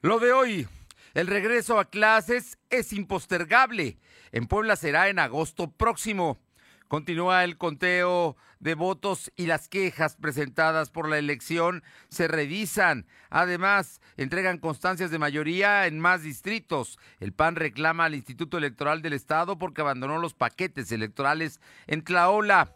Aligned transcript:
Lo 0.00 0.20
de 0.20 0.30
hoy, 0.30 0.68
el 1.14 1.26
regreso 1.26 1.80
a 1.80 1.90
clases 1.90 2.56
es 2.70 2.92
impostergable. 2.92 3.98
En 4.30 4.46
Puebla 4.46 4.76
será 4.76 5.08
en 5.08 5.18
agosto 5.18 5.72
próximo. 5.72 6.38
Continúa 6.86 7.42
el 7.42 7.58
conteo 7.58 8.36
de 8.60 8.76
votos 8.76 9.32
y 9.34 9.46
las 9.46 9.68
quejas 9.68 10.14
presentadas 10.14 10.90
por 10.90 11.08
la 11.08 11.18
elección 11.18 11.82
se 12.10 12.28
revisan. 12.28 13.08
Además, 13.28 14.00
entregan 14.16 14.58
constancias 14.58 15.10
de 15.10 15.18
mayoría 15.18 15.88
en 15.88 15.98
más 15.98 16.22
distritos. 16.22 16.96
El 17.18 17.32
PAN 17.32 17.56
reclama 17.56 18.04
al 18.04 18.14
Instituto 18.14 18.56
Electoral 18.56 19.02
del 19.02 19.14
Estado 19.14 19.58
porque 19.58 19.80
abandonó 19.80 20.18
los 20.18 20.32
paquetes 20.32 20.92
electorales 20.92 21.60
en 21.88 22.04
Tlaola. 22.04 22.72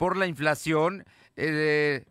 Por 0.00 0.16
la 0.16 0.26
inflación, 0.26 1.04
eh, 1.36 2.06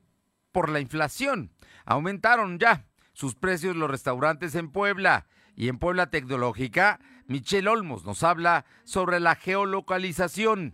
por 0.54 0.70
la 0.70 0.80
inflación, 0.80 1.52
aumentaron 1.84 2.58
ya 2.58 2.86
sus 3.20 3.36
precios 3.36 3.76
los 3.76 3.92
restaurantes 3.92 4.56
en 4.56 4.72
Puebla. 4.72 5.28
Y 5.54 5.68
en 5.68 5.78
Puebla 5.78 6.10
Tecnológica, 6.10 7.02
Michelle 7.28 7.68
Olmos 7.68 8.06
nos 8.06 8.24
habla 8.24 8.66
sobre 8.86 9.20
la 9.20 9.36
geolocalización. 9.36 10.74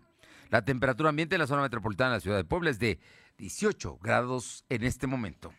La 0.50 0.64
temperatura 0.64 1.10
ambiente 1.10 1.34
en 1.36 1.42
la 1.42 1.48
zona 1.48 1.64
metropolitana 1.64 2.12
de 2.12 2.18
la 2.18 2.22
ciudad 2.22 2.38
de 2.38 2.44
Puebla 2.44 2.70
es 2.70 2.78
de 2.78 3.00
18 3.40 3.98
grados 3.98 4.64
en 4.70 4.84
este 4.84 5.08
momento. 5.08 5.54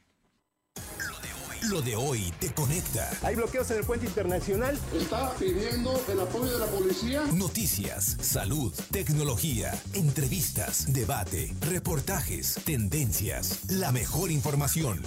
Lo 1.68 1.82
de 1.82 1.96
hoy 1.96 2.32
te 2.38 2.52
conecta. 2.54 3.10
Hay 3.22 3.34
bloqueos 3.34 3.68
en 3.72 3.78
el 3.78 3.84
puente 3.84 4.06
internacional. 4.06 4.78
Está 4.94 5.34
pidiendo 5.34 6.00
el 6.08 6.20
apoyo 6.20 6.52
de 6.52 6.58
la 6.60 6.66
policía. 6.66 7.24
Noticias, 7.32 8.16
salud, 8.20 8.72
tecnología, 8.92 9.74
entrevistas, 9.92 10.92
debate, 10.92 11.52
reportajes, 11.62 12.60
tendencias, 12.64 13.68
la 13.68 13.90
mejor 13.90 14.30
información. 14.30 15.02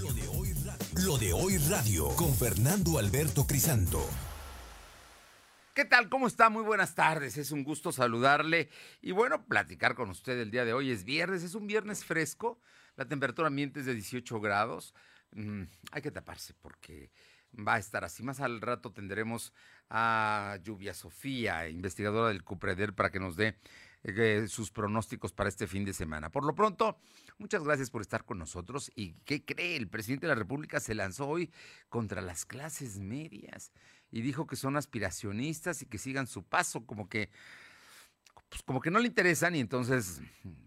Lo 0.00 0.12
de 0.12 0.28
hoy, 0.28 0.52
Lo 1.04 1.16
de 1.16 1.32
hoy 1.32 1.58
radio 1.58 2.08
con 2.16 2.34
Fernando 2.34 2.98
Alberto 2.98 3.46
Crisanto. 3.46 4.04
¿Qué 5.74 5.84
tal? 5.84 6.08
¿Cómo 6.08 6.26
está? 6.26 6.50
Muy 6.50 6.64
buenas 6.64 6.94
tardes. 6.94 7.36
Es 7.36 7.52
un 7.52 7.62
gusto 7.62 7.92
saludarle 7.92 8.68
y 9.00 9.12
bueno, 9.12 9.46
platicar 9.46 9.94
con 9.94 10.10
usted 10.10 10.38
el 10.40 10.50
día 10.50 10.64
de 10.64 10.72
hoy. 10.72 10.90
Es 10.90 11.04
viernes, 11.04 11.44
es 11.44 11.54
un 11.54 11.66
viernes 11.66 12.04
fresco. 12.04 12.60
La 12.96 13.06
temperatura 13.06 13.48
ambiente 13.48 13.80
es 13.80 13.86
de 13.86 13.94
18 13.94 14.40
grados. 14.40 14.92
Mm, 15.32 15.62
hay 15.92 16.02
que 16.02 16.10
taparse 16.10 16.52
porque 16.60 17.10
va 17.56 17.74
a 17.74 17.78
estar 17.78 18.04
así. 18.04 18.22
Más 18.22 18.40
al 18.40 18.60
rato 18.60 18.92
tendremos 18.92 19.52
a 19.88 20.58
Lluvia 20.62 20.94
Sofía, 20.94 21.68
investigadora 21.68 22.28
del 22.28 22.44
Cupreder, 22.44 22.94
para 22.94 23.10
que 23.10 23.20
nos 23.20 23.36
dé 23.36 23.56
eh, 24.04 24.46
sus 24.48 24.70
pronósticos 24.70 25.32
para 25.32 25.48
este 25.48 25.66
fin 25.66 25.84
de 25.84 25.92
semana. 25.92 26.30
Por 26.30 26.44
lo 26.44 26.54
pronto, 26.54 26.98
muchas 27.38 27.62
gracias 27.62 27.90
por 27.90 28.02
estar 28.02 28.24
con 28.24 28.38
nosotros. 28.38 28.90
¿Y 28.96 29.12
qué 29.24 29.44
cree? 29.44 29.76
El 29.76 29.88
presidente 29.88 30.26
de 30.26 30.30
la 30.32 30.38
República 30.38 30.80
se 30.80 30.94
lanzó 30.94 31.28
hoy 31.28 31.50
contra 31.88 32.20
las 32.20 32.44
clases 32.44 32.98
medias 32.98 33.72
y 34.10 34.22
dijo 34.22 34.46
que 34.46 34.56
son 34.56 34.76
aspiracionistas 34.76 35.82
y 35.82 35.86
que 35.86 35.98
sigan 35.98 36.26
su 36.26 36.42
paso, 36.42 36.84
como 36.84 37.08
que 37.08 37.30
pues 38.48 38.62
como 38.64 38.80
que 38.82 38.90
no 38.90 38.98
le 38.98 39.06
interesan 39.06 39.54
y 39.54 39.60
entonces 39.60 40.20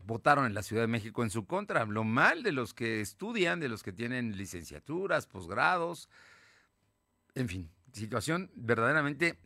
votaron 0.05 0.47
en 0.47 0.55
la 0.55 0.63
Ciudad 0.63 0.81
de 0.83 0.87
México 0.87 1.21
en 1.21 1.29
su 1.29 1.45
contra. 1.45 1.81
Habló 1.81 2.03
mal 2.03 2.41
de 2.41 2.51
los 2.51 2.73
que 2.73 2.99
estudian, 2.99 3.59
de 3.59 3.69
los 3.69 3.83
que 3.83 3.91
tienen 3.91 4.37
licenciaturas, 4.37 5.27
posgrados, 5.27 6.09
en 7.35 7.47
fin, 7.47 7.69
situación 7.91 8.49
verdaderamente 8.55 9.37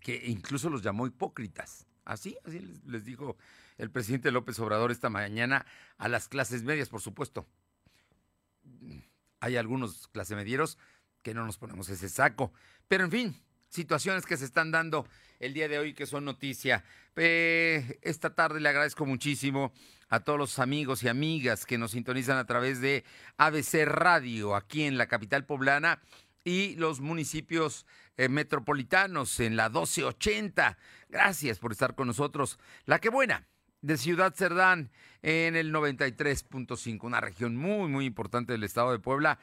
que 0.00 0.22
incluso 0.26 0.68
los 0.68 0.82
llamó 0.82 1.06
hipócritas. 1.06 1.86
Así, 2.04 2.36
así 2.44 2.60
les, 2.86 3.04
dijo 3.04 3.36
el 3.78 3.90
presidente 3.90 4.30
López 4.30 4.58
Obrador 4.58 4.90
esta 4.90 5.08
mañana 5.08 5.66
a 5.96 6.08
las 6.08 6.28
clases 6.28 6.62
medias, 6.62 6.88
por 6.88 7.00
supuesto. 7.00 7.46
Hay 9.40 9.56
algunos 9.56 10.08
clase 10.08 10.36
medieros 10.36 10.78
que 11.22 11.34
no 11.34 11.44
nos 11.44 11.58
ponemos 11.58 11.88
ese 11.88 12.08
saco. 12.08 12.52
Pero 12.88 13.04
en 13.04 13.10
fin, 13.10 13.42
situaciones 13.68 14.26
que 14.26 14.36
se 14.36 14.44
están 14.44 14.70
dando 14.70 15.06
el 15.40 15.54
día 15.54 15.68
de 15.68 15.78
hoy 15.78 15.94
que 15.94 16.06
son 16.06 16.24
noticia. 16.24 16.84
Esta 17.16 18.34
tarde 18.34 18.60
le 18.60 18.68
agradezco 18.68 19.06
muchísimo 19.06 19.72
a 20.08 20.20
todos 20.20 20.38
los 20.38 20.58
amigos 20.58 21.02
y 21.02 21.08
amigas 21.08 21.66
que 21.66 21.78
nos 21.78 21.92
sintonizan 21.92 22.38
a 22.38 22.46
través 22.46 22.80
de 22.80 23.04
ABC 23.36 23.84
Radio 23.84 24.54
aquí 24.54 24.84
en 24.84 24.98
la 24.98 25.06
capital 25.06 25.44
poblana 25.44 26.00
y 26.44 26.76
los 26.76 27.00
municipios 27.00 27.86
eh, 28.16 28.28
metropolitanos 28.28 29.40
en 29.40 29.56
la 29.56 29.68
1280. 29.68 30.78
Gracias 31.08 31.58
por 31.58 31.72
estar 31.72 31.94
con 31.94 32.06
nosotros. 32.06 32.58
La 32.84 33.00
que 33.00 33.08
buena 33.08 33.46
de 33.80 33.96
Ciudad 33.96 34.34
Cerdán 34.34 34.90
en 35.22 35.56
el 35.56 35.72
93.5, 35.72 37.02
una 37.02 37.20
región 37.20 37.56
muy, 37.56 37.88
muy 37.88 38.04
importante 38.06 38.52
del 38.52 38.64
estado 38.64 38.92
de 38.92 38.98
Puebla 38.98 39.38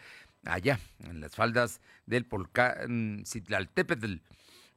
allá, 0.46 0.80
en 1.04 1.22
las 1.22 1.36
faldas 1.36 1.82
del 2.06 2.26
Polcán 2.26 3.24
Citlaltépetl, 3.26 4.16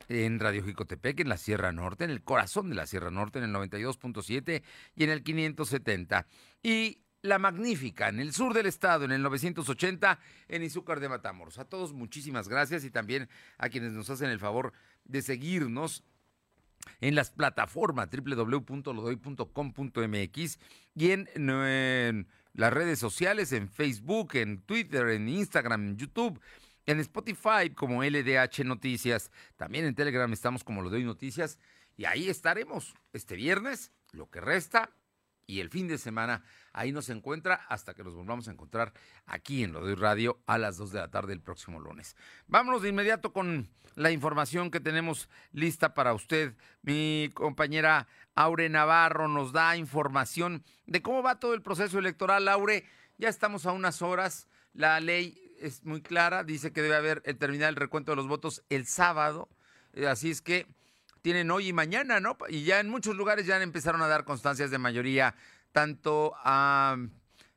en 0.09 0.39
Radio 0.39 0.65
Jicotepec, 0.65 1.21
en 1.21 1.29
la 1.29 1.39
Sierra 1.39 1.73
Norte, 1.73 2.05
en 2.05 2.11
el 2.11 2.23
corazón 2.23 2.69
de 2.69 2.75
la 2.75 2.87
Sierra 2.87 3.11
Norte, 3.11 3.39
en 3.39 3.47
el 3.47 3.55
92.7 3.55 4.63
y 4.97 5.05
en 5.05 5.11
el 5.11 5.23
570. 5.23 6.27
Y 6.63 6.99
La 7.25 7.39
Magnífica, 7.39 8.09
en 8.11 8.21
el 8.21 8.35
sur 8.35 8.53
del 8.53 8.67
estado, 8.67 9.07
en 9.07 9.11
el 9.11 9.23
980, 9.23 10.21
en 10.47 10.63
Izúcar 10.63 11.01
de 11.01 11.09
Matamoros. 11.09 11.59
A 11.59 11.65
todos 11.65 11.95
muchísimas 11.95 12.51
gracias 12.51 12.85
y 12.85 12.91
también 12.91 13.31
a 13.57 13.71
quienes 13.71 13.93
nos 13.93 14.11
hacen 14.11 14.29
el 14.29 14.39
favor 14.39 14.75
de 15.07 15.23
seguirnos 15.23 16.05
en 17.01 17.15
las 17.15 17.31
plataformas 17.31 18.11
www.lodoy.com.mx 18.11 20.59
y 20.95 21.13
en, 21.13 22.29
las 22.53 22.73
redes 22.75 22.99
sociales, 22.99 23.53
en 23.53 23.71
Facebook, 23.71 24.35
en 24.35 24.61
Twitter, 24.61 25.09
en 25.09 25.27
Instagram, 25.27 25.83
en 25.83 25.97
YouTube, 25.97 26.39
en 26.85 27.01
Spotify 27.01 27.71
como 27.75 28.05
LDH 28.05 28.67
Noticias. 28.67 29.31
También 29.57 29.87
en 29.87 29.95
Telegram 29.95 30.31
estamos 30.31 30.63
como 30.63 30.83
Lo 30.83 30.91
Doy 30.91 31.05
Noticias. 31.05 31.59
Y 31.97 32.05
ahí 32.05 32.29
estaremos 32.29 32.95
este 33.15 33.35
viernes, 33.35 33.93
lo 34.13 34.29
que 34.29 34.43
resta, 34.43 34.91
y 35.47 35.61
el 35.61 35.71
fin 35.71 35.89
de 35.89 35.99
semana. 35.99 36.43
Ahí 36.73 36.93
nos 36.93 37.09
encuentra 37.09 37.67
hasta 37.69 37.95
que 37.95 38.03
nos 38.03 38.15
volvamos 38.15 38.49
a 38.49 38.53
encontrar 38.53 38.93
aquí 39.27 39.63
en 39.63 39.73
Lo 39.73 39.81
Doy 39.81 39.95
Radio 39.95 40.41
a 40.47 40.59
las 40.59 40.77
2 40.77 40.93
de 40.93 40.99
la 40.99 41.11
tarde 41.11 41.33
el 41.33 41.41
próximo 41.41 41.81
lunes. 41.81 42.17
Vámonos 42.47 42.83
de 42.83 42.89
inmediato 42.89 43.33
con 43.33 43.69
la 43.95 44.11
información 44.11 44.71
que 44.71 44.81
tenemos 44.81 45.29
lista 45.53 45.95
para 45.95 46.15
usted. 46.15 46.57
Mi 46.83 47.31
compañera 47.35 48.09
Aure 48.35 48.69
Navarro 48.69 49.29
nos 49.29 49.53
da 49.53 49.77
información 49.77 50.65
de 50.87 51.03
cómo 51.03 51.23
va 51.23 51.39
todo 51.39 51.55
el 51.55 51.63
proceso 51.63 51.99
electoral. 51.99 52.49
Aure, 52.49 52.85
ya 53.19 53.29
estamos 53.29 53.67
a 53.67 53.73
unas 53.73 54.03
horas. 54.03 54.49
La 54.73 54.99
ley 55.01 55.41
es 55.61 55.85
muy 55.85 56.03
clara, 56.03 56.45
dice 56.45 56.73
que 56.73 56.83
debe 56.83 56.97
haber 56.97 57.23
el 57.25 57.39
terminar 57.39 57.69
el 57.69 57.77
recuento 57.77 58.13
de 58.13 58.17
los 58.17 58.29
votos 58.29 58.65
el 58.69 58.87
sábado. 58.87 59.49
Eh, 59.93 60.07
así 60.07 60.31
es 60.31 60.43
que 60.43 60.67
tienen 61.25 61.51
hoy 61.51 61.69
y 61.69 61.73
mañana, 61.73 62.21
¿no? 62.21 62.37
Y 62.51 62.65
ya 62.65 62.81
en 62.81 62.91
muchos 62.91 63.17
lugares 63.17 63.47
ya 63.47 63.61
empezaron 63.63 64.03
a 64.03 64.09
dar 64.09 64.27
constancias 64.27 64.71
de 64.71 64.77
mayoría, 64.77 65.35
tanto 65.73 66.35
a 66.37 66.99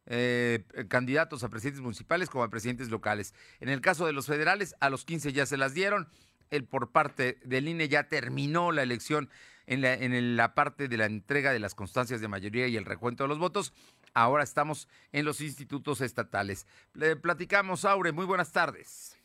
eh, 0.05 0.63
candidatos 0.87 1.43
a 1.43 1.49
presidentes 1.49 1.81
municipales 1.81 2.29
como 2.29 2.45
a 2.45 2.49
presidentes 2.49 2.87
locales. 2.87 3.33
En 3.59 3.67
el 3.67 3.81
caso 3.81 4.05
de 4.05 4.13
los 4.13 4.25
federales, 4.25 4.73
a 4.79 4.89
los 4.89 5.03
15 5.03 5.33
ya 5.33 5.45
se 5.45 5.57
las 5.57 5.73
dieron. 5.73 6.07
El 6.49 6.63
por 6.63 6.93
parte 6.93 7.39
del 7.43 7.67
INE 7.67 7.89
ya 7.89 8.07
terminó 8.07 8.71
la 8.71 8.83
elección 8.83 9.29
en 9.65 10.37
la, 10.37 10.53
parte 10.53 10.87
de 10.87 10.95
la 10.95 11.05
entrega 11.05 11.51
de 11.51 11.59
las 11.59 11.75
constancias 11.75 12.21
de 12.21 12.29
mayoría 12.29 12.67
y 12.67 12.77
el 12.77 12.85
recuento 12.85 13.25
de 13.25 13.27
los 13.27 13.37
votos. 13.37 13.73
Ahora 14.13 14.45
estamos 14.45 14.87
en 15.11 15.25
los 15.25 15.41
institutos 15.41 15.99
estatales. 15.99 16.67
Le 16.93 17.17
platicamos, 17.17 17.83
Aure. 17.83 18.13
Muy 18.13 18.25
buenas 18.25 18.53
tardes. 18.53 19.17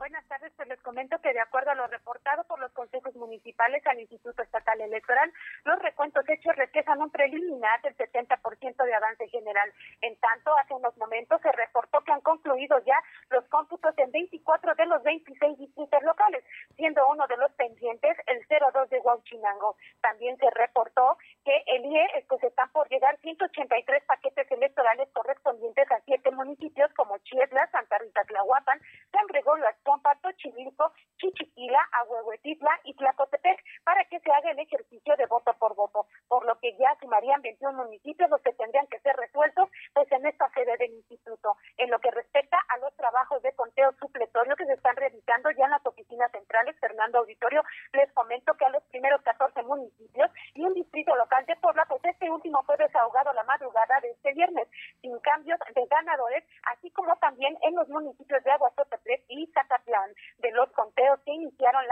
Buenas 0.00 0.26
tardes, 0.28 0.50
pues 0.56 0.66
les 0.66 0.80
comento 0.80 1.20
que 1.20 1.34
de 1.34 1.40
acuerdo 1.40 1.72
a 1.72 1.74
lo 1.74 1.86
reportado 1.86 2.42
por 2.44 2.58
los 2.58 2.72
consejos 2.72 3.14
municipales 3.16 3.86
al 3.86 4.00
Instituto 4.00 4.42
Estatal 4.42 4.80
Electoral, 4.80 5.30
los 5.64 5.78
recuentos 5.80 6.26
hechos 6.26 6.56
reflejan 6.56 7.02
un 7.02 7.10
preliminar 7.10 7.82
del 7.82 7.94
70% 7.98 8.82
de 8.82 8.94
avance 8.94 9.28
general. 9.28 9.70
En 10.00 10.16
tanto, 10.16 10.56
hace 10.56 10.72
unos 10.72 10.96
momentos 10.96 11.38
se 11.42 11.52
reportó 11.52 12.00
que 12.00 12.12
han 12.12 12.22
concluido 12.22 12.78
ya 12.86 12.96
los 13.28 13.44
cómputos 13.48 13.92
en 13.98 14.10
24 14.10 14.74
de 14.74 14.86
los 14.86 15.02
26 15.02 15.58
distritos 15.58 16.02
locales, 16.02 16.44
siendo 16.76 17.06
uno 17.08 17.26
de 17.26 17.36
los 17.36 17.52
pendientes 17.52 18.16
el 18.26 18.40
02 18.48 18.88
de 18.88 19.00
Huachinango. 19.00 19.76
También 20.00 20.38
se 20.38 20.48
reportó 20.48 21.18
que 21.44 21.62
el 21.66 21.84
IE 21.84 22.24
pues 22.26 22.42
están 22.44 22.72
por 22.72 22.88
llegar 22.88 23.18
183 23.18 24.04
paquetes 24.04 24.50
electorales 24.50 25.10
correspondientes 25.12 25.92
a 25.92 26.00
siete 26.06 26.30
municipios 26.30 26.90
como 26.94 27.18
Chiesla, 27.18 27.68
Santa 27.70 27.98
Rita 27.98 28.24
Tlahuapan, 28.24 28.80
San 29.12 29.26
Gregorio 29.26 29.66
Comparto 29.90 30.30
Chimilco, 30.38 30.92
Chichiquila, 31.18 31.82
Ahuehuetitla 31.90 32.70
y 32.84 32.94
Tlacotepec 32.94 33.58
para 33.82 34.04
que 34.04 34.20
se 34.20 34.30
haga 34.30 34.52
el 34.52 34.60
ejercicio 34.60 35.16
de 35.16 35.26
voto 35.26 35.52
por 35.58 35.74
voto, 35.74 36.06
por 36.28 36.46
lo 36.46 36.56
que 36.60 36.76
ya 36.78 36.96
sumarían 37.00 37.42
21 37.42 37.72
municipios 37.72 38.30
los 38.30 38.40
que 38.40 38.52
tendrían 38.52 38.86
que 38.86 39.00
ser 39.00 39.16
resueltos 39.16 39.68
pues 39.92 40.06
en 40.12 40.24
esta 40.26 40.48
sede 40.50 40.76
del 40.78 40.92
instituto. 40.92 41.56
En 41.76 41.90
lo 41.90 41.98
que 41.98 42.12
respecta 42.12 42.56
a 42.68 42.78
los 42.78 42.94
trabajos 42.94 43.42
de 43.42 43.52
conteo 43.54 43.90
supletorio 43.98 44.54
que 44.54 44.66
se 44.66 44.74
están 44.74 44.94
realizando 44.94 45.50
ya 45.50 45.64
en 45.64 45.72
las 45.72 45.84
oficinas 45.84 46.30
centrales, 46.30 46.78
Fernando 46.78 47.18
Auditorio, 47.18 47.64
les 47.92 48.12
comento 48.12 48.54
que 48.54 48.66
a 48.66 48.70
los 48.70 48.84
primeros 48.84 49.20
14 49.22 49.60
municipios 49.64 50.30
y 50.54 50.62
un 50.62 50.74
distrito 50.74 51.16
local 51.16 51.44
de 51.46 51.56
Puebla, 51.56 51.84
pues 51.88 52.00
este 52.04 52.30
último 52.30 52.62
fue 52.62 52.76
desahogado 52.76 53.32
la 53.32 53.42
madrugada 53.42 53.98
de 54.02 54.10
este 54.10 54.34
viernes, 54.34 54.68
sin 55.02 55.18
cambios 55.18 55.58
de 55.74 55.84
ganadores, 55.86 56.44
así 56.72 56.92
como 56.92 57.16
también 57.16 57.58
en 57.62 57.74
los 57.74 57.88
municipios 57.88 58.44
de 58.44 58.52
Aguasotepec 58.52 59.24
y 59.26 59.50
Zac 59.84 60.10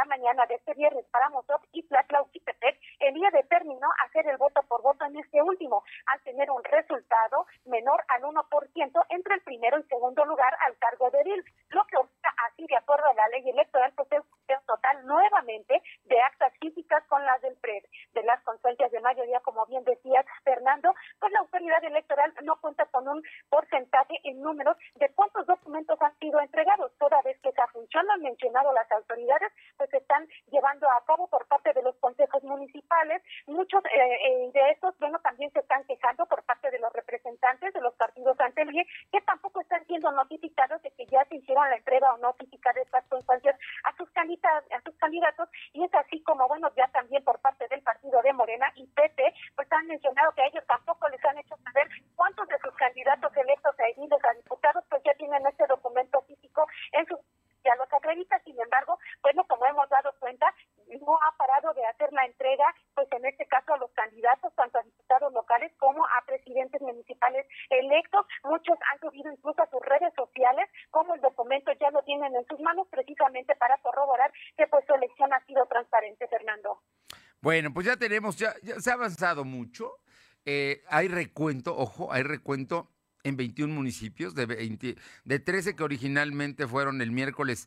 mañana 0.09 0.47
de 0.47 0.55
este 0.55 0.75
viernes 0.75 1.05
para 1.13 1.29
Mosop 1.29 1.63
y 1.73 1.83
Tlatlauquitepec, 1.87 2.81
el 3.01 3.15
día 3.15 3.31
determinó 3.31 3.87
hacer 4.05 4.27
el 4.27 4.37
voto 4.37 4.63
por 4.63 4.83
voto 4.83 5.05
en 5.05 5.17
este 5.17 5.41
último, 5.43 5.85
al 6.07 6.21
tener 6.23 6.51
un 6.51 6.65
resultado 6.65 7.47
menor 7.67 8.03
al 8.09 8.23
1% 8.23 9.07
entre 9.11 9.35
el 9.35 9.43
primero 9.43 9.79
y 9.79 9.83
segundo 9.85 10.25
lugar 10.25 10.57
al 10.61 10.77
cargo 10.79 11.11
de 11.11 11.23
DIL, 11.25 11.45
lo 11.71 11.85
que 11.87 11.97
opta 11.97 12.35
así 12.49 12.67
de 12.67 12.77
acuerdo 12.77 13.07
a 13.07 13.15
la 13.15 13.29
ley 13.29 13.49
electoral, 13.49 13.93
pues 13.95 14.09
es 14.13 14.23
total 14.67 15.07
nuevamente 15.07 15.83
de 16.05 16.21
actas 16.21 16.53
físicas 16.61 17.05
con 17.09 17.25
las 17.25 17.41
del 17.43 17.57
PRED. 17.57 17.85
De 18.13 18.23
las 18.23 18.43
consecuencias 18.43 18.91
de 18.91 19.01
mayoría, 19.01 19.41
como 19.41 19.67
bien 19.67 19.85
decía 19.85 20.25
Fernando, 20.45 20.95
pues 21.21 21.33
la 21.33 21.41
autoridad 21.41 21.85
electoral 21.85 22.33
no 22.43 22.57
cuenta 22.61 22.87
con 22.87 23.07
un 23.09 23.23
porcentaje 23.51 24.19
en 24.25 24.41
números 24.41 24.77
de 24.95 25.09
cuántos 25.15 25.47
documentos 25.47 26.01
han 26.01 26.17
sido 26.19 26.41
entregados, 26.41 26.93
toda 26.99 27.21
vez 27.23 27.39
que 27.41 27.51
esa 27.51 27.67
función 27.79 28.07
lo 28.07 28.13
han 28.13 28.23
mencionado 28.23 28.73
las 28.73 28.91
autoridades, 28.91 29.53
pues 29.77 29.89
se 29.91 29.99
están 29.99 30.27
llevando 30.51 30.91
a 30.91 31.05
cabo 31.07 31.29
por 31.29 31.47
parte 31.47 31.73
de 31.73 31.83
los 31.83 31.95
consejos 31.97 32.43
municipales. 32.43 33.23
Muchos 33.47 33.85
eh, 33.85 34.19
eh, 34.27 34.51
de 34.53 34.71
estos, 34.71 34.99
bueno, 34.99 35.19
también 35.21 35.51
se 35.53 35.61
están 35.61 35.85
quejando 35.85 36.27
por 36.27 36.43
parte 36.43 36.71
de 36.71 36.79
los 36.81 36.93
representantes 36.93 37.73
de 37.73 37.81
los 37.81 37.95
partidos 37.95 38.39
ante 38.41 38.63
el 38.63 38.69
que 39.13 39.21
tampoco 39.23 39.61
están 39.61 39.85
siendo 39.87 40.11
notificados 40.13 40.83
de 40.83 40.91
que 40.91 41.07
ya 41.07 41.25
se 41.27 41.37
hicieron 41.37 41.71
la 41.71 41.77
entrega 41.77 42.13
o 42.13 42.19
notificar 42.19 42.75
de 42.75 42.83
estas 42.83 43.05
consecuencias 43.07 43.58
Bueno, 77.59 77.75
pues 77.75 77.87
ya 77.87 77.97
tenemos, 77.97 78.37
ya, 78.37 78.55
se 78.79 78.89
ha 78.89 78.93
avanzado 78.93 79.45
mucho. 79.45 79.91
Eh, 80.45 80.85
hay 80.89 81.09
recuento, 81.09 81.77
ojo, 81.77 82.13
hay 82.13 82.23
recuento 82.23 82.89
en 83.25 83.37
21 83.37 83.75
municipios, 83.75 84.37
de, 84.37 84.47
20, 84.47 84.95
de 85.25 85.39
13 85.41 85.75
que 85.75 85.83
originalmente 85.83 86.69
fueron 86.69 87.03
el 87.03 87.11
miércoles 87.11 87.67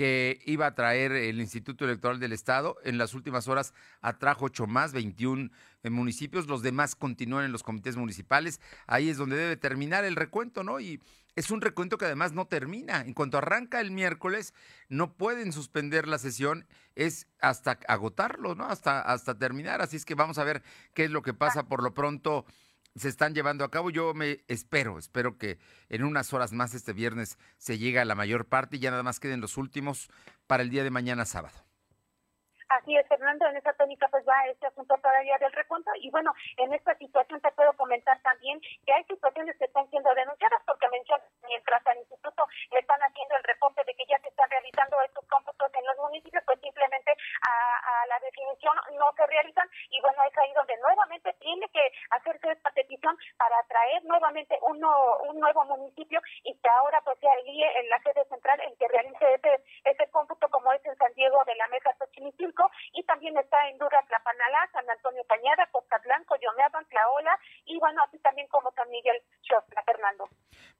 que 0.00 0.40
iba 0.46 0.64
a 0.64 0.74
traer 0.74 1.12
el 1.12 1.42
Instituto 1.42 1.84
Electoral 1.84 2.18
del 2.18 2.32
Estado. 2.32 2.78
En 2.84 2.96
las 2.96 3.12
últimas 3.12 3.48
horas 3.48 3.74
atrajo 4.00 4.46
ocho 4.46 4.66
más, 4.66 4.94
21 4.94 5.50
eh, 5.82 5.90
municipios. 5.90 6.46
Los 6.46 6.62
demás 6.62 6.96
continúan 6.96 7.44
en 7.44 7.52
los 7.52 7.62
comités 7.62 7.96
municipales. 7.96 8.62
Ahí 8.86 9.10
es 9.10 9.18
donde 9.18 9.36
debe 9.36 9.58
terminar 9.58 10.06
el 10.06 10.16
recuento, 10.16 10.64
¿no? 10.64 10.80
Y 10.80 11.02
es 11.36 11.50
un 11.50 11.60
recuento 11.60 11.98
que 11.98 12.06
además 12.06 12.32
no 12.32 12.46
termina. 12.46 13.02
En 13.02 13.12
cuanto 13.12 13.36
arranca 13.36 13.78
el 13.78 13.90
miércoles, 13.90 14.54
no 14.88 15.18
pueden 15.18 15.52
suspender 15.52 16.08
la 16.08 16.16
sesión, 16.16 16.66
es 16.94 17.26
hasta 17.38 17.78
agotarlo, 17.86 18.54
¿no? 18.54 18.64
Hasta, 18.64 19.02
hasta 19.02 19.36
terminar. 19.36 19.82
Así 19.82 19.98
es 19.98 20.06
que 20.06 20.14
vamos 20.14 20.38
a 20.38 20.44
ver 20.44 20.62
qué 20.94 21.04
es 21.04 21.10
lo 21.10 21.20
que 21.20 21.34
pasa 21.34 21.64
por 21.64 21.82
lo 21.82 21.92
pronto 21.92 22.46
se 22.94 23.08
están 23.08 23.34
llevando 23.34 23.64
a 23.64 23.70
cabo. 23.70 23.90
Yo 23.90 24.14
me 24.14 24.44
espero, 24.48 24.98
espero 24.98 25.38
que 25.38 25.58
en 25.88 26.04
unas 26.04 26.32
horas 26.32 26.52
más 26.52 26.74
este 26.74 26.92
viernes 26.92 27.38
se 27.58 27.78
llegue 27.78 28.00
a 28.00 28.04
la 28.04 28.14
mayor 28.14 28.46
parte 28.46 28.76
y 28.76 28.80
ya 28.80 28.90
nada 28.90 29.02
más 29.02 29.20
queden 29.20 29.40
los 29.40 29.56
últimos 29.56 30.08
para 30.46 30.62
el 30.62 30.70
día 30.70 30.84
de 30.84 30.90
mañana 30.90 31.24
sábado. 31.24 31.69
Así 32.70 32.96
es, 32.96 33.04
Fernando, 33.08 33.46
en 33.48 33.56
esa 33.56 33.72
tónica 33.72 34.06
pues 34.08 34.24
va 34.28 34.46
este 34.46 34.68
asunto 34.68 34.94
todavía 35.02 35.36
del 35.38 35.52
recuento 35.52 35.90
y 35.96 36.08
bueno, 36.10 36.32
en 36.56 36.72
esta 36.72 36.94
situación 36.94 37.40
te 37.40 37.50
puedo 37.50 37.72
comentar 37.72 38.16
también 38.22 38.60
que 38.86 38.92
hay 38.92 39.02
situaciones 39.10 39.56
que 39.58 39.64
están 39.64 39.90
siendo 39.90 40.14
denunciadas 40.14 40.62
porque 40.64 40.86
mencionas 40.88 41.26
mientras 41.48 41.84
al 41.84 41.98
instituto 41.98 42.46
le 42.70 42.78
están 42.78 43.00
haciendo 43.02 43.34
el 43.34 43.42
reporte 43.42 43.82
de 43.84 43.94
que 43.94 44.06
ya 44.06 44.20
se 44.20 44.28
están 44.28 44.48
realizando 44.48 45.02
estos 45.02 45.26
cómputos 45.26 45.68
en 45.74 45.84
los 45.84 45.98
municipios, 45.98 46.44
pues 46.46 46.60
simplemente 46.60 47.10
a, 47.42 48.06
la 48.06 48.18
definición 48.20 48.74
no 48.98 49.06
se 49.16 49.26
realizan. 49.26 49.68
Y 49.90 50.00
bueno, 50.00 50.22
es 50.24 50.38
ahí 50.38 50.52
donde 50.54 50.76
nuevamente 50.78 51.32
tiene 51.40 51.68
que 51.68 51.92
hacerse 52.10 52.52
esta 52.52 52.70
petición 52.70 53.16
para 53.36 53.62
traer 53.68 54.04
nuevamente 54.04 54.58
uno, 54.62 55.18
un 55.28 55.38
nuevo 55.40 55.64
municipio 55.64 56.20
y 56.44 56.54
que 56.54 56.68
ahora 56.70 57.00
pues 57.02 57.18
sea 57.18 57.34
el 57.34 57.50
en 57.50 57.88
la 57.88 58.00
sede 58.02 58.24
central 58.26 58.60
el 58.60 58.76
que 58.78 58.88
realice 58.88 59.34
ese, 59.34 59.64
ese 59.84 60.10
cómputo 60.10 60.48
como 60.50 60.72
es 60.72 60.84
en 60.86 60.96
San 60.96 61.12
Diego 61.14 61.42
de 61.44 61.54
la 61.56 61.66
Mesa 61.68 61.94
Y 62.92 63.02
también 63.04 63.36
está 63.36 63.68
en 63.68 63.78
Dura, 63.78 64.02
Tlapanalá, 64.08 64.68
San 64.72 64.88
Antonio 64.88 65.22
Cañada, 65.28 65.68
Costa 65.70 65.98
Blanco, 66.04 66.36
Yomeaban, 66.40 66.86
Tlaola 66.86 67.38
y 67.66 67.78
bueno, 67.78 68.02
así 68.06 68.18
también 68.18 68.48
como 68.48 68.72
San 68.72 68.88
Miguel 68.90 69.16
Xostra, 69.42 69.82
Fernando. 69.84 70.28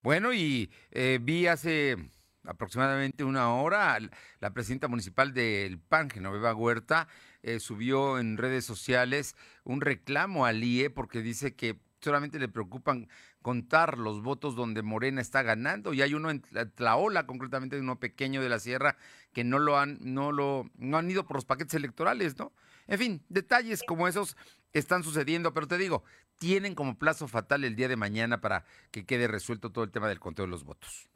Bueno, 0.02 0.32
y 0.32 0.70
eh, 0.90 1.18
vi 1.20 1.46
hace 1.46 1.96
aproximadamente 2.44 3.24
una 3.24 3.54
hora 3.54 3.98
la 4.40 4.50
presidenta 4.50 4.88
municipal 4.88 5.34
del 5.34 5.78
PAN, 5.78 6.10
Genoveva 6.10 6.54
Huerta, 6.54 7.08
eh, 7.42 7.60
subió 7.60 8.18
en 8.18 8.36
redes 8.36 8.64
sociales 8.64 9.36
un 9.64 9.80
reclamo 9.80 10.46
al 10.46 10.62
IE 10.62 10.90
porque 10.90 11.20
dice 11.20 11.54
que 11.54 11.76
solamente 12.00 12.38
le 12.38 12.48
preocupan 12.48 13.08
contar 13.42 13.98
los 13.98 14.22
votos 14.22 14.54
donde 14.54 14.82
Morena 14.82 15.20
está 15.20 15.42
ganando 15.42 15.92
y 15.92 16.02
hay 16.02 16.14
uno 16.14 16.30
en 16.30 16.42
Tlaola, 16.74 17.26
concretamente 17.26 17.78
uno 17.78 17.98
pequeño 17.98 18.42
de 18.42 18.48
la 18.48 18.58
sierra 18.58 18.96
que 19.32 19.44
no 19.44 19.58
lo 19.58 19.78
han 19.78 19.98
no 20.00 20.32
lo 20.32 20.70
no 20.76 20.98
han 20.98 21.10
ido 21.10 21.26
por 21.26 21.36
los 21.36 21.44
paquetes 21.44 21.74
electorales, 21.74 22.38
¿no? 22.38 22.52
En 22.86 22.98
fin, 22.98 23.22
detalles 23.28 23.82
como 23.86 24.08
esos 24.08 24.36
están 24.72 25.04
sucediendo, 25.04 25.54
pero 25.54 25.68
te 25.68 25.78
digo, 25.78 26.04
tienen 26.38 26.74
como 26.74 26.98
plazo 26.98 27.28
fatal 27.28 27.64
el 27.64 27.76
día 27.76 27.88
de 27.88 27.96
mañana 27.96 28.40
para 28.40 28.64
que 28.90 29.04
quede 29.04 29.28
resuelto 29.28 29.70
todo 29.70 29.84
el 29.84 29.90
tema 29.90 30.08
del 30.08 30.20
conteo 30.20 30.44
de 30.44 30.50
los 30.50 30.64
votos 30.64 31.09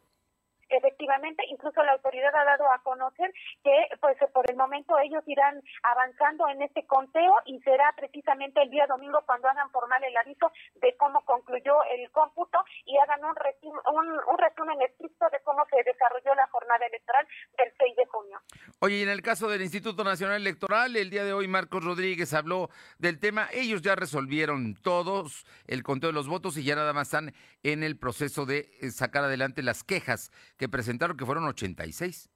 incluso 1.48 1.82
la 1.82 1.92
autoridad 1.92 2.34
ha 2.34 2.44
dado 2.44 2.70
a 2.70 2.82
conocer 2.82 3.32
que 3.62 3.88
pues 4.00 4.16
por 4.32 4.48
el 4.50 4.56
momento 4.56 4.98
ellos 4.98 5.22
irán 5.26 5.62
avanzando 5.82 6.48
en 6.48 6.62
este 6.62 6.86
conteo 6.86 7.34
y 7.46 7.60
será 7.60 7.92
precisamente 7.96 8.62
el 8.62 8.70
día 8.70 8.86
domingo 8.86 9.22
cuando 9.26 9.48
hagan 9.48 9.70
formal 9.70 10.02
el 10.04 10.16
aviso 10.16 10.50
de 10.76 10.94
cómo 10.96 11.24
concluyó 11.24 11.82
el 11.90 12.10
cómputo 12.10 12.58
y 12.84 12.96
hagan 12.98 13.24
un, 13.24 13.36
resumen, 13.36 13.80
un, 14.28 14.38
resumen 14.38 14.80
estricto 14.82 15.26
de 15.30 15.40
cómo 15.42 15.64
se 15.70 15.82
desarrolló 15.84 16.34
la 16.34 16.46
jornada 16.48 16.86
electoral 16.86 17.26
del 17.56 17.72
6 17.78 17.96
de 17.96 18.06
junio. 18.06 18.40
Oye, 18.80 18.96
y 18.98 19.02
en 19.02 19.08
el 19.08 19.22
caso 19.22 19.48
del 19.48 19.62
Instituto 19.62 20.04
Nacional 20.04 20.36
Electoral, 20.36 20.96
el 20.96 21.10
día 21.10 21.24
de 21.24 21.32
hoy 21.32 21.48
Marcos 21.48 21.84
Rodríguez 21.84 22.34
habló 22.34 22.70
del 22.98 23.18
tema. 23.18 23.48
Ellos 23.52 23.82
ya 23.82 23.94
resolvieron 23.94 24.74
todos 24.74 25.46
el 25.66 25.82
conteo 25.82 26.10
de 26.10 26.14
los 26.14 26.28
votos 26.28 26.56
y 26.56 26.64
ya 26.64 26.76
nada 26.76 26.92
más 26.92 27.08
están 27.08 27.34
en 27.62 27.82
el 27.82 27.96
proceso 27.96 28.46
de 28.46 28.70
eh, 28.80 28.90
sacar 28.90 29.24
adelante 29.24 29.62
las 29.62 29.84
quejas 29.84 30.30
que 30.58 30.68
presentaron, 30.68 31.03
que 31.12 31.26
fueron 31.26 31.46
86. 31.46 32.30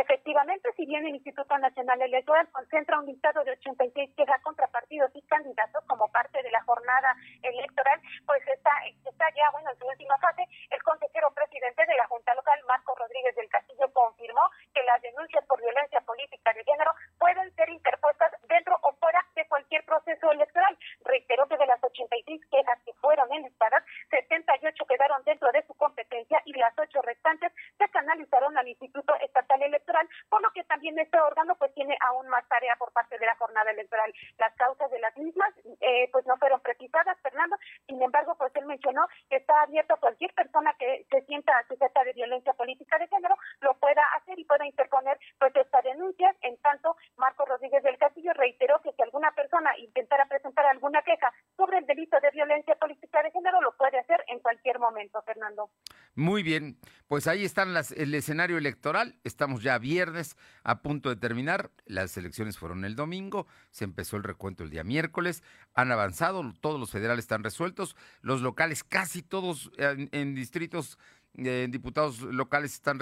Efectivamente, 0.00 0.72
si 0.76 0.86
bien 0.86 1.04
el 1.04 1.14
Instituto 1.14 1.58
Nacional 1.58 2.00
Electoral 2.00 2.48
concentra 2.52 2.98
un 2.98 3.04
listado 3.04 3.44
de 3.44 3.50
86 3.52 4.14
quejas 4.16 4.40
contra 4.40 4.66
partidos 4.68 5.10
y 5.12 5.20
candidatos 5.28 5.84
como 5.86 6.08
parte 6.08 6.42
de 6.42 6.50
la 6.50 6.62
jornada 6.62 7.14
electoral, 7.42 8.00
pues 8.24 8.40
está, 8.48 8.72
está 8.88 9.28
ya, 9.36 9.50
bueno, 9.52 9.68
en 9.70 9.78
su 9.78 9.86
última 9.86 10.16
fase, 10.16 10.48
el 10.70 10.82
consejero 10.84 11.30
presidente 11.34 11.84
de 11.84 11.96
la 11.96 12.06
Junta 12.06 12.34
Local, 12.34 12.60
Marco 12.66 12.94
Rodríguez 12.96 13.36
del 13.36 13.50
Castillo, 13.50 13.92
confirmó 13.92 14.40
que 14.72 14.82
las 14.84 15.02
denuncias 15.02 15.44
por 15.44 15.60
violencia 15.60 16.00
política 16.00 16.50
de 16.54 16.64
género 16.64 16.92
pueden 17.18 17.54
ser 17.54 17.68
interpuestas 17.68 18.32
dentro 18.48 18.78
o 18.80 18.92
fuera 18.94 19.20
de 19.36 19.46
cualquier 19.48 19.84
proceso 19.84 20.32
electoral. 20.32 20.78
Reiteró 21.04 21.46
que 21.46 21.58
de 21.58 21.66
las 21.66 21.84
86 21.84 22.40
quejas 22.50 22.78
que 22.86 22.94
fueron 22.94 23.30
enlistadas, 23.34 23.84
78 24.08 24.82
quedaron 24.86 25.22
dentro 25.24 25.52
de 25.52 25.62
su 25.66 25.74
competencia 25.74 26.40
y 26.46 26.54
las 26.54 26.72
ocho 26.78 27.02
restantes 27.02 27.52
se 27.76 27.88
canalizaron 27.90 28.56
al 28.56 28.66
Instituto 28.66 29.14
Estatal 29.20 29.62
Electoral 29.62 29.89
por 30.28 30.42
lo 30.42 30.50
que 30.52 30.64
también 30.64 30.98
este 30.98 31.18
órgano 31.20 31.54
pues 31.56 31.72
tiene 31.74 31.96
aún 32.00 32.28
más 32.28 32.46
tarea 32.48 32.76
por 32.76 32.92
parte 32.92 33.18
de 33.18 33.26
la 33.26 33.36
jornada 33.36 33.70
electoral. 33.70 34.12
Las 34.38 34.54
causas 34.56 34.90
de 34.90 34.98
las 34.98 35.16
mismas 35.16 35.52
eh, 35.80 36.08
pues 36.12 36.26
no 36.26 36.36
fueron 36.36 36.60
precisadas, 36.60 37.18
Fernando, 37.22 37.56
sin 37.86 38.02
embargo 38.02 38.34
pues 38.36 38.54
él 38.56 38.66
mencionó 38.66 39.06
que 39.28 39.36
está 39.36 39.62
abierto 39.62 39.94
a 39.94 40.00
cualquier 40.00 40.32
persona 40.34 40.74
que 40.78 41.06
se 41.10 41.22
sienta 41.22 41.52
sujeta 41.68 42.04
de 42.04 42.12
violencia 42.12 42.52
política 42.54 42.98
de 42.98 43.08
género, 43.08 43.36
lo 43.60 43.74
pueda 43.74 44.02
hacer 44.16 44.38
y 44.38 44.44
pueda 44.44 44.66
interponer 44.66 45.18
pues 45.38 45.54
esta 45.56 45.82
denuncia, 45.82 46.34
en 46.42 46.56
tanto 46.58 46.96
Marco 47.16 47.44
Rodríguez 47.44 47.82
del 47.82 47.98
Castillo 47.98 48.32
reiteró 48.34 48.80
que 48.82 48.92
si 48.92 49.02
alguna 49.02 49.32
persona 49.32 49.76
intentara 49.78 50.26
presentar 50.26 50.66
alguna 50.66 51.02
queja 51.02 51.32
sobre 51.56 51.78
el 51.78 51.86
delito 51.86 52.18
de 52.20 52.30
violencia 52.30 52.74
política 52.76 53.22
de 53.22 53.30
género, 53.30 53.60
lo 53.60 53.72
puede 53.72 53.98
hacer 53.98 54.24
en 54.28 54.40
cualquier 54.40 54.78
momento, 54.78 55.20
Fernando. 55.22 55.70
Muy 56.16 56.42
bien, 56.42 56.76
pues 57.06 57.28
ahí 57.28 57.44
están 57.44 57.72
las, 57.72 57.92
el 57.92 58.12
escenario 58.14 58.58
electoral, 58.58 59.16
estamos 59.22 59.62
ya 59.62 59.78
viernes 59.78 60.36
a 60.64 60.82
punto 60.82 61.08
de 61.08 61.16
terminar, 61.16 61.70
las 61.86 62.16
elecciones 62.16 62.58
fueron 62.58 62.84
el 62.84 62.96
domingo, 62.96 63.46
se 63.70 63.84
empezó 63.84 64.16
el 64.16 64.24
recuento 64.24 64.64
el 64.64 64.70
día 64.70 64.82
miércoles, 64.82 65.44
han 65.72 65.92
avanzado, 65.92 66.52
todos 66.60 66.80
los 66.80 66.90
federales 66.90 67.24
están 67.24 67.44
resueltos, 67.44 67.94
los 68.22 68.42
locales 68.42 68.82
casi 68.82 69.22
todos 69.22 69.70
en, 69.78 70.34
distritos 70.34 70.98
eh, 71.38 71.68
diputados 71.70 72.22
locales 72.22 72.74
están 72.74 72.98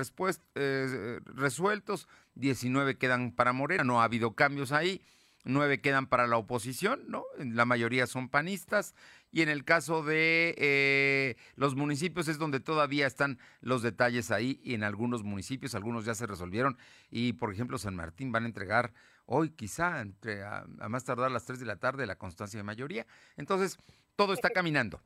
eh, 0.55 1.21
resueltos, 1.25 2.09
19 2.35 2.99
quedan 2.99 3.33
para 3.33 3.55
Morena, 3.55 3.85
no 3.85 4.03
ha 4.03 4.05
habido 4.05 4.35
cambios 4.35 4.71
ahí, 4.71 5.00
9 5.45 5.81
quedan 5.81 6.07
para 6.07 6.27
la 6.27 6.37
oposición, 6.37 7.05
¿no? 7.09 7.25
La 7.38 7.65
mayoría 7.65 8.07
son 8.07 8.29
panistas. 8.29 8.95
Y 9.31 9.43
en 9.43 9.49
el 9.49 9.65
caso 9.65 10.03
de 10.03 10.55
eh, 10.59 11.37
los 11.55 11.75
municipios 11.75 12.29
es 12.29 12.39
donde 12.39 12.61
todavía 12.61 13.07
están 13.07 13.39
los 13.61 13.83
detalles 13.83 14.31
ahí 14.31 14.61
y 14.63 14.75
en 14.75 14.85
algunos 14.85 15.23
municipios, 15.23 15.75
algunos 15.75 16.05
ya 16.05 16.15
se 16.15 16.27
resolvieron. 16.27 16.79
Y 17.11 17.35
por 17.35 17.53
ejemplo, 17.53 17.79
San 17.79 17.95
Martín 17.95 18.33
van 18.33 18.45
a 18.45 18.47
entregar 18.47 18.93
hoy 19.27 19.51
quizá 19.51 20.01
entre 20.01 20.43
a, 20.43 20.67
a 20.81 20.89
más 20.89 21.05
tardar 21.05 21.31
las 21.31 21.45
3 21.45 21.61
de 21.61 21.67
la 21.67 21.77
tarde 21.77 22.07
la 22.07 22.17
constancia 22.17 22.59
de 22.59 22.65
mayoría. 22.65 23.07
Entonces, 23.37 23.79
todo 24.17 24.33
está 24.33 24.51
caminando. 24.51 25.01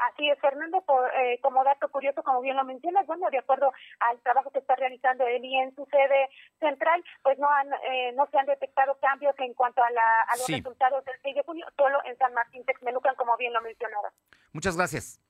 Así 0.00 0.28
es, 0.30 0.38
Fernando, 0.40 0.80
por, 0.82 1.10
eh, 1.14 1.38
como 1.42 1.62
dato 1.62 1.88
curioso, 1.90 2.22
como 2.22 2.40
bien 2.40 2.56
lo 2.56 2.64
mencionas, 2.64 3.06
bueno, 3.06 3.28
de 3.30 3.38
acuerdo 3.38 3.72
al 4.00 4.18
trabajo 4.20 4.50
que 4.50 4.60
está 4.60 4.74
realizando 4.76 5.26
él 5.26 5.44
y 5.44 5.56
en 5.58 5.74
su 5.74 5.84
sede 5.86 6.28
central, 6.58 7.04
pues 7.22 7.38
no 7.38 7.48
han, 7.50 7.68
eh, 7.84 8.12
no 8.14 8.26
se 8.30 8.38
han 8.38 8.46
detectado 8.46 8.98
cambios 9.00 9.34
en 9.38 9.52
cuanto 9.54 9.82
a, 9.82 9.90
la, 9.90 10.22
a 10.22 10.36
los 10.36 10.48
resultados 10.48 11.04
del 11.04 11.16
6 11.22 11.34
de 11.36 11.42
junio, 11.42 11.66
solo 11.76 11.98
en 12.04 12.16
San 12.16 12.32
Martín 12.32 12.64
Texmelucan, 12.64 13.14
como 13.16 13.36
bien 13.36 13.52
lo 13.52 13.60
mencionaba. 13.60 14.10
Muchas 14.52 14.76
gracias. 14.76 15.20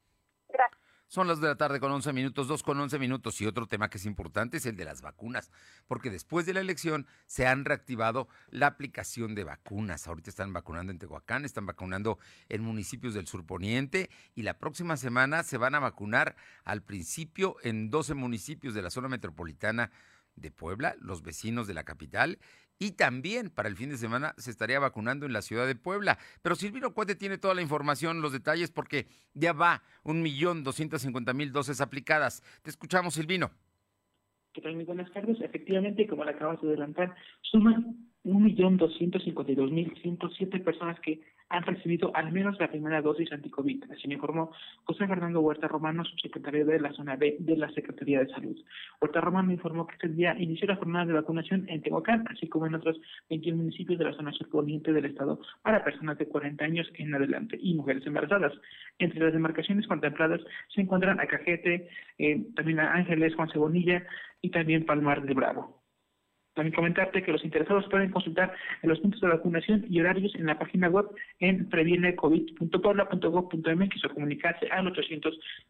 Gracias. 0.49 0.90
Son 1.11 1.27
las 1.27 1.41
de 1.41 1.49
la 1.49 1.57
tarde 1.57 1.81
con 1.81 1.91
11 1.91 2.13
minutos, 2.13 2.47
2 2.47 2.63
con 2.63 2.79
11 2.79 3.01
minutos. 3.01 3.41
Y 3.41 3.47
otro 3.47 3.67
tema 3.67 3.91
que 3.91 3.99
es 3.99 4.07
importante 4.07 4.59
es 4.59 4.67
el 4.67 4.77
de 4.77 4.85
las 4.85 5.03
vacunas, 5.03 5.51
porque 5.89 6.09
después 6.09 6.47
de 6.47 6.55
la 6.55 6.61
elección 6.61 7.05
se 7.27 7.49
han 7.49 7.65
reactivado 7.65 8.29
la 8.51 8.69
aplicación 8.69 9.35
de 9.35 9.43
vacunas. 9.43 10.07
Ahorita 10.07 10.31
están 10.31 10.53
vacunando 10.53 10.93
en 10.93 11.01
Tehuacán, 11.01 11.45
están 11.45 11.67
vacunando 11.67 12.21
en 12.49 12.63
municipios 12.63 13.13
del 13.13 13.27
surponiente 13.27 14.09
y 14.37 14.43
la 14.43 14.61
próxima 14.61 14.97
semana 14.97 15.43
se 15.43 15.57
van 15.57 15.75
a 15.75 15.81
vacunar 15.81 16.37
al 16.63 16.85
principio 16.85 17.57
en 17.65 17.91
12 17.91 18.15
municipios 18.15 18.73
de 18.73 18.83
la 18.83 18.91
zona 18.91 19.09
metropolitana 19.09 19.91
de 20.37 20.53
Puebla, 20.53 20.95
los 21.01 21.23
vecinos 21.23 21.67
de 21.67 21.75
la 21.75 21.83
capital, 21.83 22.39
y 22.81 22.93
también 22.93 23.51
para 23.51 23.69
el 23.69 23.77
fin 23.77 23.91
de 23.91 23.99
semana 23.99 24.35
se 24.39 24.51
estaría 24.51 24.81
vacunando 24.81 25.27
en 25.27 25.33
la 25.33 25.43
ciudad 25.43 25.69
de 25.69 25.77
Puebla. 25.77 26.19
Pero 26.43 26.57
Silvino 26.57 26.95
Cuete 26.95 27.15
tiene 27.15 27.39
toda 27.39 27.55
la 27.55 27.63
información, 27.63 28.23
los 28.23 28.33
detalles, 28.33 28.73
porque 28.73 29.07
ya 29.35 29.53
va 29.53 29.83
un 30.03 30.23
millón 30.23 30.65
doscientos 30.65 31.03
cincuenta 31.03 31.33
mil 31.35 31.53
dosis 31.53 31.81
aplicadas. 31.81 32.43
Te 32.63 32.71
escuchamos, 32.71 33.15
Silvino. 33.15 33.51
¿Qué 34.53 34.63
tal? 34.63 34.83
Buenas 34.85 35.13
tardes. 35.13 35.41
Efectivamente, 35.41 36.09
como 36.09 36.25
le 36.25 36.33
acabas 36.33 36.61
de 36.63 36.69
adelantar, 36.69 37.15
suman 37.43 38.09
un 38.25 38.43
millón 38.43 38.79
doscientos 38.79 39.23
cincuenta 39.23 39.53
y 39.53 39.55
dos 39.55 39.71
mil 39.71 39.95
ciento 40.03 40.31
siete 40.31 40.59
personas 40.59 40.99
que 41.01 41.21
han 41.51 41.65
recibido 41.65 42.13
al 42.15 42.33
menos 42.33 42.59
la 42.59 42.69
primera 42.69 43.03
dosis 43.03 43.31
anticovid, 43.33 43.85
así 43.91 44.09
me 44.09 44.15
informó 44.15 44.53
José 44.85 45.07
Fernando 45.07 45.41
Huerta 45.41 45.69
Romano, 45.69 46.05
subsecretario 46.05 46.65
de 46.65 46.81
la 46.81 46.93
zona 46.93 47.17
B 47.17 47.37
de 47.41 47.57
la 47.57 47.69
Secretaría 47.73 48.21
de 48.21 48.29
Salud. 48.29 48.57
Huerta 49.01 49.21
Romano 49.21 49.53
informó 49.53 49.87
que 49.87 49.95
este 49.95 50.09
día 50.09 50.37
inició 50.39 50.69
la 50.69 50.77
jornada 50.77 51.07
de 51.07 51.13
vacunación 51.13 51.69
en 51.69 51.83
Tehuacán, 51.83 52.25
así 52.31 52.49
como 52.49 52.67
en 52.67 52.77
otros 52.77 53.01
21 53.29 53.59
municipios 53.59 53.99
de 53.99 54.05
la 54.05 54.13
zona 54.13 54.33
surponiente 54.33 54.93
del 54.93 55.07
estado 55.07 55.41
para 55.63 55.85
personas 55.85 56.17
de 56.19 56.27
40 56.27 56.65
años 56.65 56.89
en 56.95 57.15
adelante 57.15 57.59
y 57.61 57.75
mujeres 57.75 58.07
embarazadas. 58.07 58.53
Entre 58.99 59.21
las 59.21 59.33
demarcaciones 59.33 59.87
contempladas 59.89 60.41
se 60.73 60.83
encuentran 60.83 61.19
Acajete, 61.19 61.89
eh, 62.19 62.45
también 62.55 62.79
Ángeles, 62.79 63.35
Juan 63.35 63.51
Cebonilla 63.51 64.07
y 64.41 64.51
también 64.51 64.87
Palmar 64.87 65.23
del 65.23 65.35
Bravo. 65.35 65.80
También 66.55 66.75
comentarte 66.75 67.23
que 67.23 67.31
los 67.31 67.45
interesados 67.45 67.87
pueden 67.89 68.11
consultar 68.11 68.53
en 68.83 68.89
los 68.89 68.99
puntos 68.99 69.21
de 69.21 69.29
vacunación 69.29 69.87
y 69.89 70.01
horarios 70.01 70.35
en 70.35 70.47
la 70.47 70.59
página 70.59 70.89
web 70.89 71.07
en 71.39 71.69
previenecovid.puebla.gov.mx 71.69 74.05
o 74.05 74.15
comunicarse 74.15 74.67
al 74.71 74.93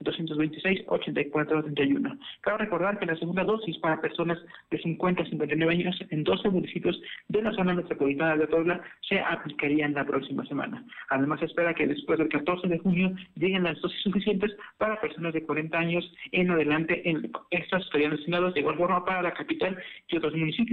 800-226-8431. 0.02 2.18
Cabe 2.40 2.58
recordar 2.58 2.98
que 2.98 3.04
la 3.04 3.16
segunda 3.16 3.44
dosis 3.44 3.76
para 3.78 4.00
personas 4.00 4.38
de 4.70 4.78
50 4.78 5.22
a 5.22 5.26
59 5.26 5.72
años 5.72 6.02
en 6.08 6.24
12 6.24 6.48
municipios 6.48 6.98
de 7.28 7.42
la 7.42 7.52
zona 7.52 7.74
metropolitana 7.74 8.38
de 8.38 8.46
Puebla 8.46 8.80
se 9.06 9.20
aplicaría 9.20 9.84
en 9.84 9.92
la 9.92 10.06
próxima 10.06 10.46
semana. 10.46 10.82
Además, 11.10 11.40
se 11.40 11.46
espera 11.46 11.74
que 11.74 11.86
después 11.86 12.18
del 12.18 12.30
14 12.30 12.68
de 12.68 12.78
junio 12.78 13.14
lleguen 13.34 13.64
las 13.64 13.78
dosis 13.82 14.00
suficientes 14.02 14.56
para 14.78 14.98
personas 15.00 15.34
de 15.34 15.44
40 15.44 15.78
años 15.78 16.10
en 16.32 16.50
adelante. 16.50 17.06
En, 17.08 17.30
estas 17.50 17.84
estarían 17.84 18.12
destinadas 18.12 18.54
de 18.54 18.60
igual 18.60 18.78
forma 18.78 19.04
para 19.04 19.20
la 19.22 19.34
capital 19.34 19.76
y 20.08 20.16
otros 20.16 20.34
municipios 20.34 20.69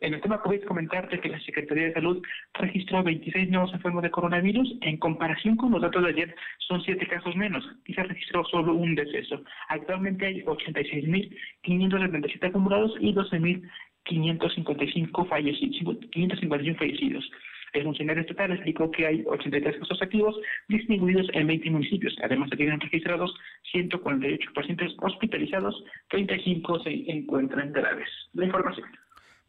en 0.00 0.14
el 0.14 0.20
tema 0.20 0.40
COVID, 0.40 0.64
comentarte 0.64 1.20
que 1.20 1.28
la 1.28 1.40
Secretaría 1.40 1.86
de 1.86 1.94
Salud 1.94 2.22
registró 2.54 3.02
26 3.02 3.50
nuevos 3.50 3.72
enfermos 3.72 4.02
de 4.02 4.10
coronavirus. 4.10 4.76
En 4.82 4.98
comparación 4.98 5.56
con 5.56 5.72
los 5.72 5.82
datos 5.82 6.02
de 6.02 6.10
ayer, 6.10 6.34
son 6.58 6.82
7 6.82 7.06
casos 7.06 7.34
menos 7.36 7.64
y 7.86 7.94
se 7.94 8.02
registró 8.02 8.44
solo 8.44 8.74
un 8.74 8.94
deceso. 8.94 9.42
Actualmente 9.68 10.26
hay 10.26 10.42
86.577 10.42 12.48
acumulados 12.48 12.92
y 13.00 13.14
12.555 13.14 15.28
fallecidos, 15.28 15.96
551 16.10 16.78
fallecidos. 16.78 17.30
El 17.72 17.84
funcionario 17.84 18.22
estatal 18.22 18.50
explicó 18.50 18.90
que 18.90 19.06
hay 19.06 19.22
83 19.26 19.76
casos 19.78 20.02
activos 20.02 20.36
distribuidos 20.68 21.28
en 21.34 21.46
20 21.46 21.70
municipios. 21.70 22.16
Además, 22.22 22.50
se 22.50 22.56
tienen 22.56 22.80
registrados 22.80 23.32
148 23.70 24.52
pacientes 24.54 24.92
hospitalizados, 24.98 25.84
35 26.08 26.80
se 26.80 26.90
encuentran 27.10 27.72
graves. 27.72 28.08
La 28.32 28.46
información. 28.46 28.88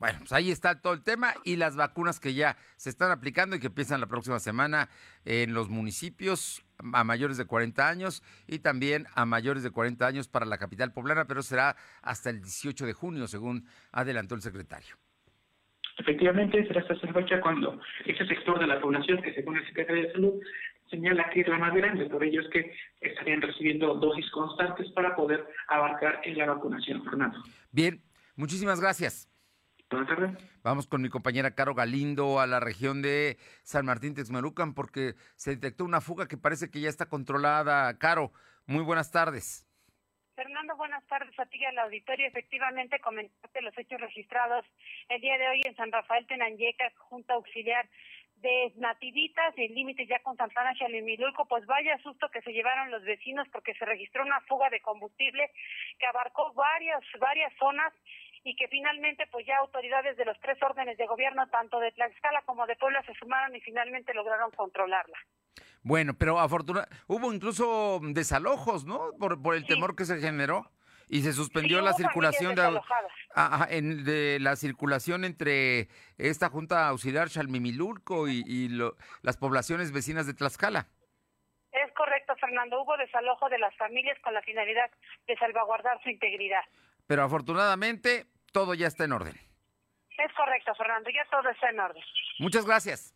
Bueno, 0.02 0.18
pues 0.18 0.34
ahí 0.34 0.50
está 0.50 0.82
todo 0.82 0.94
el 0.94 1.04
tema 1.04 1.36
y 1.46 1.58
las 1.58 1.76
vacunas 1.76 2.20
que 2.20 2.34
ya 2.34 2.58
se 2.76 2.90
están 2.90 3.12
aplicando 3.12 3.56
y 3.56 3.60
que 3.60 3.68
empiezan 3.68 4.02
la 4.02 4.08
próxima 4.08 4.40
semana 4.40 4.90
en 5.26 5.54
los 5.54 5.70
municipios 5.70 6.66
a 6.92 7.04
mayores 7.04 7.38
de 7.38 7.46
40 7.46 7.88
años 7.88 8.24
y 8.48 8.58
también 8.58 9.06
a 9.14 9.28
mayores 9.28 9.62
de 9.62 9.70
40 9.70 10.08
años 10.08 10.28
para 10.28 10.48
la 10.48 10.58
capital 10.58 10.92
poblana, 10.92 11.26
pero 11.26 11.44
será 11.44 11.76
hasta 12.02 12.32
el 12.32 12.42
18 12.42 12.88
de 12.88 12.94
junio, 12.94 13.28
según 13.28 13.68
adelantó 13.92 14.34
el 14.34 14.42
secretario. 14.42 14.96
Efectivamente, 16.00 16.66
será 16.66 16.82
hasta 16.82 16.96
esa 16.96 17.14
fecha 17.14 17.40
cuando 17.40 17.80
ese 18.04 18.26
sector 18.26 18.58
de 18.58 18.66
la 18.66 18.82
población 18.82 19.22
que 19.22 19.36
según 19.36 19.58
el 19.58 19.68
secretario 19.68 20.02
de 20.02 20.14
Salud 20.14 20.34
señala 20.90 21.30
que 21.30 21.42
es 21.42 21.48
la 21.48 21.60
más 21.60 21.76
grande, 21.76 22.10
por 22.10 22.24
ello 22.24 22.42
es 22.42 22.48
que 22.50 22.74
estarían 23.02 23.44
recibiendo 23.44 23.94
dosis 23.94 24.28
constantes 24.32 24.92
para 24.94 25.16
poder 25.16 25.46
abarcar 25.68 26.22
en 26.24 26.40
la 26.40 26.48
vacunación, 26.48 27.04
Fernando. 27.04 27.38
Bien, 27.72 28.02
muchísimas 28.36 28.82
gracias. 28.82 29.31
Vamos 30.64 30.88
con 30.88 31.02
mi 31.02 31.10
compañera 31.10 31.54
Caro 31.54 31.76
Galindo 31.76 32.40
a 32.40 32.48
la 32.48 32.60
región 32.60 33.02
de 33.02 33.38
San 33.64 33.86
Martín 33.86 34.16
Texmelucan 34.16 34.74
porque 34.74 35.16
se 35.36 35.52
detectó 35.52 35.84
una 35.84 36.00
fuga 36.00 36.28
que 36.28 36.38
parece 36.38 36.72
que 36.72 36.80
ya 36.80 36.90
está 36.90 37.08
controlada. 37.08 37.98
Caro, 37.98 38.32
muy 38.68 38.84
buenas 38.84 39.12
tardes. 39.12 39.68
Fernando, 40.36 40.78
buenas 40.78 41.06
tardes 41.08 41.38
a 41.38 41.46
ti 41.46 41.58
y 41.60 41.66
al 41.66 41.78
auditorio. 41.80 42.26
Efectivamente, 42.28 43.00
comentaste 43.00 43.62
los 43.62 43.78
hechos 43.78 44.00
registrados 44.00 44.66
el 45.10 45.20
día 45.20 45.38
de 45.38 45.50
hoy 45.50 45.62
en 45.66 45.76
San 45.76 45.92
Rafael 45.92 46.26
Tenanyeca, 46.26 46.92
Junta 46.98 47.34
Auxiliar 47.34 47.90
de 48.38 48.74
Nativitas, 48.78 49.54
el 49.58 49.74
límite 49.74 50.08
ya 50.08 50.20
con 50.24 50.36
Santana 50.36 50.74
Chalimilulco, 50.74 51.46
pues 51.46 51.66
vaya 51.68 51.98
susto 52.00 52.30
que 52.30 52.42
se 52.42 52.54
llevaron 52.54 52.90
los 52.90 53.04
vecinos 53.04 53.48
porque 53.52 53.76
se 53.76 53.86
registró 53.86 54.24
una 54.24 54.42
fuga 54.42 54.70
de 54.70 54.82
combustible 54.82 55.52
que 56.00 56.08
abarcó 56.08 56.52
varias, 56.54 57.04
varias 57.20 57.54
zonas 57.60 57.94
y 58.44 58.56
que 58.56 58.68
finalmente 58.68 59.28
pues 59.32 59.46
ya 59.46 59.58
autoridades 59.58 60.18
de 60.18 60.26
los 60.26 60.40
tres 60.40 60.62
órdenes 60.62 60.98
de 60.98 61.06
gobierno, 61.08 61.48
tanto 61.50 61.80
de 61.80 61.92
Tlaxcala 61.92 62.42
como 62.44 62.66
de 62.66 62.76
Puebla, 62.76 63.04
se 63.04 63.14
sumaron 63.14 63.56
y 63.56 63.62
finalmente 63.62 64.14
lograron 64.14 64.52
controlarla. 64.52 65.18
Bueno, 65.84 66.14
pero 66.18 66.40
afortunadamente 66.40 66.96
hubo 67.08 67.34
incluso 67.34 68.00
desalojos, 68.02 68.86
¿no? 68.86 69.12
Por, 69.20 69.42
por 69.42 69.56
el 69.56 69.66
temor 69.66 69.96
que 69.96 70.06
se 70.06 70.20
generó 70.20 70.72
y 71.08 71.22
se 71.22 71.34
suspendió 71.34 71.82
la 71.82 71.94
circulación 71.94 72.56
de, 72.56 72.80
en, 73.70 74.06
de, 74.06 74.40
la 74.40 74.56
circulación 74.56 75.26
entre 75.26 75.90
esta 76.18 76.50
Junta 76.50 76.88
Auxiliar 76.88 77.30
Chalmimilulco 77.30 78.30
y, 78.30 78.44
y 78.48 78.70
las 79.22 79.38
poblaciones 79.38 79.92
vecinas 79.92 80.26
de 80.26 80.34
Tlaxcala. 80.34 80.88
Es 81.72 81.92
correcto, 81.94 82.34
Fernando. 82.38 82.82
Hubo 82.82 82.96
desalojo 82.98 83.50
de 83.50 83.60
las 83.60 83.76
familias 83.76 84.18
con 84.20 84.34
la 84.34 84.42
finalidad 84.42 84.90
de 85.28 85.36
salvaguardar 85.38 86.02
su 86.04 86.10
integridad. 86.10 86.64
Pero 87.08 87.24
afortunadamente 87.24 88.28
todo 88.52 88.74
ya 88.74 88.88
está 88.88 89.06
en 89.06 89.14
orden. 89.14 89.36
Es 90.18 90.34
correcto, 90.36 90.74
Fernando, 90.76 91.10
ya 91.10 91.26
todo 91.30 91.50
está 91.50 91.70
en 91.70 91.80
orden. 91.80 92.04
Muchas 92.40 92.66
gracias. 92.66 93.14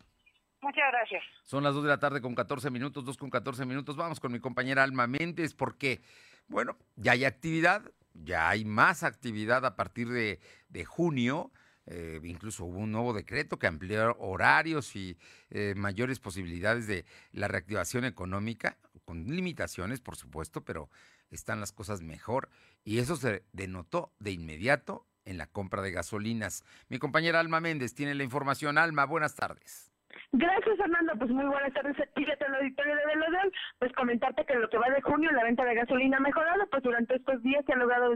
Muchas 0.61 0.91
gracias. 0.91 1.23
Son 1.43 1.63
las 1.63 1.75
2 1.75 1.83
de 1.83 1.89
la 1.89 1.99
tarde 1.99 2.21
con 2.21 2.33
14 2.33 2.71
minutos, 2.71 3.05
2 3.05 3.17
con 3.17 3.29
14 3.29 3.65
minutos. 3.65 3.95
Vamos 3.95 4.19
con 4.19 4.31
mi 4.31 4.39
compañera 4.39 4.81
Alma 4.81 5.05
Méndez 5.05 5.53
porque, 5.53 6.01
bueno, 6.47 6.75
ya 6.95 7.11
hay 7.11 7.23
actividad, 7.23 7.83
ya 8.13 8.49
hay 8.49 8.65
más 8.65 9.03
actividad 9.03 9.63
a 9.65 9.75
partir 9.75 10.09
de, 10.09 10.85
junio. 10.85 11.51
Eh, 11.85 12.19
incluso 12.23 12.65
hubo 12.65 12.79
un 12.79 12.91
nuevo 12.91 13.13
decreto 13.13 13.59
que 13.59 13.67
amplió 13.67 14.15
horarios 14.17 14.95
y 14.95 15.19
eh, 15.51 15.75
mayores 15.77 16.19
posibilidades 16.19 16.87
de 16.87 17.05
la 17.31 17.47
reactivación 17.47 18.03
económica, 18.05 18.77
con 19.05 19.23
limitaciones, 19.27 20.01
por 20.01 20.15
supuesto, 20.15 20.65
pero 20.65 20.89
están 21.31 21.59
las 21.59 21.71
cosas 21.71 22.01
mejor 22.01 22.49
y 22.83 22.99
eso 22.99 23.15
se 23.15 23.43
denotó 23.51 24.13
de 24.19 24.31
inmediato 24.31 25.07
en 25.25 25.37
la 25.37 25.47
compra 25.47 25.81
de 25.81 25.91
gasolinas. 25.91 26.63
Mi 26.87 26.99
compañera 26.99 27.39
Alma 27.39 27.59
Méndez 27.59 27.95
tiene 27.95 28.15
la 28.15 28.23
información. 28.23 28.77
Alma, 28.77 29.05
buenas 29.05 29.35
tardes. 29.35 29.94
Gracias, 30.31 30.77
Fernando. 30.77 31.13
Pues 31.17 31.31
muy 31.31 31.45
buenas 31.45 31.73
tardes. 31.73 31.95
Fíjate 32.15 32.45
en 32.45 32.53
el 32.53 32.59
auditorio 32.59 32.95
de 32.95 33.05
Velodel. 33.05 33.51
Pues 33.79 33.93
comentarte 33.93 34.45
que 34.45 34.55
lo 34.55 34.69
que 34.69 34.77
va 34.77 34.89
de 34.89 35.01
junio 35.01 35.31
la 35.31 35.43
venta 35.43 35.63
de 35.63 35.75
gasolina 35.75 36.17
ha 36.17 36.21
mejorado, 36.21 36.67
pues 36.69 36.83
durante 36.83 37.15
estos 37.15 37.41
días 37.43 37.63
se 37.65 37.73
ha 37.73 37.77
logrado 37.77 38.13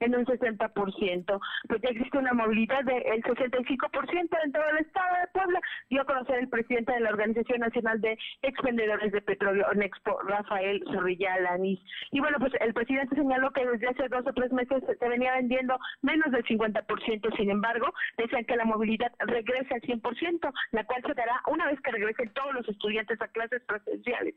en 0.00 0.14
un 0.14 0.24
60%. 0.24 1.40
Pues 1.68 1.82
ya 1.82 1.88
existe 1.88 2.18
una 2.18 2.32
movilidad 2.32 2.84
del 2.84 3.22
65% 3.22 4.38
en 4.44 4.52
todo 4.52 4.68
el 4.70 4.78
estado 4.78 5.16
de 5.20 5.28
Puebla. 5.32 5.60
Dio 5.90 6.02
a 6.02 6.06
conocer 6.06 6.38
el 6.38 6.48
presidente 6.48 6.92
de 6.92 7.00
la 7.00 7.10
Organización 7.10 7.60
Nacional 7.60 8.00
de 8.00 8.18
Expendedores 8.42 9.12
de 9.12 9.20
Petróleo, 9.20 9.66
Nexpo, 9.74 10.20
Rafael 10.22 10.82
Zorrilla 10.92 11.34
Alanis. 11.34 11.80
Y 12.12 12.20
bueno, 12.20 12.38
pues 12.38 12.52
el 12.60 12.72
presidente 12.74 13.16
señaló 13.16 13.50
que 13.52 13.66
desde 13.66 13.88
hace 13.88 14.08
dos 14.08 14.26
o 14.26 14.32
tres 14.32 14.52
meses 14.52 14.82
se 14.98 15.08
venía 15.08 15.34
vendiendo 15.34 15.78
menos 16.02 16.30
del 16.30 16.44
50%. 16.44 17.36
Sin 17.36 17.50
embargo, 17.50 17.92
decían 18.16 18.44
que 18.44 18.56
la 18.56 18.64
movilidad 18.64 19.12
regresa 19.20 19.74
al 19.74 19.82
100%, 19.82 20.52
la 20.72 20.84
cual 20.84 21.02
se 21.06 21.14
dará 21.14 21.27
una 21.46 21.66
vez 21.66 21.80
que 21.80 21.92
regresen 21.92 22.30
todos 22.30 22.54
los 22.54 22.68
estudiantes 22.68 23.20
a 23.20 23.28
clases 23.28 23.62
presenciales. 23.62 24.34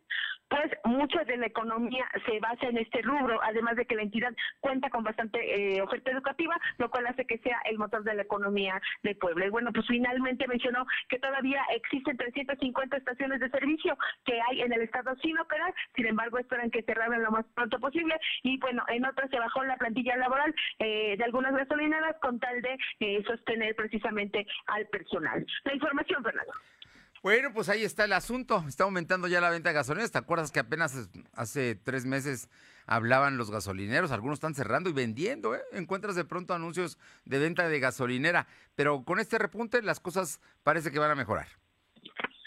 Pues 0.49 0.71
mucha 0.83 1.23
de 1.23 1.37
la 1.37 1.47
economía 1.47 2.05
se 2.25 2.39
basa 2.39 2.67
en 2.67 2.77
este 2.77 3.01
rubro, 3.01 3.39
además 3.43 3.75
de 3.75 3.85
que 3.85 3.95
la 3.95 4.03
entidad 4.03 4.33
cuenta 4.59 4.89
con 4.89 5.03
bastante 5.03 5.39
eh, 5.75 5.81
oferta 5.81 6.11
educativa, 6.11 6.59
lo 6.77 6.89
cual 6.89 7.07
hace 7.07 7.25
que 7.25 7.37
sea 7.39 7.59
el 7.65 7.77
motor 7.77 8.03
de 8.03 8.15
la 8.15 8.23
economía 8.23 8.81
de 9.03 9.15
Puebla. 9.15 9.45
Y 9.45 9.49
bueno, 9.49 9.71
pues 9.71 9.87
finalmente 9.87 10.47
mencionó 10.47 10.85
que 11.09 11.19
todavía 11.19 11.63
existen 11.73 12.17
350 12.17 12.97
estaciones 12.97 13.39
de 13.39 13.49
servicio 13.49 13.97
que 14.25 14.39
hay 14.49 14.61
en 14.61 14.73
el 14.73 14.81
estado 14.81 15.15
sin 15.17 15.37
operar, 15.39 15.73
sin 15.95 16.07
embargo 16.07 16.37
esperan 16.37 16.71
que 16.71 16.83
cerraran 16.83 17.23
lo 17.23 17.31
más 17.31 17.45
pronto 17.55 17.79
posible 17.79 18.19
y 18.43 18.57
bueno, 18.59 18.83
en 18.89 19.05
otras 19.05 19.29
se 19.29 19.39
bajó 19.39 19.63
la 19.63 19.77
plantilla 19.77 20.15
laboral 20.17 20.53
eh, 20.79 21.15
de 21.17 21.23
algunas 21.23 21.53
gasolineras 21.53 22.15
con 22.21 22.39
tal 22.39 22.61
de 22.61 22.77
eh, 22.99 23.23
sostener 23.25 23.75
precisamente 23.75 24.45
al 24.67 24.85
personal. 24.87 25.45
La 25.63 25.73
información, 25.73 26.23
Fernando. 26.23 26.53
Bueno, 27.23 27.53
pues 27.53 27.69
ahí 27.69 27.83
está 27.83 28.05
el 28.05 28.13
asunto. 28.13 28.63
Está 28.67 28.83
aumentando 28.85 29.27
ya 29.27 29.39
la 29.41 29.51
venta 29.51 29.69
de 29.69 29.75
gasolina. 29.75 30.07
¿Te 30.07 30.17
acuerdas 30.17 30.51
que 30.51 30.59
apenas 30.59 31.09
hace 31.33 31.75
tres 31.75 32.05
meses 32.05 32.49
hablaban 32.87 33.37
los 33.37 33.51
gasolineros? 33.51 34.11
Algunos 34.11 34.37
están 34.37 34.55
cerrando 34.55 34.89
y 34.89 34.93
vendiendo, 34.93 35.53
¿eh? 35.53 35.61
Encuentras 35.73 36.15
de 36.15 36.25
pronto 36.25 36.55
anuncios 36.55 36.97
de 37.25 37.37
venta 37.37 37.69
de 37.69 37.79
gasolinera. 37.79 38.47
Pero 38.75 39.03
con 39.03 39.19
este 39.19 39.37
repunte 39.37 39.83
las 39.83 39.99
cosas 39.99 40.41
parece 40.63 40.91
que 40.91 40.97
van 40.97 41.11
a 41.11 41.15
mejorar. 41.15 41.45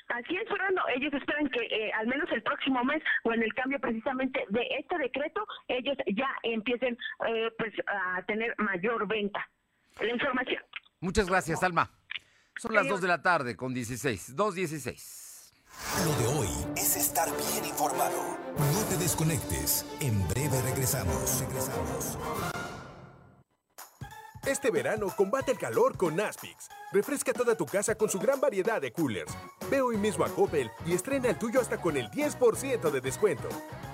Así 0.09 0.37
es, 0.37 0.49
Fernando. 0.49 0.83
Ellos 0.97 1.13
esperan 1.13 1.49
que 1.51 1.61
eh, 1.61 1.93
al 1.93 2.09
menos 2.09 2.29
el 2.33 2.43
próximo 2.43 2.83
mes 2.83 3.03
o 3.23 3.33
en 3.33 3.45
el 3.45 3.55
cambio 3.55 3.79
precisamente 3.79 4.45
de 4.49 4.67
este 4.81 4.99
decreto, 4.99 5.47
ellos 5.69 5.97
ya 6.17 6.29
empiecen 6.43 6.99
eh, 7.29 7.51
pues 7.59 7.73
a 7.87 8.23
tener 8.23 8.55
mayor 8.59 9.07
venta. 9.07 9.49
La 10.01 10.11
información. 10.11 10.63
Muchas 11.01 11.29
gracias, 11.29 11.63
Alma. 11.63 11.91
Son 12.61 12.75
las 12.75 12.87
2 12.89 13.01
de 13.01 13.09
la 13.09 13.21
tarde 13.21 13.57
con 13.57 13.75
16, 13.75 14.37
2.16. 14.37 15.25
Lo 16.05 16.17
de 16.17 16.39
hoy 16.39 16.49
es 16.77 16.97
estar 16.97 17.29
bien 17.37 17.65
informado. 17.65 18.39
No 18.57 18.81
te 18.89 18.97
desconectes. 18.97 19.85
En 20.01 20.27
breve 20.29 20.61
regresamos. 20.63 21.41
Regresamos. 21.41 22.19
Este 24.47 24.71
verano 24.71 25.09
combate 25.17 25.53
el 25.53 25.59
calor 25.59 25.97
con 25.97 26.21
Aspix. 26.21 26.69
Refresca 26.93 27.33
toda 27.33 27.57
tu 27.57 27.67
casa 27.67 27.97
con 27.97 28.09
su 28.09 28.21
gran 28.21 28.41
variedad 28.41 28.81
de 28.81 28.93
coolers. 28.93 29.33
Ve 29.71 29.81
hoy 29.81 29.97
mismo 29.97 30.25
a 30.25 30.29
Coppel 30.29 30.71
y 30.87 30.93
estrena 30.93 31.31
el 31.31 31.39
tuyo 31.39 31.61
hasta 31.61 31.81
con 31.81 31.97
el 31.97 32.09
10% 32.11 32.91
de 32.91 33.01
descuento. 33.01 33.49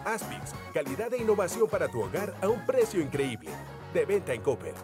Aspix, 0.04 0.52
calidad 0.74 1.14
e 1.14 1.18
innovación 1.18 1.68
para 1.68 1.88
tu 1.88 2.02
hogar 2.02 2.34
a 2.42 2.48
un 2.48 2.66
precio 2.66 3.00
increíble. 3.00 3.50
De 3.94 4.04
venta 4.04 4.34
en 4.34 4.42
Coppel. 4.42 4.74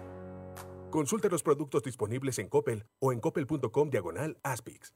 Consulte 0.91 1.29
los 1.29 1.43
productos 1.43 1.83
disponibles 1.83 2.39
en 2.39 2.49
Coppel 2.49 2.85
o 3.01 3.13
en 3.13 3.21
coppel.com 3.21 3.91
diagonal 3.91 4.39
Aspix. 4.43 4.95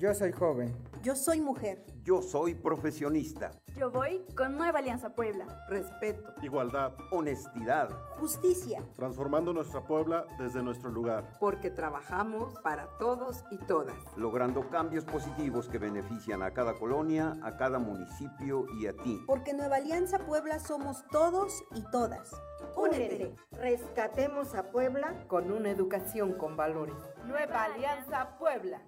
Yo 0.00 0.14
soy 0.14 0.32
joven. 0.32 0.74
Yo 1.02 1.14
soy 1.14 1.42
mujer. 1.42 1.84
Yo 2.04 2.22
soy 2.22 2.54
profesionista. 2.54 3.52
Yo 3.76 3.90
voy 3.90 4.24
con 4.34 4.56
Nueva 4.56 4.78
Alianza 4.78 5.14
Puebla. 5.14 5.44
Respeto. 5.68 6.32
Igualdad. 6.40 6.94
Honestidad. 7.10 7.90
Justicia. 8.18 8.82
Transformando 8.96 9.52
nuestra 9.52 9.82
Puebla 9.86 10.26
desde 10.38 10.62
nuestro 10.62 10.90
lugar. 10.90 11.36
Porque 11.38 11.70
trabajamos 11.70 12.58
para 12.60 12.86
todos 12.98 13.44
y 13.50 13.58
todas. 13.58 13.96
Logrando 14.16 14.70
cambios 14.70 15.04
positivos 15.04 15.68
que 15.68 15.78
benefician 15.78 16.42
a 16.42 16.52
cada 16.52 16.78
colonia, 16.78 17.36
a 17.42 17.58
cada 17.58 17.78
municipio 17.78 18.64
y 18.80 18.86
a 18.86 18.94
ti. 18.94 19.22
Porque 19.26 19.52
Nueva 19.52 19.76
Alianza 19.76 20.18
Puebla 20.20 20.60
somos 20.60 21.04
todos 21.10 21.62
y 21.74 21.82
todas. 21.90 22.32
Únete. 22.76 23.34
Rescatemos 23.52 24.54
a 24.54 24.70
Puebla 24.70 25.24
con 25.28 25.52
una 25.52 25.70
educación 25.70 26.32
con 26.34 26.56
valores. 26.56 26.96
Nueva 27.26 27.64
Alianza 27.64 28.36
Puebla. 28.38 28.82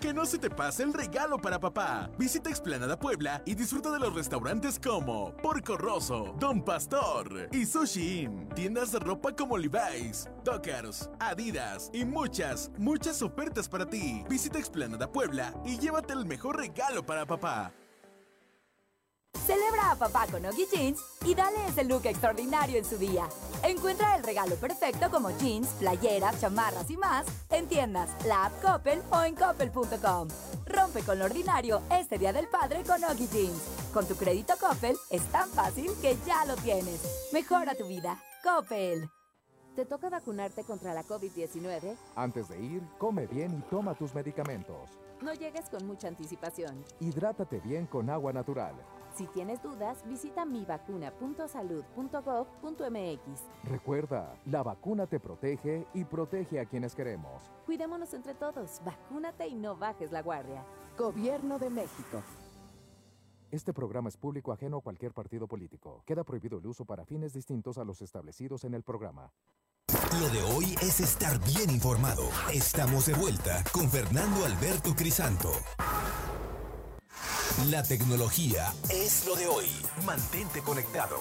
Que 0.00 0.12
no 0.12 0.26
se 0.26 0.36
te 0.36 0.50
pase 0.50 0.82
el 0.82 0.92
regalo 0.92 1.38
para 1.38 1.60
papá. 1.60 2.10
Visita 2.18 2.50
Explanada 2.50 2.98
Puebla 2.98 3.40
y 3.46 3.54
disfruta 3.54 3.88
de 3.92 4.00
los 4.00 4.12
restaurantes 4.12 4.80
como 4.80 5.32
Porco 5.36 5.76
Rosso, 5.76 6.34
Don 6.40 6.64
Pastor 6.64 7.48
y 7.52 7.64
Sushi 7.64 8.22
Inn. 8.22 8.48
Tiendas 8.48 8.90
de 8.90 8.98
ropa 8.98 9.30
como 9.36 9.56
Levi's, 9.56 10.28
Dockers, 10.42 11.08
Adidas 11.20 11.88
y 11.92 12.04
muchas, 12.04 12.72
muchas 12.78 13.22
ofertas 13.22 13.68
para 13.68 13.86
ti. 13.86 14.24
Visita 14.28 14.58
Explanada 14.58 15.06
Puebla 15.06 15.54
y 15.64 15.78
llévate 15.78 16.14
el 16.14 16.26
mejor 16.26 16.56
regalo 16.56 17.06
para 17.06 17.24
papá. 17.24 17.72
Celebra 19.46 19.90
a 19.90 19.96
papá 19.96 20.26
con 20.30 20.46
Oggy 20.46 20.66
Jeans 20.72 21.00
y 21.24 21.34
dale 21.34 21.66
ese 21.66 21.82
look 21.82 22.06
extraordinario 22.06 22.78
en 22.78 22.84
su 22.84 22.96
día. 22.96 23.28
Encuentra 23.64 24.16
el 24.16 24.22
regalo 24.22 24.54
perfecto 24.54 25.10
como 25.10 25.30
jeans, 25.38 25.66
playeras, 25.80 26.40
chamarras 26.40 26.88
y 26.90 26.96
más 26.96 27.26
en 27.50 27.66
tiendas, 27.66 28.08
la 28.24 28.46
app 28.46 28.62
Coppel 28.62 29.02
o 29.10 29.22
en 29.24 29.34
coppel.com. 29.34 30.28
Rompe 30.64 31.02
con 31.02 31.18
lo 31.18 31.24
ordinario 31.24 31.82
este 31.90 32.18
Día 32.18 32.32
del 32.32 32.46
Padre 32.46 32.84
con 32.84 33.02
Oggy 33.02 33.26
Jeans. 33.26 33.90
Con 33.92 34.06
tu 34.06 34.14
crédito 34.14 34.54
Coppel 34.60 34.96
es 35.10 35.22
tan 35.32 35.48
fácil 35.50 35.90
que 36.00 36.16
ya 36.24 36.44
lo 36.44 36.54
tienes. 36.56 37.30
Mejora 37.32 37.74
tu 37.74 37.88
vida. 37.88 38.22
Coppel. 38.44 39.10
¿Te 39.74 39.86
toca 39.86 40.08
vacunarte 40.08 40.62
contra 40.62 40.94
la 40.94 41.02
COVID-19? 41.02 41.96
Antes 42.14 42.48
de 42.48 42.60
ir, 42.60 42.82
come 42.98 43.26
bien 43.26 43.58
y 43.58 43.70
toma 43.70 43.94
tus 43.94 44.14
medicamentos. 44.14 44.90
No 45.20 45.34
llegues 45.34 45.68
con 45.68 45.86
mucha 45.86 46.08
anticipación. 46.08 46.84
Hidrátate 47.00 47.58
bien 47.60 47.86
con 47.86 48.08
agua 48.10 48.32
natural. 48.32 48.74
Si 49.14 49.26
tienes 49.26 49.62
dudas, 49.62 50.02
visita 50.08 50.44
mivacuna.salud.gov.mx. 50.44 53.42
Recuerda, 53.64 54.34
la 54.46 54.62
vacuna 54.62 55.06
te 55.06 55.20
protege 55.20 55.86
y 55.92 56.04
protege 56.04 56.60
a 56.60 56.64
quienes 56.64 56.94
queremos. 56.94 57.42
Cuidémonos 57.66 58.14
entre 58.14 58.34
todos, 58.34 58.80
vacúnate 58.84 59.48
y 59.48 59.54
no 59.54 59.76
bajes 59.76 60.12
la 60.12 60.22
guardia. 60.22 60.64
Gobierno 60.96 61.58
de 61.58 61.68
México. 61.70 62.22
Este 63.50 63.74
programa 63.74 64.08
es 64.08 64.16
público 64.16 64.50
ajeno 64.50 64.78
a 64.78 64.80
cualquier 64.80 65.12
partido 65.12 65.46
político. 65.46 66.02
Queda 66.06 66.24
prohibido 66.24 66.58
el 66.58 66.66
uso 66.66 66.86
para 66.86 67.04
fines 67.04 67.34
distintos 67.34 67.76
a 67.76 67.84
los 67.84 68.00
establecidos 68.00 68.64
en 68.64 68.72
el 68.72 68.82
programa. 68.82 69.30
Lo 70.20 70.28
de 70.30 70.42
hoy 70.54 70.74
es 70.80 71.00
estar 71.00 71.38
bien 71.44 71.68
informado. 71.68 72.22
Estamos 72.52 73.06
de 73.06 73.14
vuelta 73.14 73.62
con 73.72 73.90
Fernando 73.90 74.46
Alberto 74.46 74.94
Crisanto. 74.96 75.50
La 77.70 77.82
tecnología 77.82 78.72
es 78.90 79.26
lo 79.26 79.36
de 79.36 79.46
hoy. 79.46 79.66
Mantente 80.04 80.60
conectado. 80.62 81.16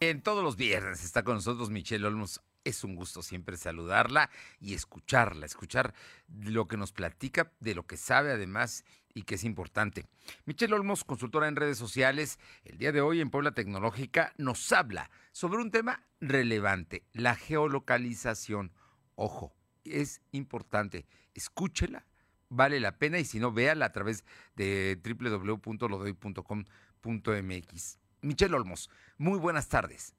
En 0.00 0.22
todos 0.22 0.44
los 0.44 0.56
viernes 0.56 1.04
está 1.04 1.22
con 1.22 1.34
nosotros 1.34 1.70
Michelle 1.70 2.06
Olmos. 2.06 2.40
Es 2.62 2.84
un 2.84 2.94
gusto 2.94 3.22
siempre 3.22 3.56
saludarla 3.56 4.30
y 4.60 4.74
escucharla, 4.74 5.44
escuchar 5.44 5.94
lo 6.28 6.66
que 6.66 6.76
nos 6.76 6.92
platica, 6.92 7.52
de 7.60 7.74
lo 7.74 7.86
que 7.86 7.96
sabe 7.96 8.32
además 8.32 8.84
y 9.12 9.22
que 9.22 9.34
es 9.34 9.44
importante. 9.44 10.06
Michelle 10.46 10.74
Olmos, 10.74 11.04
consultora 11.04 11.48
en 11.48 11.56
redes 11.56 11.76
sociales, 11.76 12.38
el 12.64 12.78
día 12.78 12.92
de 12.92 13.00
hoy 13.00 13.20
en 13.20 13.30
Puebla 13.30 13.52
Tecnológica 13.52 14.32
nos 14.38 14.72
habla 14.72 15.10
sobre 15.32 15.60
un 15.60 15.70
tema 15.70 16.06
relevante, 16.20 17.04
la 17.12 17.34
geolocalización. 17.34 18.72
Ojo, 19.14 19.54
es 19.84 20.22
importante, 20.32 21.06
escúchela 21.34 22.06
vale 22.54 22.80
la 22.80 22.98
pena 22.98 23.18
y 23.18 23.24
si 23.24 23.38
no, 23.38 23.52
véala 23.52 23.86
a 23.86 23.92
través 23.92 24.24
de 24.56 25.00
www.lodoy.com.mx. 25.04 27.98
Michelle 28.22 28.54
Olmos, 28.54 28.90
muy 29.18 29.38
buenas 29.38 29.68
tardes. 29.68 30.14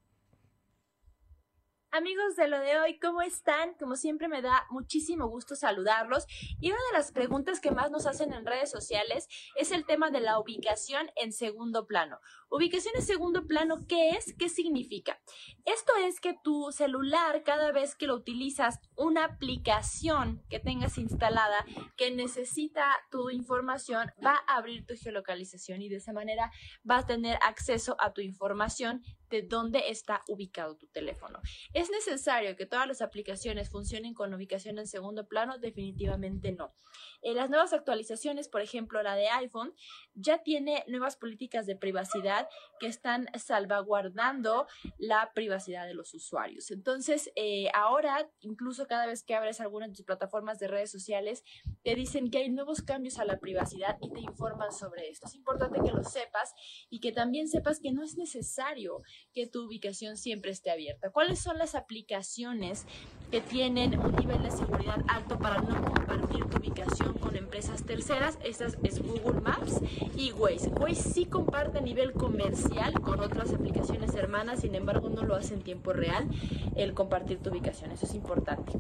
Amigos 1.97 2.35
de 2.35 2.49
lo 2.49 2.59
de 2.59 2.77
hoy, 2.77 2.99
¿cómo 2.99 3.21
están? 3.21 3.73
Como 3.75 3.95
siempre 3.95 4.27
me 4.27 4.41
da 4.41 4.65
muchísimo 4.69 5.29
gusto 5.29 5.55
saludarlos. 5.55 6.25
Y 6.59 6.71
una 6.71 6.81
de 6.91 6.97
las 6.97 7.13
preguntas 7.13 7.61
que 7.61 7.71
más 7.71 7.89
nos 7.89 8.05
hacen 8.05 8.33
en 8.33 8.45
redes 8.45 8.69
sociales 8.69 9.29
es 9.55 9.71
el 9.71 9.85
tema 9.85 10.11
de 10.11 10.19
la 10.19 10.37
ubicación 10.37 11.09
en 11.15 11.31
segundo 11.31 11.87
plano. 11.87 12.19
Ubicación 12.49 12.95
en 12.97 13.01
segundo 13.01 13.47
plano, 13.47 13.77
¿qué 13.87 14.09
es? 14.09 14.35
¿Qué 14.37 14.49
significa? 14.49 15.21
Esto 15.63 15.93
es 16.05 16.19
que 16.19 16.35
tu 16.43 16.69
celular, 16.73 17.43
cada 17.43 17.71
vez 17.71 17.95
que 17.95 18.07
lo 18.07 18.15
utilizas, 18.15 18.81
una 18.97 19.23
aplicación 19.23 20.43
que 20.49 20.59
tengas 20.59 20.97
instalada 20.97 21.65
que 21.95 22.11
necesita 22.11 22.85
tu 23.09 23.29
información, 23.29 24.11
va 24.23 24.43
a 24.47 24.57
abrir 24.57 24.85
tu 24.85 24.95
geolocalización 24.95 25.81
y 25.81 25.87
de 25.87 25.95
esa 25.95 26.11
manera 26.11 26.51
vas 26.83 27.05
a 27.05 27.07
tener 27.07 27.39
acceso 27.41 27.95
a 27.99 28.11
tu 28.11 28.19
información 28.19 29.01
de 29.29 29.41
dónde 29.43 29.89
está 29.89 30.23
ubicado 30.27 30.75
tu 30.77 30.87
teléfono. 30.87 31.39
¿Es 31.73 31.89
necesario 31.89 32.55
que 32.55 32.65
todas 32.65 32.87
las 32.87 33.01
aplicaciones 33.01 33.69
funcionen 33.69 34.13
con 34.13 34.33
ubicación 34.33 34.79
en 34.79 34.87
segundo 34.87 35.27
plano? 35.27 35.57
Definitivamente 35.57 36.51
no. 36.51 36.73
En 37.21 37.35
las 37.35 37.49
nuevas 37.49 37.73
actualizaciones, 37.73 38.47
por 38.47 38.61
ejemplo, 38.61 39.01
la 39.03 39.15
de 39.15 39.27
iPhone, 39.27 39.73
ya 40.13 40.43
tiene 40.43 40.83
nuevas 40.87 41.17
políticas 41.17 41.65
de 41.65 41.75
privacidad 41.75 42.47
que 42.79 42.87
están 42.87 43.27
salvaguardando 43.37 44.67
la 44.97 45.31
privacidad 45.33 45.87
de 45.87 45.93
los 45.93 46.13
usuarios. 46.13 46.71
Entonces, 46.71 47.31
eh, 47.35 47.67
ahora, 47.73 48.29
incluso 48.41 48.87
cada 48.87 49.05
vez 49.07 49.23
que 49.23 49.35
abres 49.35 49.59
alguna 49.59 49.87
de 49.87 49.93
tus 49.93 50.05
plataformas 50.05 50.59
de 50.59 50.67
redes 50.67 50.91
sociales, 50.91 51.43
te 51.83 51.95
dicen 51.95 52.29
que 52.29 52.39
hay 52.39 52.49
nuevos 52.49 52.81
cambios 52.81 53.19
a 53.19 53.25
la 53.25 53.39
privacidad 53.39 53.97
y 54.01 54.11
te 54.11 54.21
informan 54.21 54.71
sobre 54.71 55.09
esto. 55.09 55.27
Es 55.27 55.35
importante 55.35 55.79
que 55.83 55.91
lo 55.91 56.03
sepas 56.03 56.53
y 56.89 56.99
que 56.99 57.11
también 57.11 57.47
sepas 57.47 57.79
que 57.79 57.91
no 57.91 58.03
es 58.03 58.17
necesario 58.17 59.01
que 59.33 59.47
tu 59.47 59.65
ubicación 59.65 60.17
siempre 60.17 60.51
esté 60.51 60.71
abierta. 60.71 61.11
¿Cuáles 61.11 61.39
son 61.39 61.57
las 61.57 61.75
aplicaciones 61.75 62.85
que 63.31 63.41
tienen 63.41 63.99
un 63.99 64.15
nivel 64.15 64.41
de 64.43 64.51
seguridad 64.51 65.03
alto 65.07 65.37
para 65.37 65.61
no 65.61 65.81
compartir 65.83 66.45
tu 66.45 66.57
ubicación 66.57 67.13
con 67.15 67.35
empresas 67.35 67.83
terceras? 67.83 68.37
Estas 68.43 68.77
es 68.83 69.01
Google 69.01 69.41
Maps 69.41 69.81
y 70.15 70.31
Waze. 70.31 70.69
Waze 70.69 70.95
sí 70.95 71.25
comparte 71.25 71.79
a 71.79 71.81
nivel 71.81 72.13
comercial 72.13 72.93
con 73.01 73.19
otras 73.19 73.53
aplicaciones 73.53 74.15
hermanas, 74.15 74.61
sin 74.61 74.75
embargo 74.75 75.09
no 75.09 75.23
lo 75.23 75.35
hace 75.35 75.53
en 75.53 75.61
tiempo 75.61 75.93
real 75.93 76.27
el 76.75 76.93
compartir 76.93 77.39
tu 77.39 77.49
ubicación. 77.49 77.91
Eso 77.91 78.05
es 78.05 78.15
importante. 78.15 78.73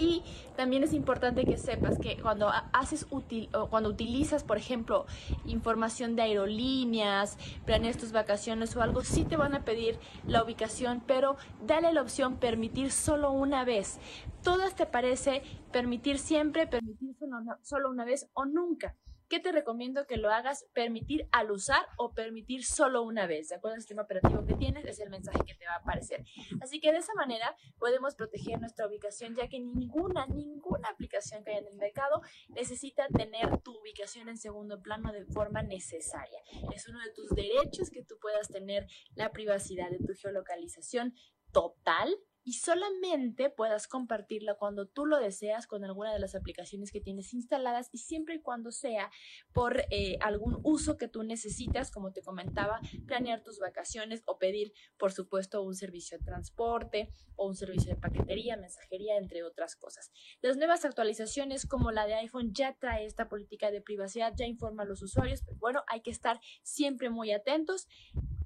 Y 0.00 0.22
también 0.56 0.82
es 0.82 0.94
importante 0.94 1.44
que 1.44 1.58
sepas 1.58 1.98
que 1.98 2.16
cuando 2.16 2.50
haces 2.72 3.06
útil 3.10 3.50
o 3.52 3.68
cuando 3.68 3.90
utilizas, 3.90 4.44
por 4.44 4.56
ejemplo, 4.56 5.04
información 5.44 6.16
de 6.16 6.22
aerolíneas, 6.22 7.36
planeas 7.66 7.98
tus 7.98 8.10
vacaciones 8.10 8.74
o 8.76 8.82
algo, 8.82 9.04
sí 9.04 9.24
te 9.24 9.36
van 9.36 9.54
a 9.54 9.62
pedir 9.62 9.98
la 10.26 10.42
ubicación, 10.42 11.02
pero 11.06 11.36
dale 11.66 11.92
la 11.92 12.00
opción 12.00 12.36
permitir 12.36 12.92
solo 12.92 13.30
una 13.30 13.66
vez. 13.66 13.98
Todas 14.42 14.74
te 14.74 14.86
parece 14.86 15.42
permitir 15.70 16.18
siempre, 16.18 16.66
permitir 16.66 17.14
solo 17.60 17.90
una 17.90 18.06
vez 18.06 18.30
o 18.32 18.46
nunca. 18.46 18.96
¿Qué 19.30 19.38
te 19.38 19.52
recomiendo 19.52 20.08
que 20.08 20.16
lo 20.16 20.32
hagas? 20.32 20.66
Permitir 20.74 21.28
al 21.30 21.52
usar 21.52 21.86
o 21.98 22.12
permitir 22.14 22.64
solo 22.64 23.04
una 23.04 23.28
vez. 23.28 23.48
De 23.48 23.54
acuerdo 23.54 23.76
al 23.76 23.80
sistema 23.80 24.02
operativo 24.02 24.44
que 24.44 24.54
tienes, 24.54 24.84
es 24.84 24.98
el 24.98 25.08
mensaje 25.08 25.38
que 25.46 25.54
te 25.54 25.66
va 25.66 25.74
a 25.74 25.76
aparecer. 25.76 26.24
Así 26.60 26.80
que 26.80 26.90
de 26.90 26.98
esa 26.98 27.14
manera 27.14 27.54
podemos 27.78 28.16
proteger 28.16 28.58
nuestra 28.58 28.88
ubicación, 28.88 29.36
ya 29.36 29.46
que 29.46 29.60
ninguna, 29.60 30.26
ninguna 30.26 30.88
aplicación 30.88 31.44
que 31.44 31.52
haya 31.52 31.60
en 31.60 31.68
el 31.68 31.76
mercado 31.76 32.22
necesita 32.48 33.06
tener 33.06 33.56
tu 33.62 33.78
ubicación 33.78 34.28
en 34.28 34.36
segundo 34.36 34.82
plano 34.82 35.12
de 35.12 35.24
forma 35.26 35.62
necesaria. 35.62 36.40
Es 36.74 36.88
uno 36.88 36.98
de 36.98 37.12
tus 37.12 37.30
derechos 37.30 37.88
que 37.90 38.02
tú 38.02 38.16
puedas 38.20 38.48
tener 38.48 38.88
la 39.14 39.30
privacidad 39.30 39.90
de 39.90 39.98
tu 39.98 40.12
geolocalización 40.20 41.14
total 41.52 42.16
y 42.44 42.54
solamente 42.54 43.50
puedas 43.50 43.86
compartirla 43.86 44.54
cuando 44.54 44.86
tú 44.86 45.06
lo 45.06 45.18
deseas 45.18 45.66
con 45.66 45.84
alguna 45.84 46.12
de 46.12 46.18
las 46.18 46.34
aplicaciones 46.34 46.90
que 46.90 47.00
tienes 47.00 47.34
instaladas 47.34 47.88
y 47.92 47.98
siempre 47.98 48.36
y 48.36 48.40
cuando 48.40 48.70
sea 48.70 49.10
por 49.52 49.84
eh, 49.90 50.16
algún 50.20 50.58
uso 50.62 50.96
que 50.96 51.08
tú 51.08 51.22
necesitas, 51.22 51.90
como 51.90 52.12
te 52.12 52.22
comentaba, 52.22 52.80
planear 53.06 53.42
tus 53.42 53.58
vacaciones 53.58 54.22
o 54.26 54.38
pedir, 54.38 54.72
por 54.98 55.12
supuesto, 55.12 55.62
un 55.62 55.74
servicio 55.74 56.18
de 56.18 56.24
transporte 56.24 57.12
o 57.36 57.46
un 57.46 57.54
servicio 57.54 57.94
de 57.94 58.00
paquetería, 58.00 58.56
mensajería, 58.56 59.16
entre 59.16 59.42
otras 59.42 59.76
cosas. 59.76 60.10
Las 60.40 60.56
nuevas 60.56 60.84
actualizaciones 60.84 61.66
como 61.66 61.90
la 61.90 62.06
de 62.06 62.14
iPhone 62.14 62.52
ya 62.52 62.74
trae 62.74 63.06
esta 63.06 63.28
política 63.28 63.70
de 63.70 63.80
privacidad, 63.80 64.32
ya 64.36 64.46
informa 64.46 64.82
a 64.82 64.86
los 64.86 65.02
usuarios, 65.02 65.42
pero 65.44 65.58
bueno, 65.58 65.84
hay 65.86 66.00
que 66.02 66.10
estar 66.10 66.40
siempre 66.62 67.10
muy 67.10 67.32
atentos 67.32 67.88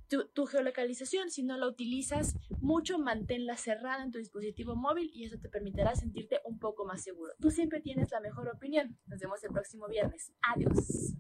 tu, 0.09 0.47
geolocalización, 0.47 1.31
si 1.31 1.43
no 1.43 1.57
la 1.57 1.67
utilizas 1.67 2.37
mucho, 2.61 2.99
manténla 2.99 3.57
cerrada 3.57 4.03
en 4.03 4.13
tu 4.13 4.19
dispositivo 4.19 4.77
móvil 4.77 5.11
y 5.15 5.25
eso 5.25 5.39
te 5.39 5.49
permitirá 5.49 5.95
sentirte 5.95 6.41
un 6.45 6.59
poco 6.59 6.85
más 6.85 7.03
seguro. 7.03 7.33
Tú 7.41 7.51
siempre 7.51 7.81
tienes 7.81 8.11
la 8.11 8.21
mejor 8.21 8.49
opinión. 8.49 8.97
Nos 9.07 9.21
vemos 9.21 9.43
el 9.45 9.51
próximo 9.51 9.87
viernes. 9.89 10.33
Adiós. 10.55 11.15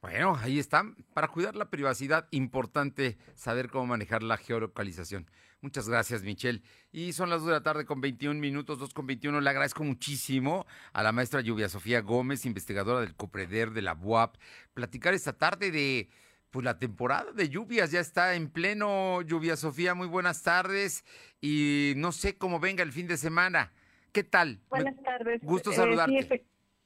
Bueno, 0.00 0.36
ahí 0.36 0.58
está. 0.58 0.84
Para 1.14 1.28
cuidar 1.28 1.54
la 1.54 1.70
privacidad, 1.70 2.28
importante 2.32 3.18
saber 3.34 3.70
cómo 3.70 3.86
manejar 3.86 4.22
la 4.22 4.36
geolocalización. 4.36 5.30
Muchas 5.62 5.88
gracias, 5.88 6.24
Michelle. 6.24 6.60
Y 6.90 7.12
son 7.12 7.30
las 7.30 7.42
2 7.42 7.46
de 7.46 7.52
la 7.52 7.62
tarde 7.62 7.86
con 7.86 8.00
21 8.00 8.38
minutos, 8.40 8.80
2 8.80 8.92
con 8.92 9.06
21. 9.06 9.40
Le 9.40 9.48
agradezco 9.48 9.84
muchísimo 9.84 10.66
a 10.92 11.04
la 11.04 11.12
maestra 11.12 11.40
Lluvia 11.40 11.68
Sofía 11.68 12.00
Gómez, 12.00 12.44
investigadora 12.46 13.00
del 13.00 13.14
COPREDER 13.14 13.70
de 13.70 13.82
la 13.82 13.94
UAP, 13.94 14.38
platicar 14.74 15.14
esta 15.14 15.34
tarde 15.34 15.70
de 15.70 16.10
pues 16.52 16.64
la 16.64 16.78
temporada 16.78 17.32
de 17.32 17.48
lluvias 17.48 17.90
ya 17.90 18.00
está 18.00 18.34
en 18.34 18.50
pleno. 18.50 19.22
Lluvia 19.22 19.56
Sofía, 19.56 19.94
muy 19.94 20.06
buenas 20.06 20.42
tardes. 20.42 21.04
Y 21.40 21.94
no 21.96 22.12
sé 22.12 22.36
cómo 22.36 22.60
venga 22.60 22.82
el 22.82 22.92
fin 22.92 23.08
de 23.08 23.16
semana. 23.16 23.72
¿Qué 24.12 24.22
tal? 24.22 24.58
Buenas 24.68 25.02
tardes. 25.02 25.40
Gusto 25.42 25.70
eh, 25.70 25.74
saludarte. 25.74 26.44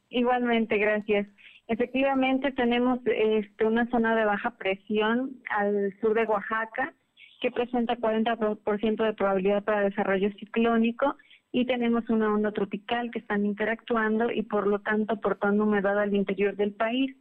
igualmente, 0.09 0.79
gracias. 0.79 1.27
Efectivamente, 1.67 2.53
tenemos 2.53 3.01
este, 3.07 3.67
una 3.67 3.91
zona 3.91 4.15
de 4.15 4.25
baja 4.25 4.53
presión 4.57 5.43
al 5.51 5.93
sur 6.01 6.15
de 6.15 6.25
Oaxaca 6.25 6.95
que 7.41 7.51
presenta 7.51 7.97
40% 7.97 9.05
de 9.05 9.13
probabilidad 9.15 9.65
para 9.65 9.81
desarrollo 9.81 10.31
ciclónico 10.39 11.17
y 11.51 11.67
tenemos 11.67 12.09
una 12.09 12.33
onda 12.33 12.53
tropical 12.53 13.11
que 13.11 13.19
están 13.19 13.45
interactuando 13.45 14.31
y 14.31 14.43
por 14.43 14.69
lo 14.69 14.79
tanto 14.79 15.15
aportando 15.15 15.65
humedad 15.65 15.99
al 15.99 16.15
interior 16.15 16.55
del 16.55 16.73
país 16.73 17.17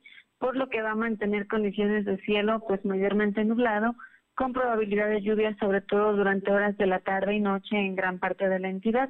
por 0.46 0.58
lo 0.58 0.70
que 0.70 0.84
va 0.84 0.92
a 0.92 0.96
mantener 0.96 1.48
condiciones 1.48 2.06
de 2.06 2.20
cielo 2.20 2.64
pues 2.68 2.86
mayormente 2.86 3.44
nublado, 3.44 3.96
con 4.36 4.54
probabilidad 4.54 5.10
de 5.10 5.24
lluvia 5.24 5.58
sobre 5.60 5.82
todo 5.82 6.16
durante 6.16 6.52
horas 6.52 6.78
de 6.78 6.86
la 6.86 7.00
tarde 7.00 7.34
y 7.34 7.40
noche 7.40 7.76
en 7.76 7.96
gran 7.96 8.20
parte 8.20 8.48
de 8.48 8.60
la 8.60 8.70
entidad. 8.70 9.10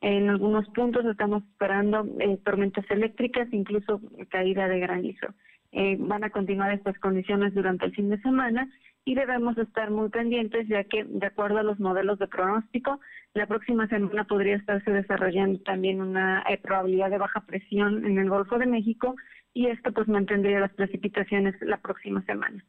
En 0.00 0.28
algunos 0.28 0.68
puntos 0.70 1.04
estamos 1.04 1.44
esperando 1.44 2.04
eh, 2.18 2.36
tormentas 2.44 2.84
eléctricas, 2.90 3.46
incluso 3.52 4.00
caída 4.28 4.66
de 4.66 4.80
granizo. 4.80 5.28
Eh, 5.70 5.98
van 6.00 6.24
a 6.24 6.30
continuar 6.30 6.72
estas 6.72 6.98
condiciones 6.98 7.54
durante 7.54 7.86
el 7.86 7.94
fin 7.94 8.10
de 8.10 8.20
semana 8.20 8.68
y 9.04 9.14
debemos 9.14 9.56
estar 9.58 9.88
muy 9.92 10.08
pendientes 10.08 10.66
ya 10.66 10.82
que 10.82 11.04
de 11.04 11.26
acuerdo 11.26 11.58
a 11.58 11.62
los 11.62 11.78
modelos 11.78 12.18
de 12.18 12.26
pronóstico, 12.26 12.98
la 13.34 13.46
próxima 13.46 13.86
semana 13.86 14.24
podría 14.24 14.56
estarse 14.56 14.90
desarrollando 14.90 15.60
también 15.60 16.00
una 16.00 16.42
eh, 16.50 16.58
probabilidad 16.58 17.10
de 17.10 17.18
baja 17.18 17.42
presión 17.46 18.04
en 18.04 18.18
el 18.18 18.28
Golfo 18.28 18.58
de 18.58 18.66
México 18.66 19.14
y 19.54 19.66
esto 19.66 19.92
pues 19.92 20.08
mantendría 20.08 20.60
las 20.60 20.72
precipitaciones 20.72 21.54
la 21.60 21.78
próxima 21.78 22.22
semana. 22.24 22.64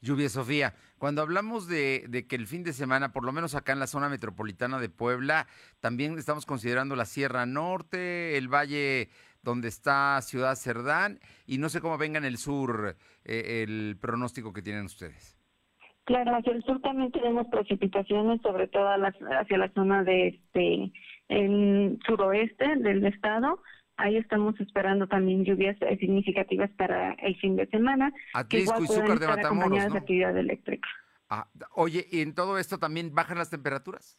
Lluvia 0.00 0.28
Sofía, 0.28 0.74
cuando 0.98 1.22
hablamos 1.22 1.68
de, 1.68 2.04
de, 2.08 2.26
que 2.26 2.34
el 2.34 2.48
fin 2.48 2.64
de 2.64 2.72
semana, 2.72 3.12
por 3.12 3.24
lo 3.24 3.32
menos 3.32 3.54
acá 3.54 3.72
en 3.72 3.78
la 3.78 3.86
zona 3.86 4.08
metropolitana 4.08 4.80
de 4.80 4.88
Puebla, 4.88 5.46
también 5.78 6.18
estamos 6.18 6.44
considerando 6.44 6.96
la 6.96 7.04
Sierra 7.04 7.46
Norte, 7.46 8.36
el 8.36 8.48
valle 8.48 9.08
donde 9.42 9.68
está 9.68 10.20
Ciudad 10.22 10.56
Cerdán, 10.56 11.20
y 11.46 11.58
no 11.58 11.68
sé 11.68 11.80
cómo 11.80 11.98
venga 11.98 12.18
en 12.18 12.24
el 12.24 12.36
sur 12.36 12.96
eh, 13.24 13.62
el 13.62 13.96
pronóstico 14.00 14.52
que 14.52 14.62
tienen 14.62 14.84
ustedes. 14.84 15.36
Claro, 16.04 16.34
hacia 16.36 16.52
el 16.52 16.62
sur 16.64 16.80
también 16.80 17.12
tenemos 17.12 17.46
precipitaciones, 17.48 18.42
sobre 18.42 18.66
todo 18.68 18.88
hacia 18.88 19.58
la 19.58 19.72
zona 19.72 20.02
de 20.02 20.28
este 20.28 20.92
el 21.28 22.00
suroeste 22.04 22.76
del 22.76 23.06
estado, 23.06 23.62
Ahí 24.00 24.16
estamos 24.16 24.58
esperando 24.60 25.06
también 25.06 25.44
lluvias 25.44 25.76
eh, 25.82 25.96
significativas 25.98 26.70
para 26.70 27.12
el 27.14 27.36
fin 27.36 27.56
de 27.56 27.66
semana. 27.66 28.12
que 28.48 28.60
igual 28.60 28.86
de 29.18 29.26
acompañadas 29.26 29.92
de 29.92 29.98
actividad 29.98 30.36
eléctrica. 30.36 30.88
Ah, 31.28 31.46
oye, 31.74 32.06
¿y 32.10 32.22
en 32.22 32.34
todo 32.34 32.58
esto 32.58 32.78
también 32.78 33.14
bajan 33.14 33.36
las 33.36 33.50
temperaturas? 33.50 34.18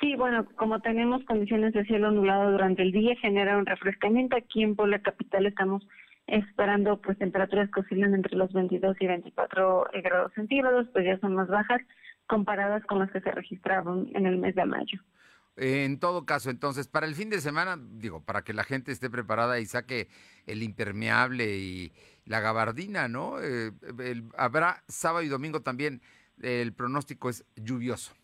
Sí, 0.00 0.14
bueno, 0.16 0.46
como 0.56 0.80
tenemos 0.80 1.24
condiciones 1.24 1.74
de 1.74 1.84
cielo 1.84 2.12
nublado 2.12 2.52
durante 2.52 2.82
el 2.82 2.92
día, 2.92 3.16
genera 3.16 3.58
un 3.58 3.66
refrescamiento. 3.66 4.36
Aquí 4.36 4.62
en 4.62 4.76
Puebla 4.76 5.00
Capital 5.00 5.46
estamos 5.46 5.86
esperando 6.28 7.00
pues 7.00 7.18
temperaturas 7.18 7.68
que 7.70 7.80
oscilan 7.80 8.14
entre 8.14 8.36
los 8.36 8.52
22 8.52 8.96
y 9.00 9.06
24 9.06 9.88
grados 10.02 10.32
centígrados, 10.34 10.86
pues 10.92 11.04
ya 11.04 11.18
son 11.18 11.34
más 11.34 11.48
bajas 11.48 11.82
comparadas 12.28 12.84
con 12.86 13.00
las 13.00 13.10
que 13.10 13.20
se 13.20 13.32
registraron 13.32 14.08
en 14.14 14.26
el 14.26 14.38
mes 14.38 14.54
de 14.54 14.64
mayo. 14.64 15.00
En 15.56 15.98
todo 15.98 16.24
caso, 16.24 16.48
entonces, 16.48 16.88
para 16.88 17.06
el 17.06 17.14
fin 17.14 17.28
de 17.28 17.40
semana, 17.40 17.78
digo, 17.78 18.24
para 18.24 18.42
que 18.42 18.54
la 18.54 18.64
gente 18.64 18.92
esté 18.92 19.10
preparada 19.10 19.60
y 19.60 19.66
saque 19.66 20.08
el 20.46 20.62
impermeable 20.62 21.58
y 21.58 21.92
la 22.24 22.40
gabardina, 22.40 23.08
¿no? 23.08 23.40
Eh, 23.42 23.72
habrá 24.36 24.82
sábado 24.88 25.22
y 25.24 25.28
domingo 25.28 25.60
también, 25.60 26.00
el 26.40 26.72
pronóstico 26.72 27.28
es 27.28 27.44
lluvioso. 27.56 28.14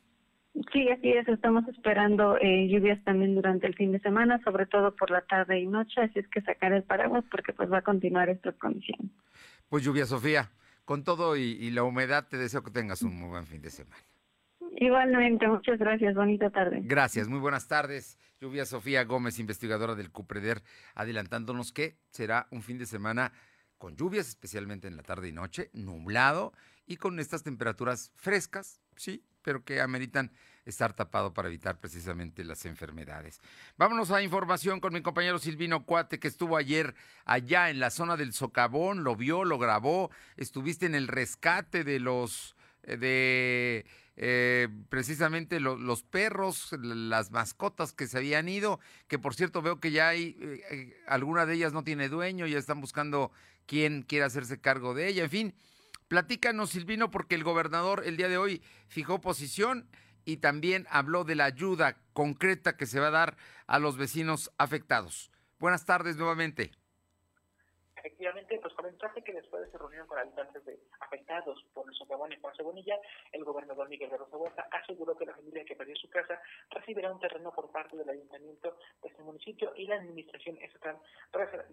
Sí, 0.73 0.89
así 0.89 1.11
es, 1.11 1.29
estamos 1.29 1.69
esperando 1.69 2.39
eh, 2.39 2.67
lluvias 2.69 3.03
también 3.05 3.35
durante 3.35 3.67
el 3.67 3.75
fin 3.75 3.93
de 3.93 4.01
semana, 4.01 4.41
sobre 4.43 4.65
todo 4.65 4.97
por 4.97 5.11
la 5.11 5.21
tarde 5.21 5.61
y 5.61 5.67
noche, 5.67 6.01
así 6.01 6.19
es 6.19 6.29
que 6.29 6.41
sacar 6.41 6.73
el 6.73 6.83
paraguas 6.83 7.25
porque 7.31 7.53
pues 7.53 7.71
va 7.71 7.79
a 7.79 7.83
continuar 7.83 8.31
estas 8.31 8.55
condiciones. 8.57 9.11
Pues 9.69 9.85
lluvia, 9.85 10.07
Sofía, 10.07 10.51
con 10.87 11.05
todo 11.05 11.37
y, 11.37 11.43
y 11.43 11.71
la 11.73 11.83
humedad 11.83 12.27
te 12.27 12.39
deseo 12.39 12.63
que 12.63 12.71
tengas 12.71 13.03
un 13.03 13.15
muy 13.17 13.29
buen 13.29 13.47
fin 13.47 13.61
de 13.61 13.71
semana. 13.71 14.03
Igualmente, 14.79 15.49
muchas 15.49 15.79
gracias. 15.79 16.15
Bonita 16.15 16.51
tarde. 16.51 16.81
Gracias, 16.83 17.29
muy 17.29 17.39
buenas 17.39 17.67
tardes. 17.67 18.19
Lluvia 18.41 18.67
Sofía 18.67 19.05
Gómez, 19.05 19.39
investigadora 19.39 19.95
del 19.95 20.11
CUPREDER, 20.11 20.63
adelantándonos 20.95 21.73
que 21.73 21.97
será 22.11 22.47
un 22.51 22.63
fin 22.63 22.79
de 22.79 22.87
semana 22.87 23.33
con 23.79 23.97
lluvias, 23.97 24.29
especialmente 24.29 24.89
en 24.89 24.97
la 24.97 25.03
tarde 25.03 25.29
y 25.29 25.33
noche, 25.33 25.71
nublado 25.73 26.53
y 26.87 26.97
con 26.97 27.19
estas 27.19 27.43
temperaturas 27.43 28.13
frescas, 28.17 28.81
sí, 28.97 29.25
pero 29.43 29.65
que 29.65 29.81
ameritan 29.81 30.31
estar 30.65 30.93
tapado 30.93 31.33
para 31.33 31.49
evitar 31.49 31.79
precisamente 31.79 32.45
las 32.45 32.67
enfermedades. 32.67 33.41
Vámonos 33.77 34.11
a 34.11 34.23
información 34.23 34.81
con 34.81 34.93
mi 34.93 35.01
compañero 35.01 35.39
Silvino 35.39 35.85
Cuate, 35.85 36.19
que 36.19 36.29
estuvo 36.29 36.57
ayer 36.57 36.95
allá 37.25 37.71
en 37.71 37.81
la 37.81 37.91
zona 37.91 38.17
del 38.17 38.33
Socavón, 38.33 39.05
lo 39.05 39.17
vio, 39.17 39.45
lo 39.45 39.59
grabó, 39.59 40.11
estuviste 40.37 40.87
en 40.87 40.95
el 40.95 41.09
rescate 41.09 41.85
de 41.85 42.01
los, 42.01 42.57
eh, 42.83 42.97
de 42.97 43.87
eh, 44.17 44.69
precisamente 44.89 45.61
los 45.61 46.03
perros, 46.03 46.73
las 46.81 47.31
mascotas 47.31 47.93
que 47.93 48.07
se 48.07 48.19
habían 48.19 48.49
ido, 48.49 48.81
que 49.09 49.19
por 49.19 49.35
cierto 49.35 49.61
veo 49.61 49.79
que 49.79 49.91
ya 49.91 50.09
hay, 50.09 50.37
eh, 50.41 50.97
alguna 51.07 51.45
de 51.45 51.55
ellas 51.55 51.73
no 51.73 51.85
tiene 51.85 52.09
dueño, 52.09 52.47
ya 52.47 52.59
están 52.59 52.81
buscando 52.81 53.31
quién 53.67 54.03
quiere 54.03 54.25
hacerse 54.25 54.61
cargo 54.61 54.95
de 54.95 55.09
ella, 55.09 55.25
en 55.25 55.31
fin. 55.31 55.55
Platícanos, 56.09 56.71
Silvino, 56.71 57.11
porque 57.11 57.35
el 57.35 57.45
gobernador 57.45 58.05
el 58.07 58.17
día 58.17 58.29
de 58.29 58.39
hoy 58.39 58.63
fijó 58.89 59.21
posición 59.21 59.89
y 60.25 60.39
también 60.39 60.87
habló 60.89 61.25
de 61.25 61.35
la 61.35 61.45
ayuda 61.45 61.99
concreta 62.13 62.77
que 62.77 62.87
se 62.87 63.01
va 63.01 63.09
a 63.09 63.11
dar 63.11 63.37
a 63.67 63.79
los 63.79 63.99
vecinos 63.99 64.53
afectados. 64.57 65.31
Buenas 65.59 65.85
tardes 65.85 66.17
nuevamente. 66.17 66.71
Efectivamente, 67.97 68.59
pues 68.63 68.73
comentarte 68.75 69.23
que 69.23 69.33
después 69.33 69.63
de 69.63 69.69
esa 69.69 69.79
reunión 69.79 70.07
con 70.07 70.19
habitantes 70.19 70.65
de, 70.65 70.79
afectados 71.17 71.65
por 71.73 71.89
el 71.89 71.95
socavón 71.95 72.33
y 72.33 72.37
por 72.37 72.55
Cebonilla, 72.57 72.99
el 73.33 73.45
gobernador 73.45 73.89
Miguel 73.89 74.11
de 74.11 74.19
Rosa 74.19 74.37
Huerta 74.37 74.69
aseguró 74.71 75.17
que 75.17 75.27
la 75.27 75.35
familia 75.35 75.65
que 75.65 75.75
perdió 75.75 75.97
su 75.97 76.09
casa 76.11 76.41
recibirá 76.71 77.11
un 77.11 77.21
terreno 77.21 77.53
por 77.53 77.71
parte 77.71 77.97
del 77.97 78.09
ayuntamiento 78.09 78.77
de 79.03 79.09
este 79.09 79.23
municipio 79.23 79.73
y 79.77 79.87
la 79.87 79.97
administración 79.97 80.59
estatal 80.59 80.99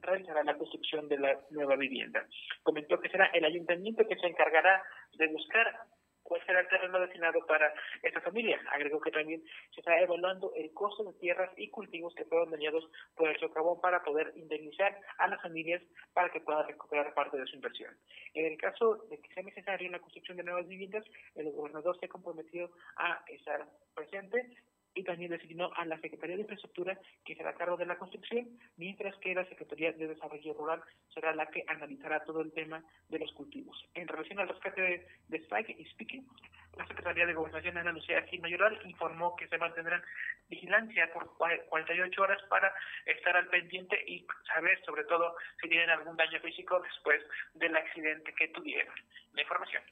realizará 0.02 0.44
la 0.44 0.58
construcción 0.58 1.08
de 1.10 1.20
la 1.20 1.40
nueva 1.50 1.76
vivienda. 1.76 2.26
Comentó 2.64 3.00
que 3.00 3.10
será 3.10 3.26
el 3.28 3.44
ayuntamiento 3.44 4.08
que 4.08 4.16
se 4.16 4.28
encargará 4.28 4.82
de 5.18 5.28
buscar 5.28 5.88
cuál 6.24 6.44
será 6.46 6.62
el 6.62 6.68
terreno 6.68 7.00
destinado 7.00 7.46
para 7.46 7.74
esta 8.02 8.22
familia. 8.22 8.60
Agregó 8.72 9.00
que 9.02 9.12
también 9.12 9.44
se 9.74 9.82
está 9.82 10.00
evaluando 10.00 10.52
el 10.56 10.74
costo 10.74 11.04
de 11.04 11.14
tierras 11.20 11.52
y 11.58 11.70
cultivos 11.70 12.16
que 12.16 12.26
fueron 12.26 12.52
dañados 12.52 12.90
por 13.16 13.30
el 13.30 13.40
socavón 13.40 13.80
para 13.82 14.04
poder 14.04 14.32
indemnizar 14.36 14.98
a 15.18 15.28
las 15.28 15.42
familias 15.42 15.82
para 16.14 16.30
que 16.30 16.42
puedan 16.42 16.68
recuperar 16.68 17.14
parte 17.14 17.38
de 17.38 17.46
su 17.46 17.56
inversión. 17.56 17.96
En 18.34 18.46
el 18.46 18.58
caso 18.58 19.06
de 19.10 19.20
que 19.20 19.34
sea 19.34 19.44
necesario 19.44 19.92
la 19.92 20.00
construcción 20.00 20.38
de 20.38 20.44
nuevas 20.44 20.68
viviendas, 20.68 21.04
el 21.36 21.52
gobernador 21.52 22.00
se 22.00 22.06
ha 22.06 22.10
comprometido 22.10 22.72
a 22.96 23.24
estar 23.28 23.68
presente 23.94 24.58
y 24.96 25.04
también 25.04 25.32
designó 25.32 25.72
a 25.76 25.86
la 25.86 26.00
Secretaría 26.00 26.36
de 26.36 26.42
Infraestructura 26.42 27.00
que 27.26 27.36
será 27.36 27.52
a 27.52 27.56
cargo 27.56 27.78
de 27.78 27.86
la 27.86 27.98
construcción, 27.98 28.48
mientras 28.78 29.16
que 29.18 29.34
la 29.34 29.46
Secretaría 29.46 29.92
de 29.92 30.08
Desarrollo 30.08 30.54
Rural 30.54 30.82
será 31.14 31.34
la 31.34 31.48
que 31.48 31.64
analizará 31.68 32.24
todo 32.24 32.42
el 32.42 32.52
tema 32.52 32.84
de 33.10 33.20
los 33.20 33.32
cultivos. 33.34 33.84
En 33.94 34.08
relación 34.08 34.40
al 34.40 34.50
rescate 34.50 34.82
de, 34.82 35.08
de 35.28 35.38
Spike 35.38 35.76
y 35.78 35.86
Speaking, 35.86 36.26
la 36.78 36.88
Secretaría 36.88 37.28
de 37.28 37.34
Gobernación, 37.34 37.78
Ana 37.78 37.92
Lucía 37.92 38.24
Gil 38.24 38.42
informó 38.86 39.36
que 39.36 39.48
se 39.48 39.58
mantendrán 39.58 40.02
vigilancia 40.50 41.12
por 41.14 41.38
48 41.38 42.22
horas 42.22 42.42
para 42.50 42.74
estar 43.06 43.36
al 43.38 43.48
pendiente 43.48 44.04
y 44.08 44.26
saber 44.48 44.84
sobre 44.84 45.04
todo 45.04 45.36
si 45.62 45.70
tienen 45.70 45.92
algún 45.92 46.18
daño 46.18 46.40
físico 46.40 46.80
después 46.80 47.22
del 47.54 47.76
accidente 47.76 48.34
que 48.34 48.48
tuvieron. 48.48 48.94
La 49.34 49.42
información. 49.44 49.84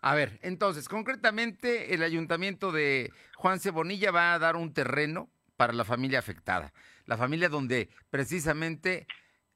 A 0.00 0.14
ver, 0.14 0.38
entonces, 0.42 0.88
concretamente, 0.88 1.94
el 1.94 2.02
ayuntamiento 2.02 2.72
de 2.72 3.10
Juan 3.36 3.60
Cebonilla 3.60 4.10
va 4.10 4.34
a 4.34 4.38
dar 4.38 4.56
un 4.56 4.72
terreno 4.72 5.28
para 5.56 5.72
la 5.72 5.84
familia 5.84 6.18
afectada, 6.18 6.72
la 7.06 7.16
familia 7.16 7.48
donde 7.48 7.88
precisamente 8.10 9.06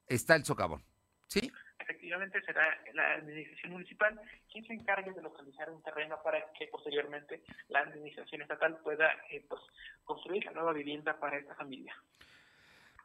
está 0.06 0.34
el 0.34 0.44
socavón, 0.44 0.82
¿sí? 1.26 1.52
Efectivamente, 1.78 2.40
será 2.42 2.78
la 2.94 3.14
administración 3.14 3.72
municipal 3.72 4.20
quien 4.50 4.64
se 4.64 4.74
encargue 4.74 5.12
de 5.12 5.22
localizar 5.22 5.70
un 5.70 5.82
terreno 5.82 6.20
para 6.22 6.52
que 6.58 6.66
posteriormente 6.68 7.42
la 7.68 7.80
administración 7.80 8.42
estatal 8.42 8.78
pueda 8.78 9.10
eh, 9.30 9.44
pues, 9.48 9.60
construir 10.04 10.44
la 10.44 10.52
nueva 10.52 10.72
vivienda 10.72 11.18
para 11.18 11.38
esta 11.38 11.54
familia. 11.54 11.94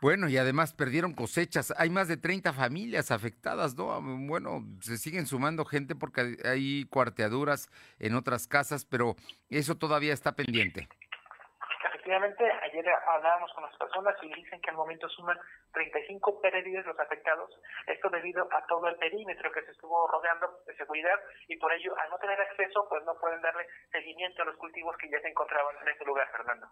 Bueno, 0.02 0.28
y 0.28 0.38
además 0.38 0.74
perdieron 0.74 1.14
cosechas. 1.14 1.74
Hay 1.78 1.90
más 1.90 2.08
de 2.08 2.18
30 2.18 2.54
familias 2.54 3.12
afectadas, 3.12 3.76
¿no? 3.76 4.02
Bueno, 4.28 4.62
se 4.82 4.98
siguen 4.98 5.26
sumando 5.26 5.66
gente 5.66 5.96
porque 5.96 6.38
hay 6.44 6.86
cuarteaduras 6.86 7.70
en 8.00 8.16
otras 8.16 8.48
casas, 8.48 8.86
pero 8.86 9.16
eso 9.50 9.76
todavía 9.76 10.14
está 10.14 10.34
pendiente. 10.34 10.88
Efectivamente, 12.06 12.44
ayer 12.62 12.86
hablábamos 13.08 13.52
con 13.56 13.64
las 13.64 13.76
personas 13.78 14.14
y 14.22 14.32
dicen 14.36 14.62
que 14.62 14.70
al 14.70 14.76
momento 14.76 15.10
suman 15.10 15.38
35 15.74 16.40
pérdidas 16.40 16.86
los 16.86 17.00
afectados. 17.00 17.50
Esto 17.88 18.10
debido 18.10 18.48
a 18.54 18.64
todo 18.68 18.88
el 18.88 18.96
perímetro 18.98 19.52
que 19.52 19.64
se 19.64 19.72
estuvo 19.72 20.08
rodeando 20.08 20.62
de 20.68 20.76
seguridad 20.76 21.18
y 21.48 21.58
por 21.58 21.74
ello, 21.74 21.98
al 21.98 22.10
no 22.12 22.18
tener 22.20 22.40
acceso, 22.40 22.86
pues 22.90 23.04
no 23.06 23.16
pueden 23.20 23.42
darle 23.42 23.66
seguimiento 23.92 24.44
a 24.44 24.46
los 24.46 24.58
cultivos 24.58 24.96
que 24.98 25.10
ya 25.10 25.20
se 25.22 25.30
encontraban 25.30 25.76
en 25.82 25.88
este 25.88 26.06
lugar, 26.06 26.28
Fernando. 26.32 26.68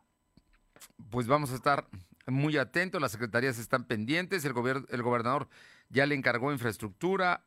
Pues 1.12 1.28
vamos 1.28 1.52
a 1.52 1.56
estar 1.56 1.84
muy 2.28 2.58
atentos, 2.58 3.02
las 3.02 3.12
secretarías 3.12 3.60
están 3.60 3.86
pendientes, 3.86 4.46
el, 4.46 4.54
el 4.90 5.02
gobernador 5.04 5.50
ya 5.90 6.06
le 6.06 6.16
encargó 6.16 6.52
infraestructura, 6.52 7.46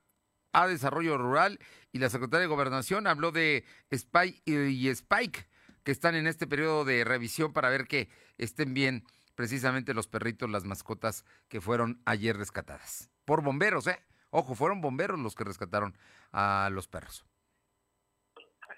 a 0.56 0.66
desarrollo 0.66 1.18
rural 1.18 1.58
y 1.92 1.98
la 1.98 2.08
secretaria 2.08 2.42
de 2.42 2.46
gobernación 2.46 3.06
habló 3.06 3.30
de 3.30 3.64
Spike 3.90 4.42
y 4.46 4.88
Spike 4.88 5.46
que 5.84 5.92
están 5.92 6.14
en 6.14 6.26
este 6.26 6.46
periodo 6.46 6.86
de 6.86 7.04
revisión 7.04 7.52
para 7.52 7.68
ver 7.68 7.86
que 7.86 8.08
estén 8.38 8.72
bien 8.72 9.04
precisamente 9.34 9.92
los 9.92 10.08
perritos, 10.08 10.48
las 10.48 10.64
mascotas 10.64 11.26
que 11.48 11.60
fueron 11.60 12.00
ayer 12.06 12.36
rescatadas. 12.38 13.10
Por 13.26 13.42
bomberos, 13.42 13.86
¿eh? 13.86 14.00
Ojo, 14.30 14.54
fueron 14.54 14.80
bomberos 14.80 15.20
los 15.20 15.34
que 15.34 15.44
rescataron 15.44 15.96
a 16.32 16.70
los 16.72 16.88
perros 16.88 17.26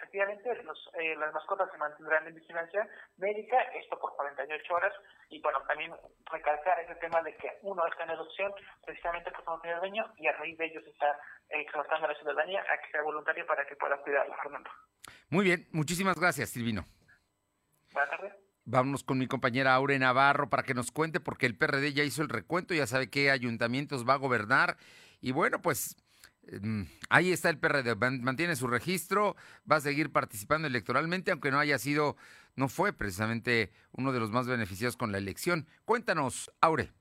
efectivamente 0.08 0.50
eh, 1.00 1.16
las 1.16 1.32
mascotas 1.32 1.70
se 1.70 1.78
mantendrán 1.78 2.26
en 2.26 2.34
vigilancia 2.34 2.88
médica, 3.18 3.60
esto 3.74 3.98
por 3.98 4.14
48 4.16 4.74
horas, 4.74 4.92
y 5.28 5.40
bueno, 5.42 5.60
también 5.66 5.92
recalcar 6.30 6.80
ese 6.80 6.94
tema 6.96 7.22
de 7.22 7.36
que 7.36 7.58
uno 7.62 7.86
está 7.86 8.04
en 8.04 8.10
adopción 8.10 8.52
precisamente 8.84 9.30
por 9.30 9.44
no 9.46 9.60
tener 9.60 9.78
dueño, 9.80 10.04
y 10.16 10.26
a 10.26 10.32
raíz 10.32 10.56
de 10.56 10.66
ellos 10.66 10.84
está 10.86 11.18
exhortando 11.50 12.06
a 12.06 12.12
la 12.12 12.18
ciudadanía 12.18 12.60
a 12.62 12.80
que 12.80 12.90
sea 12.90 13.02
voluntaria 13.02 13.46
para 13.46 13.66
que 13.66 13.76
pueda 13.76 13.96
cuidarla, 13.98 14.36
Fernando. 14.42 14.70
Muy 15.30 15.44
bien, 15.44 15.66
muchísimas 15.72 16.18
gracias, 16.18 16.50
Silvino. 16.50 16.84
Buenas 17.92 18.10
tardes. 18.10 18.32
Vámonos 18.64 19.02
con 19.02 19.18
mi 19.18 19.26
compañera 19.26 19.74
Aure 19.74 19.98
Navarro 19.98 20.50
para 20.50 20.62
que 20.62 20.74
nos 20.74 20.90
cuente, 20.90 21.20
porque 21.20 21.46
el 21.46 21.56
PRD 21.56 21.92
ya 21.92 22.04
hizo 22.04 22.22
el 22.22 22.28
recuento, 22.28 22.74
ya 22.74 22.86
sabe 22.86 23.08
qué 23.08 23.30
ayuntamientos 23.30 24.06
va 24.06 24.14
a 24.14 24.18
gobernar. 24.18 24.76
Y 25.20 25.32
bueno, 25.32 25.60
pues 25.62 25.96
ahí 27.08 27.32
está 27.32 27.50
el 27.50 27.58
PRD, 27.58 27.94
mantiene 27.94 28.56
su 28.56 28.66
registro, 28.66 29.36
va 29.70 29.76
a 29.76 29.80
seguir 29.80 30.10
participando 30.12 30.66
electoralmente, 30.68 31.30
aunque 31.30 31.50
no 31.50 31.58
haya 31.58 31.78
sido, 31.78 32.16
no 32.56 32.68
fue 32.68 32.92
precisamente 32.92 33.72
uno 33.92 34.12
de 34.12 34.20
los 34.20 34.30
más 34.30 34.46
beneficiados 34.46 34.96
con 34.96 35.12
la 35.12 35.18
elección. 35.18 35.66
Cuéntanos, 35.84 36.50
Aure. 36.60 36.92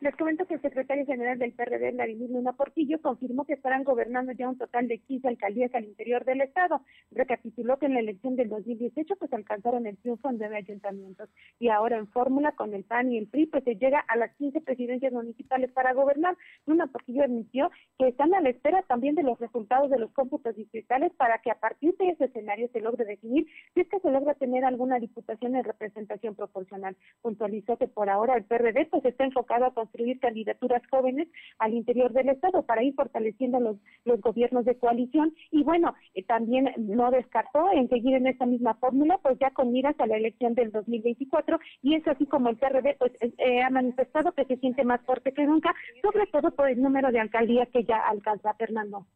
Les 0.00 0.14
comento 0.14 0.44
que 0.46 0.54
el 0.54 0.60
secretario 0.60 1.06
general 1.06 1.38
del 1.38 1.52
PRD, 1.52 1.92
Vladimir 1.92 2.28
Luna 2.28 2.52
Portillo, 2.52 3.00
confirmó 3.00 3.46
que 3.46 3.54
estarán 3.54 3.82
gobernando 3.82 4.32
ya 4.32 4.46
un 4.46 4.58
total 4.58 4.88
de 4.88 4.98
15 4.98 5.26
alcaldías 5.26 5.74
al 5.74 5.84
interior 5.84 6.22
del 6.26 6.42
Estado. 6.42 6.82
Recapituló 7.12 7.78
que 7.78 7.86
en 7.86 7.94
la 7.94 8.00
elección 8.00 8.36
del 8.36 8.50
2018 8.50 9.16
pues 9.16 9.32
alcanzaron 9.32 9.86
el 9.86 9.96
triunfo 9.96 10.28
en 10.28 10.36
nueve 10.36 10.58
ayuntamientos. 10.58 11.30
Y 11.58 11.70
ahora 11.70 11.96
en 11.96 12.08
fórmula 12.08 12.52
con 12.52 12.74
el 12.74 12.84
PAN 12.84 13.10
y 13.10 13.16
el 13.16 13.26
PRI 13.26 13.46
pues 13.46 13.64
se 13.64 13.76
llega 13.76 14.00
a 14.00 14.16
las 14.16 14.34
15 14.34 14.60
presidencias 14.60 15.14
municipales 15.14 15.72
para 15.72 15.94
gobernar. 15.94 16.36
Luna 16.66 16.88
Portillo 16.88 17.22
admitió 17.22 17.70
que 17.98 18.08
están 18.08 18.34
a 18.34 18.42
la 18.42 18.50
espera 18.50 18.82
también 18.82 19.14
de 19.14 19.22
los 19.22 19.38
resultados 19.38 19.90
de 19.90 19.98
los 19.98 20.10
cómputos 20.12 20.54
distritales 20.56 21.10
para 21.14 21.38
que 21.38 21.50
a 21.50 21.58
partir 21.58 21.96
de 21.96 22.10
ese 22.10 22.26
escenario 22.26 22.68
se 22.68 22.82
logre 22.82 23.06
definir 23.06 23.46
si 23.76 23.82
es 23.82 23.88
que 23.88 24.00
se 24.00 24.10
logra 24.10 24.32
tener 24.34 24.64
alguna 24.64 24.98
diputación 24.98 25.54
en 25.54 25.62
representación 25.62 26.34
proporcional. 26.34 26.96
Puntualizó 27.20 27.76
que 27.76 27.86
por 27.86 28.08
ahora 28.08 28.34
el 28.34 28.44
PRD 28.44 28.86
pues 28.90 29.04
está 29.04 29.24
enfocado 29.24 29.66
a 29.66 29.74
construir 29.74 30.18
candidaturas 30.18 30.82
jóvenes 30.90 31.28
al 31.58 31.74
interior 31.74 32.10
del 32.14 32.30
Estado 32.30 32.62
para 32.62 32.82
ir 32.82 32.94
fortaleciendo 32.94 33.60
los, 33.60 33.76
los 34.06 34.18
gobiernos 34.22 34.64
de 34.64 34.78
coalición. 34.78 35.34
Y 35.50 35.62
bueno, 35.62 35.94
eh, 36.14 36.24
también 36.24 36.72
no 36.78 37.10
descartó 37.10 37.70
en 37.70 37.90
seguir 37.90 38.14
en 38.14 38.26
esta 38.28 38.46
misma 38.46 38.74
fórmula, 38.76 39.18
pues 39.22 39.38
ya 39.38 39.50
con 39.50 39.70
miras 39.70 39.94
a 40.00 40.06
la 40.06 40.16
elección 40.16 40.54
del 40.54 40.72
2024. 40.72 41.58
Y 41.82 41.96
es 41.96 42.08
así 42.08 42.24
como 42.24 42.48
el 42.48 42.56
PRD 42.56 42.96
pues 42.98 43.12
eh, 43.20 43.60
ha 43.62 43.68
manifestado 43.68 44.32
que 44.32 44.46
se 44.46 44.56
siente 44.56 44.84
más 44.84 45.02
fuerte 45.02 45.34
que 45.34 45.44
nunca, 45.44 45.74
sobre 46.00 46.26
todo 46.28 46.50
por 46.52 46.70
el 46.70 46.80
número 46.80 47.12
de 47.12 47.20
alcaldías 47.20 47.68
que 47.74 47.84
ya 47.84 47.98
alcanza 48.08 48.54
Fernando. 48.54 49.06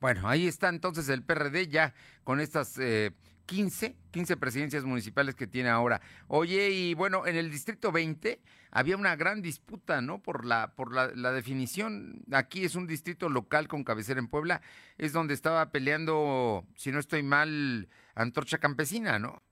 Bueno, 0.00 0.28
ahí 0.28 0.48
está 0.48 0.68
entonces 0.68 1.08
el 1.08 1.24
PRD 1.24 1.68
ya 1.68 1.94
con 2.24 2.40
estas 2.40 2.78
eh, 2.78 3.10
15, 3.48 3.96
15 4.10 4.36
presidencias 4.36 4.84
municipales 4.84 5.34
que 5.34 5.46
tiene 5.46 5.70
ahora. 5.70 6.02
Oye, 6.26 6.68
y 6.70 6.92
bueno, 6.92 7.26
en 7.26 7.34
el 7.34 7.50
distrito 7.50 7.90
20 7.90 8.42
había 8.70 8.94
una 8.98 9.16
gran 9.16 9.40
disputa, 9.40 10.02
¿no? 10.02 10.20
Por 10.22 10.44
la, 10.44 10.74
por 10.76 10.92
la, 10.92 11.10
la, 11.14 11.32
definición. 11.32 12.22
Aquí 12.30 12.66
es 12.66 12.74
un 12.74 12.86
distrito 12.86 13.30
local 13.30 13.66
con 13.66 13.84
cabecera 13.84 14.20
en 14.20 14.28
Puebla, 14.28 14.60
es 14.98 15.14
donde 15.14 15.32
estaba 15.32 15.70
peleando, 15.70 16.66
si 16.76 16.92
no 16.92 16.98
estoy 16.98 17.22
mal, 17.22 17.88
Antorcha 18.14 18.58
Campesina, 18.58 19.18
¿no? 19.18 19.42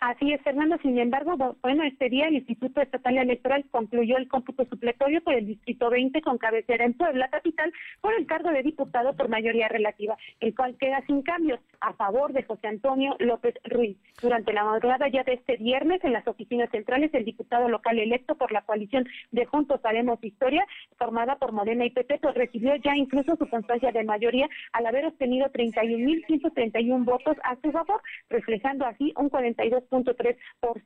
Así 0.00 0.30
es, 0.30 0.42
Fernando. 0.42 0.76
Sin 0.82 0.98
embargo, 0.98 1.56
bueno, 1.62 1.82
este 1.82 2.10
día 2.10 2.28
el 2.28 2.34
Instituto 2.34 2.82
Estatal 2.82 3.16
Electoral 3.16 3.64
concluyó 3.70 4.18
el 4.18 4.28
cómputo 4.28 4.66
supletorio 4.66 5.22
por 5.22 5.32
el 5.32 5.46
Distrito 5.46 5.88
20 5.88 6.20
con 6.20 6.36
cabecera 6.36 6.84
en 6.84 6.92
Puebla 6.92 7.28
Capital 7.28 7.72
por 8.02 8.12
el 8.14 8.26
cargo 8.26 8.50
de 8.50 8.62
diputado 8.62 9.16
por 9.16 9.30
mayoría 9.30 9.68
relativa, 9.68 10.18
el 10.40 10.54
cual 10.54 10.76
queda 10.78 11.02
sin 11.06 11.22
cambios 11.22 11.60
a 11.80 11.94
favor 11.94 12.34
de 12.34 12.42
José 12.42 12.68
Antonio 12.68 13.16
López 13.20 13.54
Ruiz. 13.64 13.96
Durante 14.20 14.52
la 14.52 14.64
madrugada 14.64 15.08
ya 15.08 15.24
de 15.24 15.34
este 15.34 15.56
viernes 15.56 16.04
en 16.04 16.12
las 16.12 16.28
oficinas 16.28 16.70
centrales, 16.70 17.14
el 17.14 17.24
diputado 17.24 17.68
local 17.68 17.98
electo 17.98 18.34
por 18.34 18.52
la 18.52 18.62
coalición 18.62 19.08
de 19.32 19.46
Juntos 19.46 19.80
Haremos 19.82 20.22
Historia, 20.22 20.66
formada 20.98 21.36
por 21.36 21.52
Morena 21.52 21.86
y 21.86 21.90
PP, 21.90 22.18
pues 22.20 22.34
recibió 22.34 22.76
ya 22.76 22.94
incluso 22.96 23.36
su 23.36 23.48
constancia 23.48 23.92
de 23.92 24.04
mayoría 24.04 24.48
al 24.72 24.86
haber 24.86 25.06
obtenido 25.06 25.46
31.131 25.48 27.04
votos 27.04 27.36
a 27.44 27.56
su 27.56 27.72
favor, 27.72 28.02
reflejando 28.28 28.84
así 28.84 29.14
un 29.16 29.30
42 29.30 29.85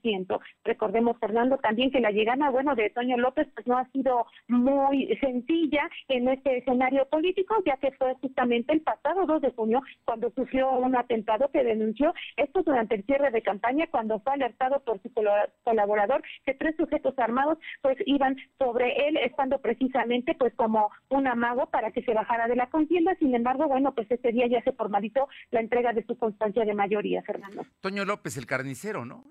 ciento. 0.02 0.40
Recordemos, 0.64 1.18
Fernando, 1.18 1.58
también 1.58 1.90
que 1.90 2.00
la 2.00 2.10
llegada, 2.10 2.50
bueno, 2.50 2.74
de 2.74 2.90
Toño 2.90 3.16
López 3.16 3.48
pues 3.54 3.66
no 3.66 3.78
ha 3.78 3.88
sido 3.90 4.26
muy 4.48 5.16
sencilla 5.20 5.88
en 6.08 6.28
este 6.28 6.58
escenario 6.58 7.06
político, 7.06 7.56
ya 7.64 7.76
que 7.76 7.92
fue 7.92 8.14
justamente 8.20 8.72
el 8.72 8.82
pasado 8.82 9.26
2 9.26 9.42
de 9.42 9.50
junio 9.50 9.82
cuando 10.04 10.30
sufrió 10.30 10.70
un 10.72 10.96
atentado 10.96 11.50
que 11.50 11.64
denunció 11.64 12.14
esto 12.36 12.62
durante 12.62 12.96
el 12.96 13.04
cierre 13.04 13.30
de 13.30 13.42
campaña 13.42 13.86
cuando 13.90 14.20
fue 14.20 14.32
alertado 14.32 14.80
por 14.80 15.00
su 15.02 15.10
colaborador 15.64 16.22
que 16.44 16.54
tres 16.54 16.76
sujetos 16.76 17.18
armados 17.18 17.58
pues 17.82 17.96
iban 18.06 18.36
sobre 18.58 19.08
él 19.08 19.16
estando 19.18 19.60
precisamente 19.60 20.34
pues 20.34 20.54
como 20.54 20.90
un 21.08 21.26
amago 21.26 21.66
para 21.66 21.90
que 21.92 22.02
se 22.02 22.14
bajara 22.14 22.48
de 22.48 22.56
la 22.56 22.68
contienda. 22.68 23.14
Sin 23.18 23.34
embargo, 23.34 23.68
bueno, 23.68 23.94
pues 23.94 24.10
ese 24.10 24.32
día 24.32 24.46
ya 24.46 24.62
se 24.62 24.72
formalizó 24.72 25.28
la 25.50 25.60
entrega 25.60 25.92
de 25.92 26.04
su 26.04 26.16
constancia 26.16 26.64
de 26.64 26.74
mayoría, 26.74 27.22
Fernando. 27.22 27.64
Toño 27.80 28.04
López, 28.04 28.36
el 28.36 28.46
carnicero, 28.46 28.89
¿no? 29.05 29.24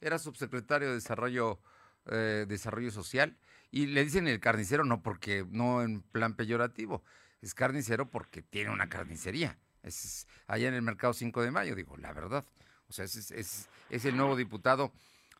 era 0.00 0.18
subsecretario 0.18 0.88
de 0.88 0.94
Desarrollo, 0.94 1.60
eh, 2.06 2.46
Desarrollo 2.48 2.90
Social 2.90 3.36
y 3.70 3.86
le 3.86 4.04
dicen 4.04 4.28
el 4.28 4.40
carnicero 4.40 4.84
no 4.84 5.02
porque, 5.02 5.46
no 5.50 5.82
en 5.82 6.02
plan 6.02 6.34
peyorativo, 6.34 7.02
es 7.40 7.54
carnicero 7.54 8.10
porque 8.10 8.42
tiene 8.42 8.70
una 8.70 8.88
carnicería. 8.88 9.58
Es 9.82 10.28
allá 10.46 10.68
en 10.68 10.74
el 10.74 10.82
mercado 10.82 11.12
5 11.12 11.42
de 11.42 11.50
mayo, 11.50 11.74
digo, 11.74 11.96
la 11.96 12.12
verdad. 12.12 12.44
O 12.88 12.92
sea, 12.92 13.04
es, 13.04 13.30
es, 13.30 14.04
el 14.04 14.16
nuevo 14.16 14.36
diputado 14.36 14.92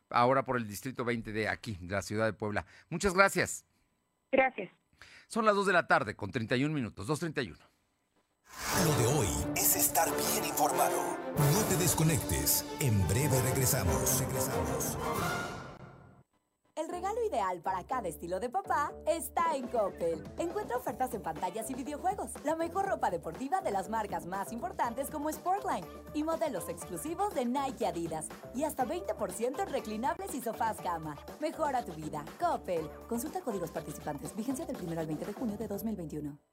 ahora 0.09 0.43
por 0.43 0.57
el 0.57 0.67
distrito 0.67 1.05
20 1.05 1.31
de 1.31 1.47
aquí, 1.47 1.77
de 1.79 1.93
la 1.93 2.01
ciudad 2.01 2.25
de 2.25 2.33
Puebla. 2.33 2.65
Muchas 2.89 3.13
gracias. 3.13 3.63
Gracias. 4.31 4.71
Son 5.27 5.45
las 5.45 5.55
2 5.55 5.67
de 5.67 5.73
la 5.73 5.87
tarde 5.87 6.15
con 6.15 6.31
31 6.31 6.73
minutos, 6.73 7.07
2.31. 7.07 7.57
Lo 8.85 8.97
de 8.97 9.05
hoy 9.05 9.27
es 9.55 9.75
estar 9.93 10.09
bien 10.31 10.45
informado. 10.45 10.97
No 11.53 11.61
te 11.69 11.77
desconectes. 11.77 12.65
En 12.79 13.07
breve 13.07 13.39
regresamos. 13.43 14.19
Regresamos. 14.19 14.97
El 16.75 16.89
regalo 16.89 17.23
ideal 17.23 17.61
para 17.61 17.83
cada 17.83 18.07
estilo 18.07 18.39
de 18.39 18.49
papá 18.49 18.91
está 19.05 19.55
en 19.55 19.67
Coppel. 19.67 20.23
Encuentra 20.39 20.77
ofertas 20.77 21.13
en 21.13 21.21
pantallas 21.21 21.69
y 21.69 21.75
videojuegos, 21.75 22.31
la 22.43 22.55
mejor 22.55 22.87
ropa 22.87 23.11
deportiva 23.11 23.61
de 23.61 23.69
las 23.69 23.87
marcas 23.89 24.25
más 24.25 24.51
importantes 24.51 25.11
como 25.11 25.31
Sportline 25.31 25.85
y 26.15 26.23
modelos 26.23 26.67
exclusivos 26.69 27.35
de 27.35 27.45
Nike 27.45 27.85
Adidas 27.85 28.25
y 28.55 28.63
hasta 28.63 28.85
20% 28.85 29.59
en 29.59 29.69
reclinables 29.69 30.33
y 30.33 30.41
sofás 30.41 30.77
cama. 30.77 31.15
Mejora 31.39 31.85
tu 31.85 31.93
vida. 31.93 32.25
Coppel. 32.39 32.89
Consulta 33.07 33.41
códigos 33.41 33.69
participantes. 33.69 34.35
Vigencia 34.35 34.65
del 34.65 34.77
1 34.81 34.99
al 34.99 35.05
20 35.05 35.25
de 35.25 35.33
junio 35.33 35.55
de 35.55 35.67
2021. 35.67 36.52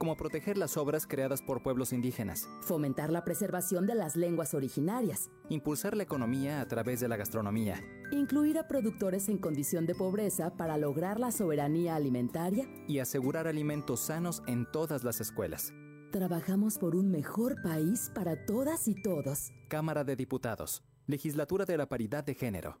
como 0.00 0.16
proteger 0.16 0.56
las 0.56 0.78
obras 0.78 1.06
creadas 1.06 1.42
por 1.42 1.62
pueblos 1.62 1.92
indígenas, 1.92 2.48
fomentar 2.62 3.12
la 3.12 3.22
preservación 3.22 3.86
de 3.86 3.94
las 3.94 4.16
lenguas 4.16 4.54
originarias, 4.54 5.30
impulsar 5.50 5.94
la 5.94 6.04
economía 6.04 6.62
a 6.62 6.66
través 6.66 7.00
de 7.00 7.08
la 7.08 7.18
gastronomía, 7.18 7.84
incluir 8.10 8.56
a 8.56 8.66
productores 8.66 9.28
en 9.28 9.36
condición 9.36 9.84
de 9.84 9.94
pobreza 9.94 10.56
para 10.56 10.78
lograr 10.78 11.20
la 11.20 11.30
soberanía 11.30 11.96
alimentaria 11.96 12.66
y 12.88 12.98
asegurar 12.98 13.46
alimentos 13.46 14.00
sanos 14.00 14.42
en 14.46 14.66
todas 14.72 15.04
las 15.04 15.20
escuelas. 15.20 15.74
Trabajamos 16.12 16.78
por 16.78 16.96
un 16.96 17.10
mejor 17.10 17.60
país 17.62 18.10
para 18.14 18.46
todas 18.46 18.88
y 18.88 18.94
todos. 19.02 19.52
Cámara 19.68 20.02
de 20.02 20.16
Diputados, 20.16 20.82
Legislatura 21.06 21.66
de 21.66 21.76
la 21.76 21.90
Paridad 21.90 22.24
de 22.24 22.34
Género. 22.34 22.80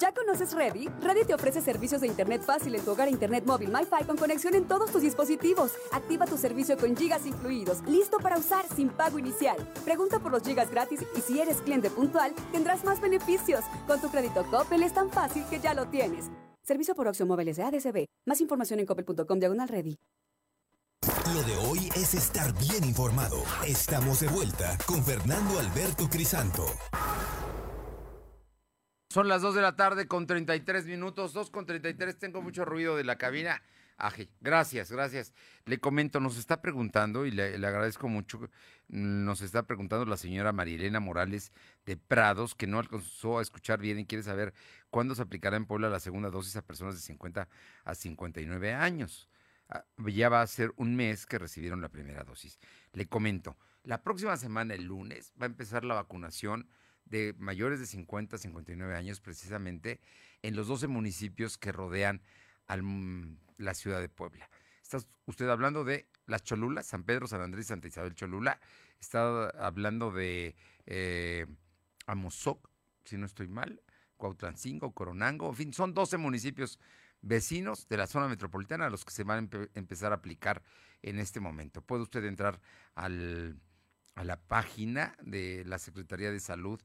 ¿Ya 0.00 0.12
conoces 0.12 0.52
Ready? 0.52 0.88
Ready 1.00 1.24
te 1.24 1.34
ofrece 1.34 1.60
servicios 1.60 2.00
de 2.00 2.06
Internet 2.06 2.42
fácil 2.42 2.72
en 2.76 2.84
tu 2.84 2.92
hogar 2.92 3.08
Internet 3.08 3.44
móvil 3.44 3.70
MiFi 3.72 4.04
con 4.06 4.16
conexión 4.16 4.54
en 4.54 4.64
todos 4.68 4.92
tus 4.92 5.02
dispositivos. 5.02 5.72
Activa 5.90 6.24
tu 6.24 6.38
servicio 6.38 6.76
con 6.76 6.96
gigas 6.96 7.26
incluidos, 7.26 7.82
listo 7.82 8.18
para 8.18 8.38
usar 8.38 8.64
sin 8.68 8.90
pago 8.90 9.18
inicial. 9.18 9.56
Pregunta 9.84 10.20
por 10.20 10.30
los 10.30 10.44
gigas 10.44 10.70
gratis 10.70 11.00
y 11.16 11.20
si 11.20 11.40
eres 11.40 11.60
cliente 11.62 11.90
puntual, 11.90 12.32
tendrás 12.52 12.84
más 12.84 13.00
beneficios. 13.00 13.64
Con 13.88 14.00
tu 14.00 14.08
crédito 14.08 14.46
Coppel 14.52 14.84
es 14.84 14.94
tan 14.94 15.10
fácil 15.10 15.44
que 15.50 15.58
ya 15.58 15.74
lo 15.74 15.88
tienes. 15.88 16.26
Servicio 16.62 16.94
por 16.94 17.08
opción 17.08 17.26
móviles 17.26 17.56
de 17.56 17.64
ADCB. 17.64 18.06
Más 18.24 18.40
información 18.40 18.78
en 18.78 18.86
coppel.com 18.86 19.38
diagonal 19.40 19.68
ready. 19.68 19.96
Lo 21.34 21.42
de 21.42 21.56
hoy 21.66 21.88
es 21.96 22.14
estar 22.14 22.52
bien 22.58 22.84
informado. 22.84 23.42
Estamos 23.66 24.20
de 24.20 24.28
vuelta 24.28 24.78
con 24.86 25.02
Fernando 25.02 25.58
Alberto 25.58 26.08
Crisanto. 26.08 26.64
Son 29.10 29.26
las 29.26 29.40
2 29.40 29.54
de 29.54 29.62
la 29.62 29.74
tarde 29.74 30.06
con 30.06 30.26
33 30.26 30.84
minutos, 30.84 31.32
2 31.32 31.48
con 31.48 31.64
33, 31.64 32.18
tengo 32.18 32.42
mucho 32.42 32.66
ruido 32.66 32.94
de 32.94 33.04
la 33.04 33.16
cabina. 33.16 33.62
Aje, 33.96 34.28
gracias, 34.42 34.92
gracias. 34.92 35.32
Le 35.64 35.80
comento, 35.80 36.20
nos 36.20 36.36
está 36.36 36.60
preguntando 36.60 37.24
y 37.24 37.30
le, 37.30 37.54
agradezco 37.54 38.06
mucho, 38.08 38.50
nos 38.88 39.40
está 39.40 39.62
preguntando 39.66 40.04
la 40.04 40.18
señora 40.18 40.52
Marilena 40.52 41.00
Morales 41.00 41.52
de 41.86 41.96
Prados, 41.96 42.54
que 42.54 42.66
no 42.66 42.78
alcanzó 42.78 43.38
a 43.38 43.42
escuchar 43.42 43.80
bien 43.80 43.98
y 43.98 44.04
quiere 44.04 44.22
saber 44.22 44.52
cuándo 44.90 45.14
se 45.14 45.22
aplicará 45.22 45.56
en 45.56 45.64
Puebla 45.64 45.88
la 45.88 46.00
segunda 46.00 46.28
dosis 46.28 46.56
a 46.56 46.62
personas 46.66 46.94
de 46.94 47.00
50 47.00 47.48
a 47.84 47.94
59 47.94 48.74
años. 48.74 49.26
Ah, 49.70 49.86
ya 50.06 50.28
va 50.28 50.42
a 50.42 50.46
ser 50.46 50.74
un 50.76 50.94
mes 50.96 51.24
que 51.24 51.38
recibieron 51.38 51.80
la 51.80 51.88
primera 51.88 52.24
dosis. 52.24 52.58
Le 52.92 53.06
comento, 53.06 53.56
la 53.84 54.02
próxima 54.02 54.36
semana, 54.36 54.74
el 54.74 54.84
lunes, 54.84 55.32
va 55.40 55.46
a 55.46 55.48
empezar 55.48 55.86
la 55.86 55.94
vacunación 55.94 56.68
de 57.10 57.34
mayores 57.38 57.80
de 57.80 57.86
50 57.86 58.36
a 58.36 58.38
59 58.38 58.94
años, 58.94 59.20
precisamente 59.20 60.00
en 60.42 60.56
los 60.56 60.68
12 60.68 60.88
municipios 60.88 61.58
que 61.58 61.72
rodean 61.72 62.22
a 62.66 62.78
la 63.56 63.74
ciudad 63.74 64.00
de 64.00 64.08
Puebla. 64.08 64.48
Está 64.82 64.98
usted 65.26 65.48
hablando 65.48 65.84
de 65.84 66.08
Las 66.26 66.42
Cholulas, 66.42 66.86
San 66.86 67.04
Pedro, 67.04 67.26
San 67.26 67.42
Andrés, 67.42 67.66
Santa 67.66 67.88
Isabel 67.88 68.14
Cholula. 68.14 68.60
Está 69.00 69.48
hablando 69.50 70.10
de 70.10 70.56
eh, 70.86 71.46
Amozoc, 72.06 72.70
si 73.04 73.16
no 73.16 73.26
estoy 73.26 73.48
mal, 73.48 73.82
Cuautlancingo, 74.16 74.92
Coronango, 74.92 75.48
en 75.48 75.54
fin, 75.54 75.72
son 75.72 75.94
12 75.94 76.18
municipios 76.18 76.78
vecinos 77.20 77.88
de 77.88 77.96
la 77.96 78.06
zona 78.06 78.28
metropolitana 78.28 78.86
a 78.86 78.90
los 78.90 79.04
que 79.04 79.12
se 79.12 79.24
van 79.24 79.50
a 79.52 79.78
empezar 79.78 80.12
a 80.12 80.16
aplicar 80.16 80.62
en 81.02 81.18
este 81.18 81.40
momento. 81.40 81.82
Puede 81.82 82.02
usted 82.02 82.24
entrar 82.24 82.60
al 82.94 83.60
a 84.18 84.24
la 84.24 84.36
página 84.36 85.14
de 85.22 85.64
la 85.64 85.78
Secretaría 85.78 86.32
de 86.32 86.40
Salud 86.40 86.80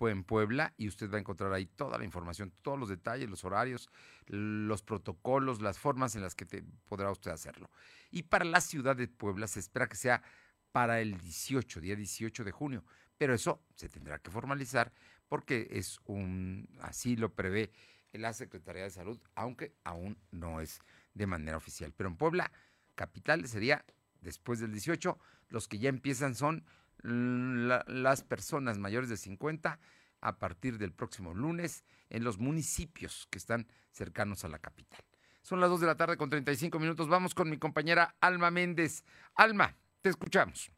en 0.00 0.24
Puebla 0.24 0.74
y 0.76 0.88
usted 0.88 1.10
va 1.10 1.16
a 1.16 1.20
encontrar 1.20 1.52
ahí 1.52 1.66
toda 1.66 1.98
la 1.98 2.04
información, 2.04 2.52
todos 2.62 2.78
los 2.78 2.88
detalles, 2.88 3.28
los 3.28 3.44
horarios, 3.44 3.88
los 4.26 4.82
protocolos, 4.82 5.62
las 5.62 5.78
formas 5.78 6.14
en 6.14 6.22
las 6.22 6.34
que 6.34 6.46
podrá 6.88 7.10
usted 7.10 7.30
hacerlo. 7.30 7.70
Y 8.10 8.24
para 8.24 8.44
la 8.44 8.60
ciudad 8.60 8.94
de 8.94 9.08
Puebla 9.08 9.48
se 9.48 9.58
espera 9.58 9.88
que 9.88 9.96
sea 9.96 10.22
para 10.70 11.00
el 11.00 11.18
18, 11.18 11.80
día 11.80 11.96
18 11.96 12.44
de 12.44 12.52
junio, 12.52 12.84
pero 13.16 13.34
eso 13.34 13.62
se 13.74 13.88
tendrá 13.88 14.18
que 14.18 14.30
formalizar 14.30 14.92
porque 15.28 15.66
es 15.72 15.98
un, 16.04 16.68
así 16.82 17.16
lo 17.16 17.34
prevé 17.34 17.72
la 18.12 18.32
Secretaría 18.32 18.84
de 18.84 18.90
Salud, 18.90 19.18
aunque 19.34 19.74
aún 19.84 20.18
no 20.30 20.60
es 20.60 20.80
de 21.14 21.26
manera 21.26 21.56
oficial. 21.56 21.92
Pero 21.96 22.08
en 22.08 22.16
Puebla, 22.16 22.52
capital, 22.94 23.46
sería 23.48 23.84
después 24.20 24.60
del 24.60 24.72
18, 24.72 25.18
los 25.48 25.68
que 25.68 25.78
ya 25.78 25.88
empiezan 25.88 26.34
son 26.34 26.64
las 27.02 28.22
personas 28.22 28.78
mayores 28.78 29.08
de 29.08 29.16
50 29.16 29.78
a 30.20 30.38
partir 30.38 30.78
del 30.78 30.92
próximo 30.92 31.34
lunes 31.34 31.84
en 32.10 32.24
los 32.24 32.38
municipios 32.38 33.28
que 33.30 33.38
están 33.38 33.68
cercanos 33.90 34.44
a 34.44 34.48
la 34.48 34.58
capital. 34.58 35.04
Son 35.42 35.60
las 35.60 35.70
2 35.70 35.80
de 35.80 35.86
la 35.86 35.96
tarde 35.96 36.16
con 36.16 36.30
35 36.30 36.78
minutos. 36.80 37.08
Vamos 37.08 37.34
con 37.34 37.48
mi 37.48 37.58
compañera 37.58 38.16
Alma 38.20 38.50
Méndez. 38.50 39.04
Alma, 39.34 39.76
te 40.00 40.08
escuchamos 40.08 40.72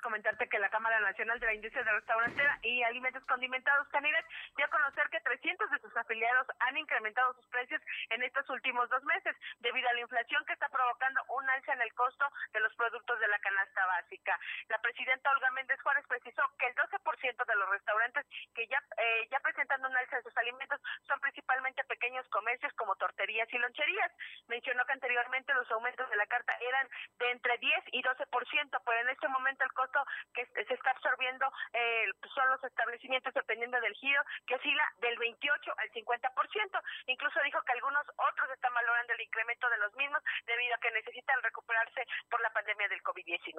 comentarte 0.00 0.48
que 0.48 0.58
la 0.58 0.70
Cámara 0.70 1.00
Nacional 1.00 1.38
de 1.40 1.46
la 1.46 1.54
Industria 1.54 1.84
de 1.84 1.92
Restaurantera 1.92 2.58
y 2.62 2.82
Alimentos 2.82 3.24
Condimentados 3.24 3.88
Caniles 3.88 4.24
dio 4.56 4.66
a 4.66 4.70
conocer 4.70 5.08
que 5.10 5.20
300 5.20 5.70
de 5.70 5.78
sus 5.80 5.96
afiliados 5.96 6.46
han 6.60 6.76
incrementado 6.76 7.34
sus 7.34 7.46
precios 7.48 7.80
en 8.10 8.22
estos 8.22 8.48
últimos 8.50 8.88
dos 8.90 9.02
meses 9.04 9.36
debido 9.60 9.88
a 9.88 9.92
la 9.94 10.00
inflación 10.00 10.44
que 10.46 10.52
está 10.52 10.68
provocando 10.68 11.20
un 11.28 11.48
alza 11.50 11.72
en 11.72 11.82
el 11.82 11.92
costo 11.94 12.26
de 12.52 12.60
los 12.60 12.74
productos 12.76 13.18
de 13.20 13.28
la 13.28 13.38
canasta 13.38 13.86
básica. 13.86 14.38
La 14.68 14.78
presidenta 14.78 15.30
Olga 15.30 15.50
Méndez 15.52 15.80
Juárez 15.82 16.06
precisó 16.06 16.42
que 16.58 16.66
el 16.66 16.74
12% 16.74 17.44
de 17.44 17.56
los 17.56 17.68
restaurantes 17.70 18.26
que 18.54 18.66
ya, 18.66 18.82
eh, 18.98 19.28
ya 19.30 19.40
presentan 19.40 19.84
un 19.84 19.96
alza 19.96 20.16
en 20.16 20.22
sus 20.22 20.36
alimentos 20.36 20.80
son 21.06 21.20
principalmente 21.20 21.84
pequeños 21.84 22.28
comercios 22.28 22.72
como 22.74 22.96
torterías 22.96 23.48
y 23.52 23.58
loncherías. 23.58 24.12
Mencionó 24.48 24.84
que 24.86 24.92
anteriormente 24.92 25.54
los 25.54 25.70
aumentos 25.70 26.08
de 26.10 26.16
la 26.16 26.26
carta 26.26 26.56
eran 26.60 26.88
de 27.18 27.30
entre 27.30 27.58
10 27.58 27.84
y 27.92 28.02
12%, 28.02 28.82
pero 28.84 29.00
en 29.00 29.08
este 29.08 29.28
momento 29.28 29.64
el 29.64 29.72
costo 29.72 29.87
que 30.34 30.46
se 30.46 30.74
está 30.74 30.90
absorbiendo 30.90 31.46
eh, 31.72 32.06
son 32.34 32.50
los 32.50 32.62
establecimientos 32.64 33.34
dependiendo 33.34 33.80
del 33.80 33.94
giro, 33.94 34.22
que 34.46 34.54
oscila 34.54 34.84
del 35.00 35.18
28 35.18 35.72
al 35.76 35.90
50%. 35.90 36.82
Incluso 37.06 37.40
dijo 37.44 37.60
que 37.62 37.72
algunos 37.72 38.04
otros 38.16 38.50
están 38.54 38.74
valorando 38.74 39.12
el 39.12 39.20
incremento 39.20 39.68
de 39.70 39.78
los 39.78 39.94
mismos 39.96 40.22
debido 40.46 40.74
a 40.74 40.78
que 40.78 40.90
necesitan 40.90 41.42
recuperarse 41.42 42.06
por 42.30 42.40
la 42.40 42.50
pandemia 42.50 42.88
del 42.88 43.02
COVID-19. 43.02 43.58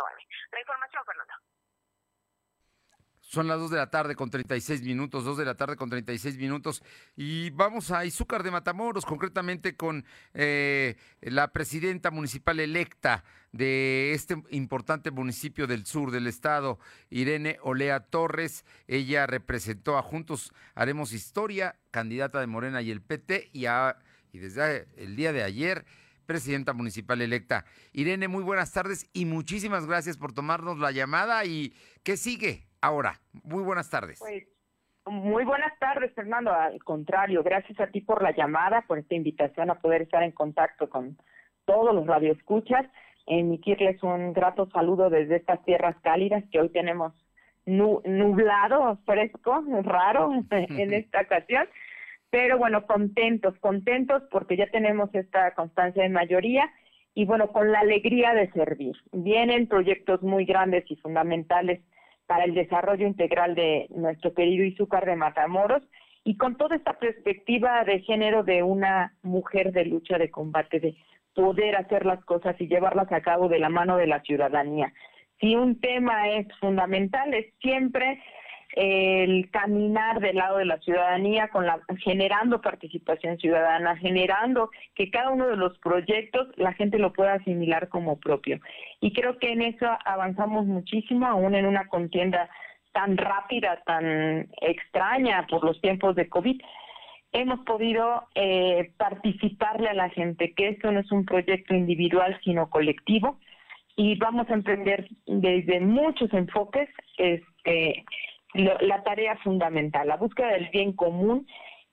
La 0.52 0.60
información, 0.60 1.06
Fernando. 1.06 1.34
Son 3.30 3.48
las 3.48 3.60
2 3.60 3.70
de 3.70 3.78
la 3.78 3.92
tarde 3.92 4.16
con 4.16 4.32
36 4.32 4.82
minutos, 4.82 5.24
2 5.24 5.38
de 5.38 5.46
la 5.46 5.54
tarde 5.54 5.76
con 5.76 5.88
36 5.88 6.36
minutos. 6.38 6.82
Y 7.16 7.52
vamos 7.52 7.92
a 7.92 8.04
Izúcar 8.04 8.42
de 8.42 8.50
Matamoros, 8.50 9.06
concretamente 9.06 9.76
con 9.76 10.04
eh, 10.34 10.96
la 11.22 11.50
presidenta 11.50 12.10
municipal 12.10 12.60
electa 12.60 13.24
de 13.52 14.14
este 14.14 14.36
importante 14.52 15.12
municipio 15.12 15.68
del 15.68 15.86
sur 15.86 16.12
del 16.12 16.28
estado, 16.28 16.80
Irene 17.10 17.58
Olea 17.62 18.00
Torres. 18.00 18.66
Ella 18.88 19.28
representó 19.28 19.98
a 19.98 20.02
Juntos 20.02 20.54
Haremos 20.76 21.14
Historia, 21.14 21.76
candidata 21.92 22.40
de 22.40 22.48
Morena 22.48 22.82
y 22.82 22.92
el 22.92 23.02
PT, 23.02 23.50
y, 23.54 23.66
y 23.66 24.40
desde 24.40 24.88
el 24.98 25.16
día 25.16 25.34
de 25.34 25.44
ayer 25.44 25.86
presidenta 26.26 26.74
municipal 26.74 27.22
electa. 27.22 27.66
Irene, 27.92 28.28
muy 28.28 28.44
buenas 28.44 28.72
tardes 28.72 29.10
y 29.14 29.26
muchísimas 29.26 29.88
gracias 29.88 30.18
por 30.18 30.32
tomarnos 30.32 30.78
la 30.78 30.92
llamada. 30.92 31.44
¿Y 31.46 31.74
qué 32.04 32.18
sigue? 32.18 32.70
ahora. 32.82 33.20
Muy 33.44 33.64
buenas 33.64 33.90
tardes. 33.90 34.20
Pues, 34.20 34.48
muy 35.06 35.44
buenas 35.44 35.78
tardes, 35.80 36.14
Fernando. 36.14 36.52
Al 36.52 36.84
contrario, 36.84 37.44
gracias 37.44 37.80
a 37.80 37.88
ti 37.88 38.02
por 38.02 38.22
la 38.22 38.32
llamada, 38.32 38.84
por 38.88 39.00
esta 39.00 39.16
invitación 39.16 39.70
a 39.70 39.80
poder 39.80 40.04
estar 40.04 40.24
en 40.24 40.32
contacto 40.32 40.90
con 40.90 41.18
todos 41.66 41.96
los 41.96 42.06
radioescuchas. 42.06 42.86
Emitirles 43.30 44.02
un 44.02 44.34
grato 44.34 44.68
saludo 44.72 45.12
desde 45.12 45.36
estas 45.36 45.64
tierras 45.64 45.96
cálidas 46.02 46.44
que 46.52 46.60
hoy 46.60 46.70
tenemos 46.70 47.14
nublado, 47.68 48.98
fresco, 49.06 49.64
raro 49.84 50.32
en 50.52 50.94
esta 50.94 51.22
ocasión. 51.22 51.68
Pero 52.32 52.58
bueno, 52.58 52.88
contentos, 52.88 53.58
contentos 53.60 54.24
porque 54.32 54.58
ya 54.58 54.68
tenemos 54.72 55.14
esta 55.14 55.54
constancia 55.54 56.02
de 56.02 56.10
mayoría 56.10 56.72
y 57.14 57.26
bueno, 57.26 57.52
con 57.52 57.72
la 57.72 57.82
alegría 57.82 58.34
de 58.34 58.52
servir. 58.52 58.96
Vienen 59.12 59.68
proyectos 59.68 60.24
muy 60.24 60.46
grandes 60.46 60.90
y 60.90 60.96
fundamentales 60.96 61.82
para 62.26 62.46
el 62.46 62.56
desarrollo 62.56 63.06
integral 63.06 63.54
de 63.54 63.88
nuestro 63.90 64.34
querido 64.34 64.64
Izúcar 64.66 65.06
de 65.06 65.16
Matamoros 65.16 65.84
y 66.24 66.38
con 66.38 66.58
toda 66.58 66.76
esta 66.76 66.94
perspectiva 66.94 67.84
de 67.84 68.00
género 68.02 68.44
de 68.44 68.64
una 68.64 69.14
mujer 69.22 69.72
de 69.72 69.86
lucha, 69.86 70.18
de 70.18 70.32
combate, 70.32 70.80
de 70.80 70.96
poder 71.40 71.78
hacer 71.78 72.06
las 72.06 72.24
cosas 72.26 72.60
y 72.60 72.68
llevarlas 72.68 73.10
a 73.14 73.22
cabo 73.22 73.48
de 73.48 73.60
la 73.60 73.70
mano 73.70 73.96
de 73.96 74.08
la 74.08 74.20
ciudadanía. 74.24 74.92
Si 75.40 75.56
un 75.56 75.80
tema 75.80 76.28
es 76.32 76.48
fundamental, 76.60 77.34
es 77.34 77.54
siempre 77.62 78.22
el 78.74 79.50
caminar 79.50 80.20
del 80.20 80.36
lado 80.36 80.58
de 80.58 80.66
la 80.66 80.80
ciudadanía 80.80 81.48
con 81.48 81.66
la 81.66 81.80
generando 82.04 82.60
participación 82.60 83.38
ciudadana, 83.38 83.96
generando 83.96 84.70
que 84.96 85.10
cada 85.10 85.30
uno 85.30 85.48
de 85.48 85.56
los 85.56 85.78
proyectos 85.80 86.50
la 86.58 86.74
gente 86.74 87.00
lo 87.00 87.14
pueda 87.14 87.36
asimilar 87.36 87.88
como 87.88 88.20
propio. 88.20 88.60
Y 89.00 89.14
creo 89.14 89.40
que 89.40 89.54
en 89.54 89.62
eso 89.62 89.88
avanzamos 90.04 90.66
muchísimo, 90.66 91.26
aún 91.26 91.56
en 91.56 91.66
una 91.66 91.88
contienda 91.88 92.50
tan 92.92 93.16
rápida, 93.16 93.82
tan 93.86 94.50
extraña 94.60 95.48
por 95.50 95.64
los 95.64 95.80
tiempos 95.80 96.18
de 96.18 96.28
COVID. 96.28 96.62
Hemos 97.32 97.60
podido 97.62 98.24
eh, 98.36 98.92
participarle 98.98 99.90
a 99.90 99.94
la 99.94 100.10
gente 100.10 100.54
que 100.54 100.70
esto 100.70 100.92
no 100.92 101.00
es 101.00 101.12
un 101.12 101.26
proyecto 101.26 101.76
individual, 101.76 102.40
sino 102.44 102.70
colectivo, 102.70 103.38
y 103.96 104.16
vamos 104.16 104.50
a 104.50 104.54
emprender 104.54 105.10
desde 105.26 105.80
muchos 105.82 106.34
enfoques 106.34 106.90
este, 107.18 108.06
la 108.54 109.04
tarea 109.04 109.36
fundamental, 109.44 110.08
la 110.08 110.18
búsqueda 110.18 110.54
del 110.54 110.70
bien 110.70 110.94
común, 110.94 111.46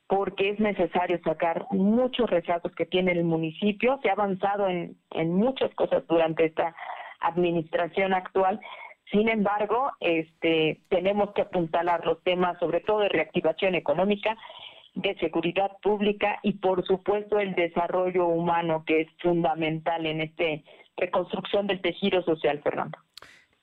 porque 0.07 0.51
es 0.51 0.61
necesario 0.61 1.18
sacar 1.24 1.66
muchos 1.70 2.30
rezagos 2.30 2.72
que 2.76 2.87
tiene 2.87 3.12
el 3.12 3.24
municipio. 3.24 3.99
Se 4.03 4.09
ha 4.09 4.12
avanzado 4.12 4.68
en, 4.68 4.97
en 5.11 5.34
muchas 5.34 5.74
cosas 5.74 6.07
durante 6.07 6.45
esta 6.45 6.74
administración 7.20 8.14
actual. 8.14 8.61
Sin 9.11 9.28
embargo, 9.28 9.91
este, 10.01 10.80
tenemos 10.89 11.32
que 11.32 11.43
apuntalar 11.43 12.07
los 12.07 12.22
temas, 12.22 12.59
sobre 12.59 12.80
todo 12.80 13.01
de 13.01 13.09
reactivación 13.09 13.74
económica, 13.74 14.37
de 14.97 15.14
seguridad 15.18 15.70
pública 15.82 16.40
y, 16.42 16.55
por 16.55 16.84
supuesto, 16.86 17.38
el 17.38 17.55
desarrollo 17.55 18.26
humano, 18.26 18.82
que 18.86 19.03
es 19.03 19.09
fundamental 19.22 20.07
en 20.07 20.22
esta 20.22 20.44
reconstrucción 20.97 21.66
del 21.66 21.80
tejido 21.82 22.22
social, 22.22 22.61
Fernando. 22.62 22.99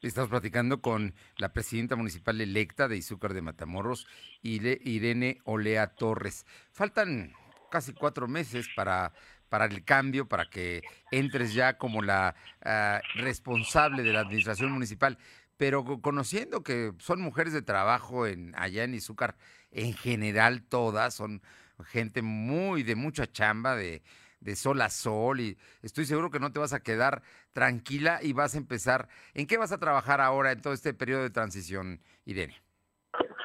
Estamos 0.01 0.29
platicando 0.29 0.81
con 0.81 1.13
la 1.37 1.53
presidenta 1.53 1.95
municipal 1.95 2.39
electa 2.39 2.87
de 2.87 2.97
Izúcar 2.97 3.33
de 3.33 3.41
Matamoros, 3.41 4.05
Irene 4.41 5.37
Olea 5.45 5.95
Torres. 5.95 6.45
Faltan 6.71 7.31
casi 7.71 7.93
cuatro 7.93 8.27
meses 8.27 8.67
para, 8.75 9.13
para 9.49 9.65
el 9.65 9.83
cambio, 9.83 10.27
para 10.27 10.45
que 10.45 10.81
entres 11.09 11.53
ya 11.53 11.77
como 11.77 12.01
la 12.01 12.35
ah, 12.63 13.01
responsable 13.15 14.03
de 14.03 14.13
la 14.13 14.19
administración 14.19 14.71
municipal. 14.71 15.17
Pero 15.57 15.83
conociendo 16.01 16.63
que 16.63 16.91
son 16.99 17.21
mujeres 17.21 17.53
de 17.53 17.61
trabajo 17.61 18.27
en, 18.27 18.53
allá 18.55 18.83
en 18.83 18.95
Izúcar, 18.95 19.35
en 19.71 19.93
general 19.93 20.63
todas, 20.63 21.13
son 21.13 21.41
gente 21.85 22.21
muy 22.21 22.83
de 22.83 22.95
mucha 22.95 23.31
chamba, 23.31 23.75
de, 23.75 24.01
de 24.43 24.55
sol 24.55 24.81
a 24.81 24.89
sol 24.89 25.39
y 25.39 25.57
estoy 25.81 26.05
seguro 26.05 26.29
que 26.29 26.39
no 26.39 26.51
te 26.51 26.59
vas 26.59 26.73
a 26.73 26.83
quedar 26.83 27.21
tranquila 27.53 28.19
y 28.21 28.33
vas 28.33 28.55
a 28.55 28.57
empezar. 28.57 29.07
¿En 29.33 29.47
qué 29.47 29.57
vas 29.57 29.71
a 29.71 29.79
trabajar 29.79 30.21
ahora 30.21 30.51
en 30.51 30.61
todo 30.61 30.73
este 30.73 30.93
periodo 30.93 31.23
de 31.23 31.29
transición, 31.29 32.01
Irene? 32.25 32.55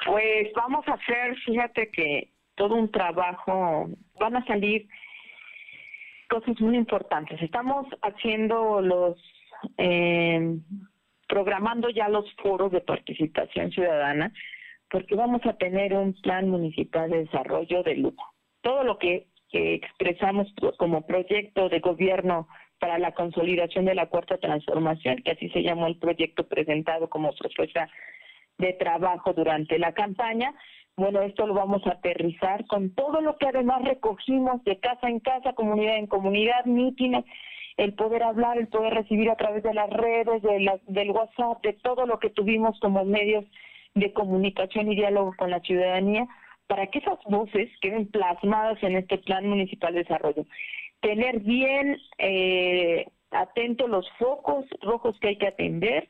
Pues 0.05 0.51
vamos 0.55 0.87
a 0.87 0.93
hacer, 0.93 1.37
fíjate 1.45 1.89
que 1.91 2.31
todo 2.55 2.75
un 2.75 2.91
trabajo, 2.91 3.89
van 4.19 4.35
a 4.35 4.45
salir 4.45 4.87
cosas 6.29 6.59
muy 6.59 6.75
importantes. 6.75 7.41
Estamos 7.41 7.87
haciendo 8.01 8.81
los, 8.81 9.17
eh, 9.77 10.57
programando 11.29 11.89
ya 11.89 12.09
los 12.09 12.25
foros 12.43 12.73
de 12.73 12.81
participación 12.81 13.71
ciudadana, 13.71 14.33
porque 14.89 15.15
vamos 15.15 15.45
a 15.45 15.53
tener 15.53 15.93
un 15.93 16.13
plan 16.21 16.49
municipal 16.49 17.09
de 17.09 17.25
desarrollo 17.25 17.83
de 17.83 17.95
lujo. 17.95 18.25
Todo 18.61 18.83
lo 18.83 18.97
que 18.97 19.27
que 19.49 19.75
expresamos 19.75 20.47
como 20.77 21.05
proyecto 21.05 21.69
de 21.69 21.79
gobierno 21.79 22.47
para 22.79 22.97
la 22.99 23.13
consolidación 23.13 23.85
de 23.85 23.95
la 23.95 24.07
cuarta 24.07 24.37
transformación, 24.37 25.17
que 25.23 25.31
así 25.31 25.49
se 25.49 25.63
llamó 25.63 25.87
el 25.87 25.97
proyecto 25.97 26.47
presentado 26.47 27.09
como 27.09 27.33
propuesta 27.33 27.89
de 28.57 28.73
trabajo 28.73 29.33
durante 29.33 29.79
la 29.79 29.93
campaña. 29.93 30.53
Bueno, 30.95 31.21
esto 31.21 31.47
lo 31.47 31.53
vamos 31.53 31.85
a 31.87 31.91
aterrizar 31.91 32.65
con 32.67 32.93
todo 32.93 33.21
lo 33.21 33.37
que 33.37 33.47
además 33.47 33.81
recogimos 33.83 34.63
de 34.63 34.79
casa 34.79 35.09
en 35.09 35.19
casa, 35.19 35.53
comunidad 35.53 35.97
en 35.97 36.07
comunidad, 36.07 36.65
mítines, 36.65 37.25
el 37.79 37.93
poder 37.93 38.23
hablar, 38.23 38.57
el 38.57 38.67
poder 38.67 38.93
recibir 38.93 39.29
a 39.29 39.37
través 39.37 39.63
de 39.63 39.73
las 39.73 39.89
redes, 39.89 40.41
de 40.41 40.79
del 40.87 41.11
WhatsApp, 41.11 41.63
de 41.63 41.73
todo 41.73 42.05
lo 42.05 42.19
que 42.19 42.29
tuvimos 42.29 42.77
como 42.81 43.05
medios 43.05 43.45
de 43.95 44.11
comunicación 44.11 44.91
y 44.91 44.97
diálogo 44.97 45.33
con 45.37 45.49
la 45.49 45.61
ciudadanía 45.61 46.27
para 46.67 46.87
que 46.87 46.99
esas 46.99 47.17
voces 47.25 47.69
queden 47.79 48.07
plasmadas 48.07 48.83
en 48.83 48.97
este 48.97 49.17
Plan 49.19 49.47
Municipal 49.47 49.93
de 49.93 49.99
Desarrollo. 49.99 50.45
Tener 50.99 51.39
bien 51.39 51.97
eh, 52.17 53.07
atentos 53.31 53.89
los 53.89 54.05
focos 54.19 54.65
rojos 54.81 55.17
que 55.21 55.29
hay 55.29 55.37
que 55.37 55.47
atender, 55.47 56.09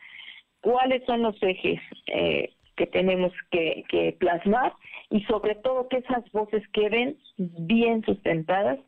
cuáles 0.62 1.06
son 1.06 1.22
los 1.22 1.42
ejes 1.44 1.80
eh, 2.08 2.52
que 2.78 2.88
tenemos 2.88 3.32
que 3.52 4.16
plasmar 4.20 4.74
y 5.12 5.22
sobre 5.26 5.54
todo 5.54 5.88
que 5.88 5.98
esas 5.98 6.30
voces 6.32 6.68
queden 6.70 7.16
bien 7.38 8.04
sustentadas 8.06 8.80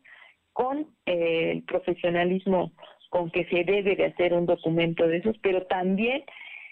con 0.52 0.86
eh, 1.06 1.52
el 1.52 1.62
profesionalismo 1.64 2.72
con 3.10 3.30
que 3.30 3.44
se 3.46 3.64
debe 3.64 3.94
de 3.94 4.06
hacer 4.06 4.32
un 4.32 4.46
documento 4.46 5.06
de 5.06 5.18
esos, 5.18 5.36
pero 5.42 5.66
también 5.66 6.24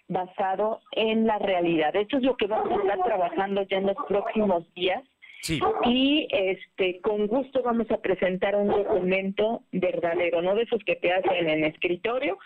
basado 0.09 0.81
en 0.93 1.27
la 1.27 1.39
realidad. 1.39 1.95
Esto 1.95 2.17
es 2.17 2.23
lo 2.23 2.37
que 2.37 2.47
vamos 2.47 2.71
a 2.73 2.83
estar 2.83 2.99
trabajando 3.05 3.63
ya 3.63 3.79
en 3.79 3.87
los 3.87 3.97
próximos 4.09 4.73
días. 4.75 5.03
Y 5.85 6.29
este 6.31 7.01
con 7.01 7.27
gusto 7.27 7.63
vamos 7.63 7.91
a 7.91 7.99
presentar 7.99 8.57
un 8.57 8.69
documento 8.69 9.63
verdadero, 9.73 10.43
no 10.43 10.55
de 10.55 10.65
esos 10.65 10.83
que 10.85 10.97
te 10.97 11.13
hacen 11.13 11.49
en 11.49 11.65
escritorio, 11.65 12.39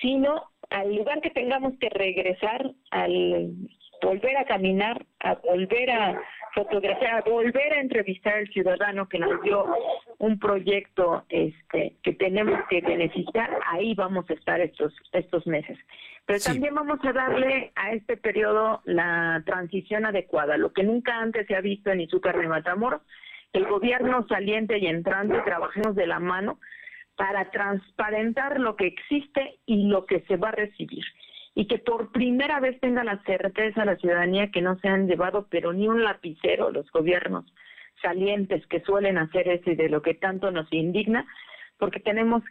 sino 0.00 0.42
al 0.70 0.94
lugar 0.94 1.20
que 1.20 1.30
tengamos 1.30 1.74
que 1.78 1.88
regresar, 1.90 2.72
al 2.90 3.52
volver 4.02 4.36
a 4.36 4.44
caminar, 4.44 5.04
a 5.20 5.34
volver 5.34 5.90
a 5.90 6.20
fotografiar, 6.54 7.14
a 7.14 7.30
volver 7.30 7.72
a 7.74 7.80
entrevistar 7.80 8.34
al 8.34 8.48
ciudadano 8.48 9.08
que 9.08 9.18
nos 9.18 9.40
dio 9.42 9.64
un 10.22 10.38
proyecto 10.38 11.24
este 11.28 11.96
que 12.00 12.12
tenemos 12.12 12.56
que 12.70 12.80
beneficiar, 12.80 13.58
ahí 13.66 13.92
vamos 13.94 14.24
a 14.30 14.34
estar 14.34 14.60
estos 14.60 14.94
estos 15.10 15.44
meses. 15.48 15.76
Pero 16.26 16.38
también 16.38 16.76
vamos 16.76 17.00
a 17.02 17.12
darle 17.12 17.72
a 17.74 17.90
este 17.90 18.16
periodo 18.16 18.82
la 18.84 19.42
transición 19.44 20.06
adecuada, 20.06 20.56
lo 20.56 20.72
que 20.72 20.84
nunca 20.84 21.18
antes 21.18 21.48
se 21.48 21.56
ha 21.56 21.60
visto 21.60 21.90
en 21.90 22.02
Izúcar 22.02 22.38
de 22.38 22.46
Matamoros, 22.46 23.02
el 23.52 23.66
gobierno 23.66 24.24
saliente 24.28 24.78
y 24.78 24.86
entrante 24.86 25.40
trabajemos 25.44 25.96
de 25.96 26.06
la 26.06 26.20
mano 26.20 26.60
para 27.16 27.50
transparentar 27.50 28.60
lo 28.60 28.76
que 28.76 28.86
existe 28.86 29.58
y 29.66 29.88
lo 29.88 30.06
que 30.06 30.20
se 30.28 30.36
va 30.36 30.50
a 30.50 30.52
recibir. 30.52 31.04
Y 31.56 31.66
que 31.66 31.78
por 31.78 32.12
primera 32.12 32.60
vez 32.60 32.78
tenga 32.78 33.02
la 33.02 33.20
certeza 33.24 33.84
la 33.84 33.96
ciudadanía 33.96 34.52
que 34.52 34.62
no 34.62 34.78
se 34.78 34.86
han 34.86 35.08
llevado 35.08 35.48
pero 35.50 35.72
ni 35.72 35.88
un 35.88 36.04
lapicero 36.04 36.70
los 36.70 36.88
gobiernos 36.92 37.44
salientes 38.02 38.66
que 38.66 38.80
suelen 38.82 39.16
hacer 39.16 39.48
eso 39.48 39.70
y 39.70 39.76
de 39.76 39.88
lo 39.88 40.02
que 40.02 40.14
tanto 40.14 40.50
nos 40.50 40.70
indigna, 40.72 41.26
porque 41.78 42.00
tenemos 42.00 42.42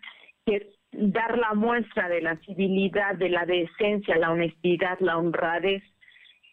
que 0.45 0.73
dar 0.91 1.37
la 1.37 1.53
muestra 1.53 2.09
de 2.09 2.21
la 2.21 2.37
civilidad, 2.37 3.15
de 3.15 3.29
la 3.29 3.45
decencia, 3.45 4.17
la 4.17 4.31
honestidad, 4.31 4.99
la 4.99 5.17
honradez 5.17 5.83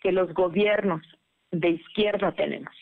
que 0.02 0.12
los 0.12 0.32
gobiernos 0.34 1.02
de 1.50 1.70
izquierda 1.70 2.32
tenemos. 2.32 2.72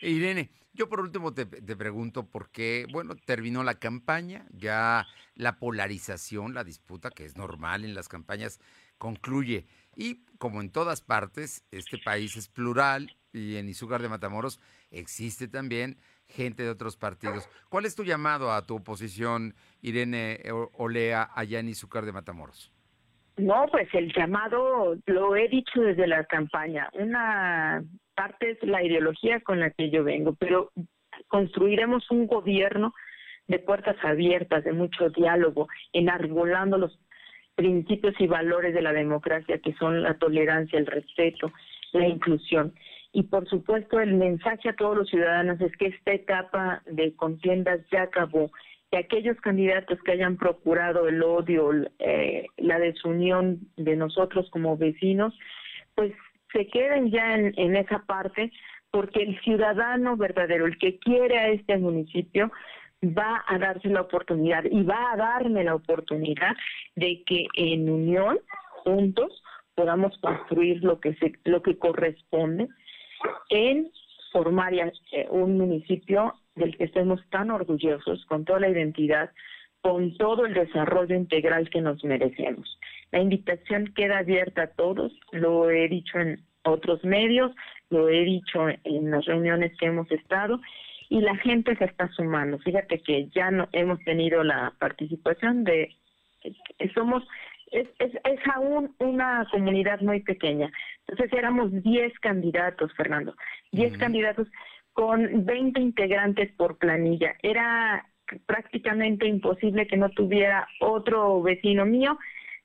Irene, 0.00 0.50
yo 0.74 0.88
por 0.88 1.00
último 1.00 1.34
te, 1.34 1.46
pregunto 1.46 2.28
por 2.28 2.50
qué, 2.50 2.86
bueno, 2.90 3.14
terminó 3.14 3.62
la 3.62 3.74
campaña, 3.74 4.46
ya 4.50 5.06
la 5.34 5.58
polarización, 5.58 6.54
la 6.54 6.64
disputa, 6.64 7.10
que 7.10 7.24
es 7.24 7.36
normal 7.36 7.84
en 7.84 7.94
las 7.94 8.08
campañas, 8.08 8.58
concluye. 8.98 9.66
Y 9.94 10.24
como 10.38 10.60
en 10.60 10.70
todas 10.70 11.02
partes, 11.02 11.64
este 11.70 11.98
país 11.98 12.36
es 12.36 12.48
plural 12.48 13.14
y 13.32 13.56
en 13.56 13.68
Izúcar 13.68 14.00
de 14.00 14.08
Matamoros 14.08 14.60
existe 14.92 15.48
también 15.48 15.96
gente 16.28 16.62
de 16.62 16.70
otros 16.70 16.96
partidos. 16.96 17.48
¿Cuál 17.68 17.84
es 17.84 17.94
tu 17.94 18.04
llamado 18.04 18.52
a 18.52 18.62
tu 18.62 18.76
oposición, 18.76 19.54
Irene 19.80 20.40
Olea, 20.74 21.28
allá 21.34 21.58
en 21.58 21.68
Izúcar 21.68 22.04
de 22.04 22.12
Matamoros? 22.12 22.72
No, 23.36 23.66
pues 23.70 23.88
el 23.94 24.12
llamado 24.12 24.96
lo 25.06 25.36
he 25.36 25.48
dicho 25.48 25.80
desde 25.80 26.06
la 26.06 26.24
campaña. 26.24 26.88
Una 26.92 27.82
parte 28.14 28.52
es 28.52 28.62
la 28.62 28.82
ideología 28.82 29.40
con 29.40 29.58
la 29.58 29.70
que 29.70 29.90
yo 29.90 30.04
vengo, 30.04 30.34
pero 30.34 30.70
construiremos 31.28 32.10
un 32.10 32.26
gobierno 32.26 32.94
de 33.48 33.58
puertas 33.58 33.96
abiertas, 34.04 34.64
de 34.64 34.72
mucho 34.72 35.10
diálogo, 35.10 35.68
enarbolando 35.92 36.78
los 36.78 36.98
principios 37.54 38.14
y 38.18 38.26
valores 38.26 38.74
de 38.74 38.82
la 38.82 38.92
democracia 38.92 39.58
que 39.58 39.74
son 39.74 40.02
la 40.02 40.18
tolerancia, 40.18 40.78
el 40.78 40.86
respeto, 40.86 41.52
la 41.92 42.06
inclusión. 42.06 42.74
Y 43.12 43.24
por 43.24 43.46
supuesto 43.48 44.00
el 44.00 44.14
mensaje 44.14 44.70
a 44.70 44.76
todos 44.76 44.96
los 44.96 45.08
ciudadanos 45.08 45.60
es 45.60 45.76
que 45.76 45.88
esta 45.88 46.12
etapa 46.12 46.82
de 46.86 47.14
contiendas 47.14 47.80
ya 47.90 48.02
acabó, 48.02 48.50
que 48.90 48.98
aquellos 48.98 49.38
candidatos 49.40 49.98
que 50.02 50.12
hayan 50.12 50.36
procurado 50.36 51.08
el 51.08 51.22
odio, 51.22 51.72
eh, 51.98 52.46
la 52.56 52.78
desunión 52.78 53.60
de 53.76 53.96
nosotros 53.96 54.48
como 54.50 54.76
vecinos, 54.76 55.38
pues 55.94 56.12
se 56.52 56.66
queden 56.68 57.10
ya 57.10 57.34
en, 57.34 57.52
en 57.56 57.76
esa 57.76 58.00
parte, 58.00 58.50
porque 58.90 59.22
el 59.22 59.40
ciudadano 59.40 60.16
verdadero, 60.16 60.66
el 60.66 60.78
que 60.78 60.98
quiere 60.98 61.38
a 61.38 61.48
este 61.48 61.76
municipio, 61.76 62.50
va 63.04 63.42
a 63.46 63.58
darse 63.58 63.88
la 63.88 64.02
oportunidad 64.02 64.64
y 64.64 64.82
va 64.82 65.12
a 65.12 65.16
darme 65.16 65.64
la 65.64 65.74
oportunidad 65.74 66.54
de 66.94 67.22
que 67.26 67.46
en 67.54 67.90
unión, 67.90 68.38
juntos, 68.84 69.42
podamos 69.74 70.16
construir 70.18 70.82
lo 70.84 71.00
que 71.00 71.14
se, 71.14 71.32
lo 71.44 71.62
que 71.62 71.78
corresponde 71.78 72.68
en 73.50 73.90
formar 74.32 74.72
eh, 74.74 75.26
un 75.30 75.58
municipio 75.58 76.34
del 76.54 76.76
que 76.76 76.84
estemos 76.84 77.20
tan 77.30 77.50
orgullosos, 77.50 78.24
con 78.26 78.44
toda 78.44 78.60
la 78.60 78.68
identidad, 78.68 79.30
con 79.80 80.16
todo 80.16 80.46
el 80.46 80.54
desarrollo 80.54 81.14
integral 81.14 81.68
que 81.70 81.80
nos 81.80 82.02
merecemos. 82.04 82.78
La 83.10 83.20
invitación 83.20 83.92
queda 83.94 84.18
abierta 84.18 84.62
a 84.62 84.66
todos, 84.68 85.12
lo 85.32 85.70
he 85.70 85.88
dicho 85.88 86.18
en 86.18 86.44
otros 86.64 87.02
medios, 87.04 87.52
lo 87.90 88.08
he 88.08 88.24
dicho 88.24 88.68
en 88.68 89.10
las 89.10 89.24
reuniones 89.26 89.76
que 89.78 89.86
hemos 89.86 90.10
estado 90.10 90.60
y 91.08 91.20
la 91.20 91.36
gente 91.36 91.76
se 91.76 91.84
está 91.84 92.08
sumando. 92.12 92.58
Fíjate 92.60 93.00
que 93.02 93.28
ya 93.34 93.50
no 93.50 93.68
hemos 93.72 93.98
tenido 94.04 94.44
la 94.44 94.72
participación 94.78 95.64
de 95.64 95.94
somos 96.94 97.22
es, 97.72 97.88
es, 97.98 98.12
es 98.14 98.40
aún 98.54 98.94
una 98.98 99.46
comunidad 99.50 100.00
muy 100.00 100.20
pequeña. 100.20 100.70
Entonces 101.06 101.32
éramos 101.36 101.72
10 101.82 102.18
candidatos, 102.20 102.92
Fernando, 102.94 103.34
10 103.72 103.98
candidatos 103.98 104.46
con 104.92 105.44
20 105.44 105.80
integrantes 105.80 106.52
por 106.52 106.78
planilla. 106.78 107.34
Era 107.42 108.06
prácticamente 108.46 109.26
imposible 109.26 109.86
que 109.86 109.96
no 109.96 110.10
tuviera 110.10 110.68
otro 110.80 111.42
vecino 111.42 111.84
mío 111.84 112.18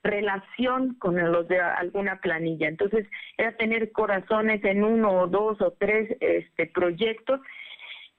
relación 0.04 0.94
con 0.94 1.16
los 1.32 1.48
de 1.48 1.60
alguna 1.60 2.20
planilla. 2.20 2.68
Entonces 2.68 3.06
era 3.36 3.56
tener 3.56 3.90
corazones 3.92 4.62
en 4.64 4.84
uno 4.84 5.10
o 5.22 5.26
dos 5.26 5.60
o 5.60 5.72
tres 5.72 6.16
este, 6.20 6.66
proyectos 6.66 7.40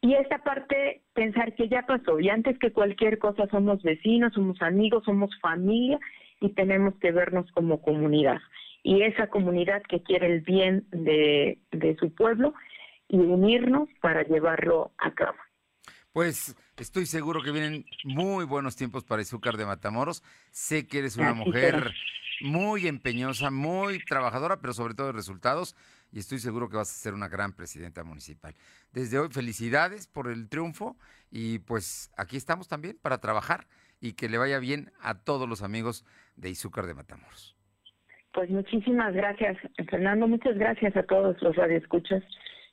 y 0.02 0.14
esta 0.14 0.40
parte, 0.40 1.02
pensar 1.14 1.54
que 1.56 1.68
ya 1.68 1.86
pasó 1.86 2.20
y 2.20 2.30
antes 2.30 2.58
que 2.60 2.72
cualquier 2.72 3.20
cosa 3.20 3.48
somos 3.48 3.82
vecinos, 3.84 4.34
somos 4.34 4.62
amigos, 4.62 5.04
somos 5.04 5.30
familia 5.42 6.00
y 6.40 6.50
tenemos 6.50 6.96
que 7.00 7.12
vernos 7.12 7.52
como 7.52 7.82
comunidad. 7.82 8.40
Y 8.84 9.02
esa 9.04 9.28
comunidad 9.28 9.82
que 9.84 10.02
quiere 10.04 10.28
el 10.28 10.42
bien 10.42 10.86
de, 10.92 11.60
de 11.72 11.96
su 11.98 12.14
pueblo 12.14 12.54
y 13.08 13.18
unirnos 13.18 13.90
para 14.02 14.24
llevarlo 14.24 14.94
a 14.98 15.14
cabo. 15.14 15.38
Pues 16.14 16.56
estoy 16.78 17.06
seguro 17.06 17.42
que 17.44 17.52
vienen 17.52 17.86
muy 18.04 18.46
buenos 18.46 18.76
tiempos 18.76 19.04
para 19.04 19.22
Izúcar 19.22 19.58
de 19.58 19.66
Matamoros. 19.66 20.24
Sé 20.52 20.88
que 20.88 21.00
eres 21.00 21.18
una 21.18 21.34
mujer 21.34 21.94
muy 22.42 22.88
empeñosa, 22.88 23.52
muy 23.52 24.04
trabajadora, 24.06 24.60
pero 24.60 24.74
sobre 24.74 24.94
todo 24.94 25.08
de 25.08 25.14
resultados. 25.14 25.76
Y 26.12 26.20
estoy 26.20 26.40
seguro 26.40 26.70
que 26.70 26.78
vas 26.78 26.90
a 26.90 26.96
ser 26.96 27.14
una 27.14 27.28
gran 27.28 27.54
presidenta 27.54 28.04
municipal. 28.04 28.56
Desde 28.92 29.20
hoy, 29.20 29.30
felicidades 29.32 30.08
por 30.08 30.28
el 30.28 30.50
triunfo. 30.50 30.98
Y 31.30 31.60
pues 31.60 32.12
aquí 32.18 32.38
estamos 32.38 32.68
también 32.68 32.98
para 33.00 33.20
trabajar 33.20 33.68
y 34.02 34.14
que 34.14 34.30
le 34.30 34.38
vaya 34.38 34.60
bien 34.60 34.92
a 35.02 35.24
todos 35.24 35.48
los 35.48 35.62
amigos 35.62 36.06
de 36.36 36.50
Izúcar 36.50 36.86
de 36.86 36.94
Matamoros. 36.94 37.56
Pues 38.34 38.50
muchísimas 38.50 39.14
gracias, 39.14 39.58
Fernando. 39.90 40.28
Muchas 40.28 40.58
gracias 40.58 40.96
a 40.96 41.04
todos 41.04 41.42
los 41.42 41.56
radioescuchas 41.56 42.24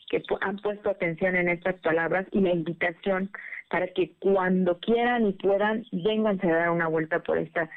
que 0.09 0.23
han 0.41 0.59
puesto 0.59 0.91
atención 0.91 1.35
en 1.35 1.49
estas 1.49 1.75
palabras 1.81 2.27
y 2.31 2.41
la 2.41 2.51
invitación 2.51 3.31
para 3.71 3.89
que 3.89 4.13
cuando 4.21 4.79
quieran 4.79 5.27
y 5.27 5.33
puedan, 5.33 5.85
vénganse 5.91 6.49
a 6.51 6.57
dar 6.57 6.71
una 6.71 6.87
vuelta 6.87 7.21
por 7.21 7.39
esta 7.39 7.69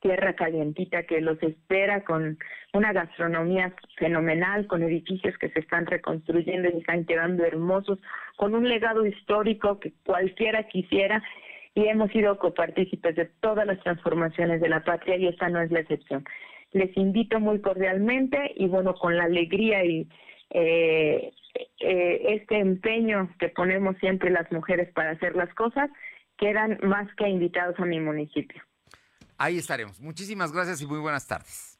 tierra 0.00 0.34
calientita 0.34 1.04
que 1.04 1.20
los 1.20 1.42
espera 1.42 2.04
con 2.04 2.38
una 2.72 2.92
gastronomía 2.92 3.74
fenomenal, 3.96 4.66
con 4.66 4.82
edificios 4.82 5.36
que 5.38 5.48
se 5.50 5.60
están 5.60 5.86
reconstruyendo 5.86 6.68
y 6.68 6.78
están 6.78 7.04
quedando 7.04 7.44
hermosos, 7.44 7.98
con 8.36 8.54
un 8.54 8.68
legado 8.68 9.06
histórico 9.06 9.80
que 9.80 9.92
cualquiera 10.04 10.64
quisiera 10.64 11.22
y 11.78 11.86
hemos 11.86 12.10
sido 12.10 12.36
copartícipes 12.38 13.14
de 13.14 13.26
todas 13.40 13.64
las 13.64 13.80
transformaciones 13.84 14.60
de 14.60 14.68
la 14.68 14.82
patria 14.82 15.16
y 15.16 15.28
esta 15.28 15.48
no 15.48 15.60
es 15.60 15.70
la 15.70 15.78
excepción. 15.78 16.24
Les 16.72 16.94
invito 16.96 17.38
muy 17.38 17.60
cordialmente 17.60 18.52
y 18.56 18.66
bueno, 18.66 18.94
con 18.94 19.16
la 19.16 19.24
alegría 19.24 19.84
y 19.84 20.08
eh, 20.50 21.32
eh, 21.78 22.22
este 22.30 22.58
empeño 22.58 23.32
que 23.38 23.50
ponemos 23.50 23.96
siempre 23.98 24.28
las 24.30 24.50
mujeres 24.50 24.92
para 24.92 25.10
hacer 25.10 25.36
las 25.36 25.54
cosas, 25.54 25.88
quedan 26.36 26.80
más 26.82 27.06
que 27.14 27.28
invitados 27.28 27.78
a 27.78 27.84
mi 27.84 28.00
municipio. 28.00 28.60
Ahí 29.36 29.56
estaremos. 29.56 30.00
Muchísimas 30.00 30.52
gracias 30.52 30.82
y 30.82 30.86
muy 30.88 30.98
buenas 30.98 31.28
tardes. 31.28 31.78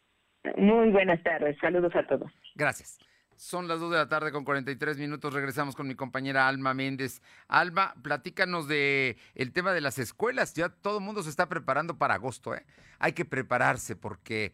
Muy 0.56 0.90
buenas 0.90 1.20
tardes. 1.24 1.58
Saludos 1.60 1.96
a 1.96 2.06
todos. 2.06 2.30
Gracias. 2.54 3.00
Son 3.38 3.68
las 3.68 3.78
2 3.78 3.92
de 3.92 3.96
la 3.98 4.08
tarde 4.08 4.32
con 4.32 4.44
43 4.44 4.98
minutos. 4.98 5.32
Regresamos 5.32 5.76
con 5.76 5.86
mi 5.86 5.94
compañera 5.94 6.48
Alma 6.48 6.74
Méndez. 6.74 7.22
Alma, 7.46 7.94
platícanos 8.02 8.66
de 8.66 9.16
el 9.36 9.52
tema 9.52 9.72
de 9.72 9.80
las 9.80 10.00
escuelas. 10.00 10.54
Ya 10.54 10.70
todo 10.70 10.98
el 10.98 11.04
mundo 11.04 11.22
se 11.22 11.30
está 11.30 11.48
preparando 11.48 11.96
para 11.98 12.14
agosto, 12.14 12.56
¿eh? 12.56 12.66
Hay 12.98 13.12
que 13.12 13.24
prepararse 13.24 13.94
porque 13.94 14.52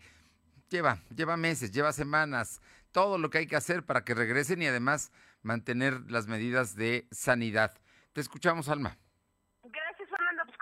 lleva, 0.69 0.99
lleva 1.17 1.39
meses, 1.39 1.73
lleva 1.73 1.95
semanas, 1.95 2.61
todo 2.93 3.17
lo 3.17 3.31
que 3.31 3.39
hay 3.39 3.47
que 3.47 3.57
hacer 3.57 3.87
para 3.87 4.05
que 4.05 4.13
regresen 4.13 4.61
y 4.61 4.67
además 4.67 5.13
mantener 5.41 6.03
las 6.11 6.27
medidas 6.27 6.77
de 6.77 7.09
sanidad. 7.11 7.73
Te 8.13 8.21
escuchamos, 8.21 8.69
Alma 8.69 8.99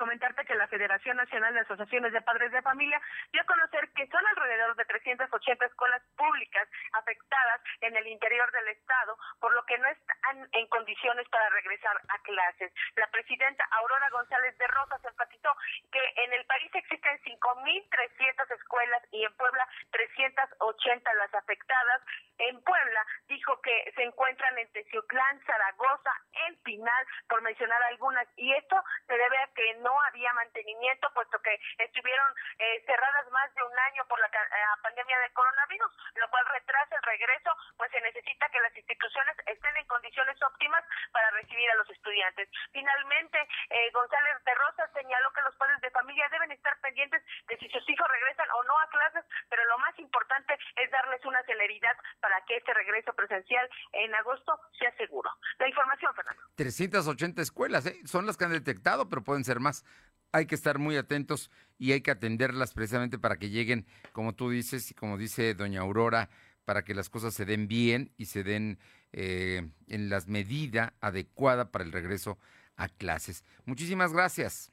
comentarte 0.02 0.44
que 0.44 0.56
la 0.56 0.66
Federación 0.66 1.16
Nacional 1.16 1.54
de 1.54 1.60
Asociaciones 1.60 2.12
de 2.12 2.20
Padres 2.22 2.50
de 2.50 2.60
Familia 2.60 3.00
dio 3.30 3.40
a 3.40 3.46
conocer 3.46 3.88
que 3.94 4.08
son 4.08 4.26
alrededor 4.26 4.74
de 4.74 4.84
380 4.84 5.64
escuelas 5.64 6.02
públicas 6.16 6.68
afectadas 6.94 7.60
en 7.82 7.96
el 7.96 8.08
interior 8.08 8.50
del 8.50 8.66
Estado, 8.66 9.16
por 9.38 9.54
lo 9.54 9.64
que 9.64 9.78
no 9.78 9.86
están 9.86 10.48
en 10.50 10.66
condiciones 10.66 11.28
para 11.28 11.48
regresar 11.50 11.96
a 12.08 12.18
clases. 12.22 12.72
La 12.96 13.06
presidenta 13.12 13.64
Aurora 13.78 14.10
González 14.10 14.58
de 14.58 14.66
Rosas 14.66 15.04
enfatizó 15.04 15.54
que 15.92 16.02
en 16.24 16.32
el 16.32 16.44
país 16.46 16.70
existen 16.74 17.20
5.300 17.22 18.50
escuelas 18.58 19.02
y 19.12 19.24
en 19.24 19.32
Puebla 19.36 19.68
380 19.92 21.14
las 21.14 21.32
afectadas. 21.34 22.02
En 22.38 22.60
Puebla 22.64 23.06
dijo 23.28 23.60
que 23.62 23.92
se 23.94 24.02
encuentran 24.02 24.58
en 24.58 24.72
Teciutlán, 24.72 25.40
Zaragoza, 25.46 26.10
El 26.48 26.56
Pinal, 26.58 27.06
por 27.28 27.40
mencionar 27.42 27.80
algunas, 27.84 28.26
y 28.36 28.52
esto 28.52 28.82
se 29.06 29.12
debe 29.12 29.38
a 29.38 29.46
que 29.54 29.74
no 29.74 29.91
había 30.08 30.32
mantenimiento, 30.34 31.08
puesto 31.14 31.40
que 31.40 31.58
estuvieron 31.78 32.32
eh, 32.58 32.82
cerradas 32.86 33.30
más 33.30 33.52
de 33.54 33.62
un 33.62 33.78
año 33.78 34.04
por 34.06 34.18
la 34.20 34.26
eh, 34.26 34.30
pandemia 34.82 35.18
del 35.20 35.32
coronavirus, 35.32 35.92
lo 36.16 36.28
cual 36.30 36.44
retrasa 36.46 36.96
el 36.96 37.02
regreso, 37.02 37.50
pues 37.76 37.90
se 37.90 38.00
necesita 38.00 38.48
que 38.50 38.60
las 38.60 38.76
instituciones 38.76 39.36
estén 39.46 39.76
en 39.76 39.86
condiciones 39.86 40.36
óptimas 40.42 40.84
para 41.12 41.30
recibir 41.30 41.70
a 41.70 41.76
los 41.76 41.90
estudiantes. 41.90 42.48
Finalmente, 42.72 43.38
eh, 43.70 43.90
González 43.92 44.44
de 44.44 44.54
Rosa 44.54 44.88
señaló 44.94 45.32
que 45.32 45.42
los 45.42 45.56
padres 45.56 45.80
de 45.80 45.90
familia 45.90 46.28
deben 46.30 46.52
estar 46.52 46.78
pendientes 46.80 47.22
de 47.48 47.58
si 47.58 47.68
sus 47.68 47.88
hijos 47.88 48.08
regresan 48.08 48.48
o 48.50 48.62
no 48.64 48.78
a 48.80 48.88
clases, 48.88 49.24
pero 49.48 49.64
lo 49.66 49.78
más 49.78 49.98
importante 49.98 50.58
es 50.76 50.90
darles 50.90 51.24
una 51.24 51.42
celeridad 51.44 51.96
para 52.20 52.40
que 52.44 52.56
este 52.56 52.74
regreso 52.74 53.12
presencial 53.14 53.68
en 53.92 54.14
agosto 54.14 54.58
sea 54.78 54.94
seguro. 54.96 55.30
La 55.58 55.68
información, 55.68 56.14
Fernando. 56.14 56.42
380 56.56 57.42
escuelas, 57.42 57.86
¿eh? 57.86 57.98
son 58.04 58.26
las 58.26 58.36
que 58.36 58.44
han 58.44 58.52
detectado, 58.52 59.08
pero 59.08 59.22
pueden 59.22 59.44
ser 59.44 59.60
más. 59.60 59.81
Hay 60.32 60.46
que 60.46 60.54
estar 60.54 60.78
muy 60.78 60.96
atentos 60.96 61.50
y 61.78 61.92
hay 61.92 62.00
que 62.00 62.10
atenderlas 62.10 62.72
precisamente 62.72 63.18
para 63.18 63.36
que 63.36 63.50
lleguen, 63.50 63.86
como 64.12 64.34
tú 64.34 64.50
dices 64.50 64.90
y 64.90 64.94
como 64.94 65.18
dice 65.18 65.54
doña 65.54 65.82
Aurora, 65.82 66.30
para 66.64 66.82
que 66.82 66.94
las 66.94 67.10
cosas 67.10 67.34
se 67.34 67.44
den 67.44 67.68
bien 67.68 68.12
y 68.16 68.26
se 68.26 68.42
den 68.42 68.78
eh, 69.12 69.68
en 69.88 70.08
las 70.08 70.28
medida 70.28 70.94
adecuada 71.00 71.70
para 71.70 71.84
el 71.84 71.92
regreso 71.92 72.38
a 72.76 72.88
clases. 72.88 73.44
Muchísimas 73.66 74.12
gracias. 74.12 74.72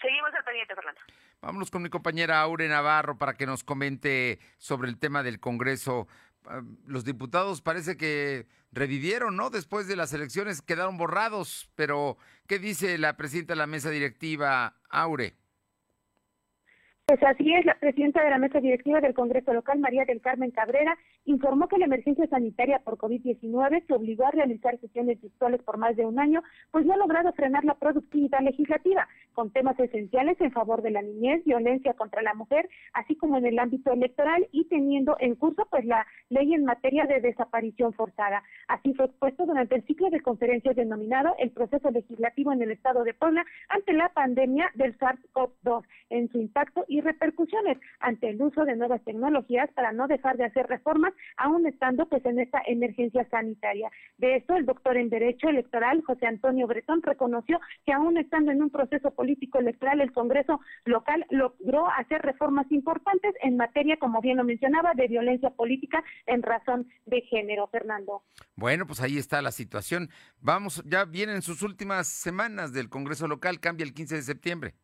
Seguimos 0.00 0.32
al 0.32 0.44
pendiente, 0.44 0.74
Fernando. 0.74 1.00
Vámonos 1.42 1.70
con 1.70 1.82
mi 1.82 1.88
compañera 1.88 2.40
Aure 2.42 2.68
Navarro 2.68 3.16
para 3.16 3.34
que 3.34 3.46
nos 3.46 3.64
comente 3.64 4.38
sobre 4.58 4.90
el 4.90 4.98
tema 4.98 5.22
del 5.22 5.40
Congreso. 5.40 6.06
Ah, 6.46 6.62
los 6.86 7.04
diputados 7.04 7.60
parece 7.60 7.96
que 7.96 8.46
revivieron, 8.72 9.36
¿no? 9.36 9.50
Después 9.50 9.88
de 9.88 9.96
las 9.96 10.12
elecciones 10.12 10.62
quedaron 10.62 10.96
borrados, 10.96 11.70
pero 11.74 12.16
¿qué 12.46 12.58
dice 12.58 12.98
la 12.98 13.16
presidenta 13.16 13.54
de 13.54 13.58
la 13.58 13.66
mesa 13.66 13.90
directiva, 13.90 14.76
Aure? 14.88 15.34
Pues 17.06 17.20
así 17.24 17.52
es, 17.52 17.64
la 17.64 17.76
presidenta 17.78 18.22
de 18.22 18.30
la 18.30 18.38
mesa 18.38 18.60
directiva 18.60 19.00
del 19.00 19.14
Congreso 19.14 19.52
local, 19.52 19.80
María 19.80 20.04
del 20.04 20.20
Carmen 20.20 20.52
Cabrera, 20.52 20.96
informó 21.30 21.68
que 21.68 21.78
la 21.78 21.86
emergencia 21.86 22.26
sanitaria 22.26 22.80
por 22.80 22.98
COVID-19, 22.98 23.86
que 23.86 23.94
obligó 23.94 24.26
a 24.26 24.30
realizar 24.30 24.78
sesiones 24.80 25.20
virtuales 25.20 25.62
por 25.62 25.78
más 25.78 25.96
de 25.96 26.04
un 26.04 26.18
año, 26.18 26.42
pues 26.70 26.84
no 26.84 26.94
ha 26.94 26.96
logrado 26.96 27.32
frenar 27.32 27.64
la 27.64 27.74
productividad 27.74 28.40
legislativa, 28.40 29.08
con 29.32 29.50
temas 29.50 29.78
esenciales 29.78 30.40
en 30.40 30.50
favor 30.50 30.82
de 30.82 30.90
la 30.90 31.02
niñez, 31.02 31.44
violencia 31.44 31.94
contra 31.94 32.22
la 32.22 32.34
mujer, 32.34 32.68
así 32.92 33.16
como 33.16 33.38
en 33.38 33.46
el 33.46 33.58
ámbito 33.58 33.92
electoral 33.92 34.48
y 34.52 34.64
teniendo 34.64 35.16
en 35.20 35.36
curso 35.36 35.66
pues 35.70 35.84
la 35.84 36.06
ley 36.28 36.52
en 36.52 36.64
materia 36.64 37.06
de 37.06 37.20
desaparición 37.20 37.92
forzada. 37.92 38.42
Así 38.68 38.92
fue 38.94 39.06
expuesto 39.06 39.46
durante 39.46 39.76
el 39.76 39.86
ciclo 39.86 40.10
de 40.10 40.20
conferencias 40.20 40.76
denominado 40.76 41.34
el 41.38 41.50
proceso 41.50 41.90
legislativo 41.90 42.52
en 42.52 42.62
el 42.62 42.72
estado 42.72 43.04
de 43.04 43.14
Puebla 43.14 43.44
ante 43.68 43.92
la 43.92 44.08
pandemia 44.10 44.70
del 44.74 44.98
SARS-CoV-2 44.98 45.84
en 46.10 46.28
su 46.30 46.38
impacto 46.38 46.84
y 46.88 47.00
repercusiones 47.00 47.78
ante 48.00 48.28
el 48.30 48.42
uso 48.42 48.64
de 48.64 48.76
nuevas 48.76 49.02
tecnologías 49.04 49.70
para 49.72 49.92
no 49.92 50.08
dejar 50.08 50.36
de 50.36 50.44
hacer 50.44 50.66
reformas, 50.66 51.14
aún 51.36 51.66
estando 51.66 52.08
pues 52.08 52.24
en 52.24 52.38
esta 52.38 52.62
emergencia 52.66 53.26
sanitaria. 53.30 53.90
De 54.18 54.36
esto, 54.36 54.56
el 54.56 54.66
doctor 54.66 54.96
en 54.96 55.10
Derecho 55.10 55.48
Electoral, 55.48 56.02
José 56.06 56.26
Antonio 56.26 56.66
Bretón, 56.66 57.02
reconoció 57.02 57.60
que 57.86 57.92
aún 57.92 58.16
estando 58.18 58.52
en 58.52 58.62
un 58.62 58.70
proceso 58.70 59.10
político 59.12 59.58
electoral, 59.58 60.00
el 60.00 60.12
Congreso 60.12 60.60
local 60.84 61.26
logró 61.30 61.88
hacer 61.90 62.22
reformas 62.22 62.70
importantes 62.70 63.34
en 63.42 63.56
materia, 63.56 63.96
como 63.98 64.20
bien 64.20 64.36
lo 64.36 64.44
mencionaba, 64.44 64.92
de 64.94 65.08
violencia 65.08 65.50
política 65.50 66.02
en 66.26 66.42
razón 66.42 66.88
de 67.06 67.22
género, 67.22 67.66
Fernando. 67.68 68.22
Bueno, 68.56 68.86
pues 68.86 69.00
ahí 69.00 69.18
está 69.18 69.42
la 69.42 69.52
situación. 69.52 70.10
Vamos, 70.40 70.82
ya 70.84 71.04
vienen 71.04 71.42
sus 71.42 71.62
últimas 71.62 72.06
semanas 72.08 72.72
del 72.72 72.88
Congreso 72.88 73.26
local, 73.26 73.60
cambia 73.60 73.84
el 73.84 73.94
15 73.94 74.16
de 74.16 74.22
septiembre. 74.22 74.74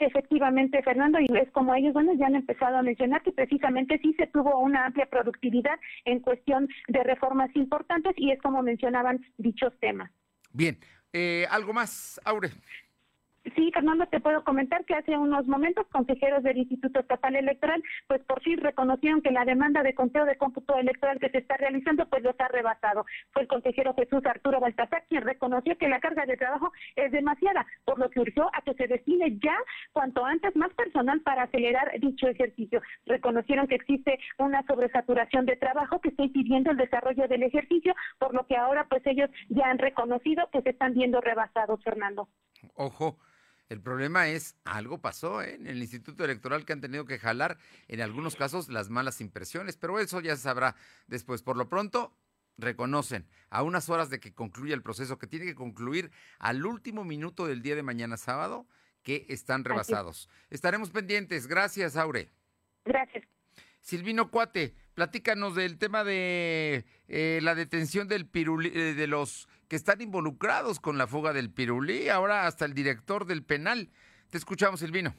Efectivamente, 0.00 0.82
Fernando, 0.82 1.18
y 1.20 1.26
es 1.36 1.50
como 1.50 1.74
ellos, 1.74 1.92
bueno, 1.92 2.14
ya 2.14 2.26
han 2.26 2.34
empezado 2.34 2.78
a 2.78 2.82
mencionar 2.82 3.22
que 3.22 3.32
precisamente 3.32 3.98
sí 3.98 4.14
se 4.14 4.26
tuvo 4.28 4.58
una 4.58 4.86
amplia 4.86 5.04
productividad 5.04 5.78
en 6.06 6.20
cuestión 6.20 6.68
de 6.88 7.04
reformas 7.04 7.54
importantes 7.54 8.14
y 8.16 8.30
es 8.30 8.40
como 8.40 8.62
mencionaban 8.62 9.20
dichos 9.36 9.74
temas. 9.78 10.10
Bien, 10.52 10.78
eh, 11.12 11.44
¿algo 11.50 11.74
más, 11.74 12.18
Aure? 12.24 12.48
Sí, 13.56 13.70
Fernando, 13.72 14.06
te 14.06 14.20
puedo 14.20 14.44
comentar 14.44 14.84
que 14.84 14.94
hace 14.94 15.16
unos 15.16 15.46
momentos 15.46 15.86
consejeros 15.88 16.42
del 16.42 16.58
Instituto 16.58 17.00
Estatal 17.00 17.34
Electoral, 17.34 17.82
pues 18.06 18.22
por 18.24 18.42
fin 18.42 18.58
reconocieron 18.58 19.22
que 19.22 19.30
la 19.30 19.46
demanda 19.46 19.82
de 19.82 19.94
conteo 19.94 20.26
de 20.26 20.36
cómputo 20.36 20.76
electoral 20.76 21.18
que 21.18 21.30
se 21.30 21.38
está 21.38 21.56
realizando, 21.56 22.06
pues 22.06 22.22
los 22.22 22.38
ha 22.38 22.48
rebasado. 22.48 23.06
Fue 23.32 23.42
el 23.42 23.48
consejero 23.48 23.94
Jesús 23.94 24.24
Arturo 24.26 24.60
Baltasar 24.60 25.04
quien 25.08 25.22
reconoció 25.22 25.78
que 25.78 25.88
la 25.88 26.00
carga 26.00 26.26
de 26.26 26.36
trabajo 26.36 26.70
es 26.96 27.12
demasiada, 27.12 27.66
por 27.86 27.98
lo 27.98 28.10
que 28.10 28.20
urgió 28.20 28.50
a 28.52 28.60
que 28.60 28.74
se 28.74 28.86
destine 28.86 29.38
ya 29.42 29.56
cuanto 29.92 30.22
antes 30.22 30.54
más 30.54 30.72
personal 30.74 31.22
para 31.22 31.44
acelerar 31.44 31.98
dicho 31.98 32.28
ejercicio. 32.28 32.82
Reconocieron 33.06 33.66
que 33.68 33.76
existe 33.76 34.18
una 34.38 34.62
sobresaturación 34.66 35.46
de 35.46 35.56
trabajo 35.56 35.98
que 36.00 36.10
está 36.10 36.24
impidiendo 36.24 36.72
el 36.72 36.76
desarrollo 36.76 37.26
del 37.26 37.42
ejercicio, 37.44 37.94
por 38.18 38.34
lo 38.34 38.46
que 38.46 38.56
ahora 38.56 38.86
pues 38.90 39.04
ellos 39.06 39.30
ya 39.48 39.70
han 39.70 39.78
reconocido 39.78 40.46
que 40.52 40.60
se 40.60 40.70
están 40.70 40.92
viendo 40.92 41.22
rebasados, 41.22 41.82
Fernando. 41.82 42.28
Ojo. 42.74 43.16
El 43.70 43.80
problema 43.80 44.28
es, 44.28 44.56
algo 44.64 45.00
pasó 45.00 45.42
¿eh? 45.42 45.54
en 45.54 45.68
el 45.68 45.78
Instituto 45.78 46.24
Electoral 46.24 46.64
que 46.64 46.72
han 46.72 46.80
tenido 46.80 47.04
que 47.04 47.20
jalar 47.20 47.56
en 47.86 48.00
algunos 48.00 48.34
casos 48.34 48.68
las 48.68 48.90
malas 48.90 49.20
impresiones, 49.20 49.76
pero 49.76 50.00
eso 50.00 50.20
ya 50.20 50.34
se 50.34 50.42
sabrá 50.42 50.74
después. 51.06 51.40
Por 51.42 51.56
lo 51.56 51.68
pronto, 51.68 52.12
reconocen 52.58 53.28
a 53.48 53.62
unas 53.62 53.88
horas 53.88 54.10
de 54.10 54.18
que 54.18 54.34
concluya 54.34 54.74
el 54.74 54.82
proceso, 54.82 55.18
que 55.18 55.28
tiene 55.28 55.46
que 55.46 55.54
concluir 55.54 56.10
al 56.40 56.66
último 56.66 57.04
minuto 57.04 57.46
del 57.46 57.62
día 57.62 57.76
de 57.76 57.84
mañana 57.84 58.16
sábado, 58.16 58.66
que 59.04 59.24
están 59.28 59.62
rebasados. 59.62 60.28
Estaremos 60.50 60.90
pendientes. 60.90 61.46
Gracias, 61.46 61.96
Aure. 61.96 62.28
Gracias. 62.84 63.24
Silvino 63.80 64.32
Cuate, 64.32 64.74
platícanos 64.94 65.54
del 65.54 65.78
tema 65.78 66.02
de 66.02 66.84
eh, 67.06 67.38
la 67.40 67.54
detención 67.54 68.08
del 68.08 68.26
piruli, 68.26 68.72
eh, 68.74 68.94
de 68.94 69.06
los 69.06 69.48
que 69.70 69.76
están 69.76 70.00
involucrados 70.00 70.80
con 70.80 70.98
la 70.98 71.06
fuga 71.06 71.32
del 71.32 71.48
pirulí, 71.48 72.08
ahora 72.08 72.48
hasta 72.48 72.64
el 72.64 72.74
director 72.74 73.24
del 73.24 73.44
penal. 73.44 73.88
Te 74.28 74.36
escuchamos, 74.36 74.80
Silvino 74.80 75.14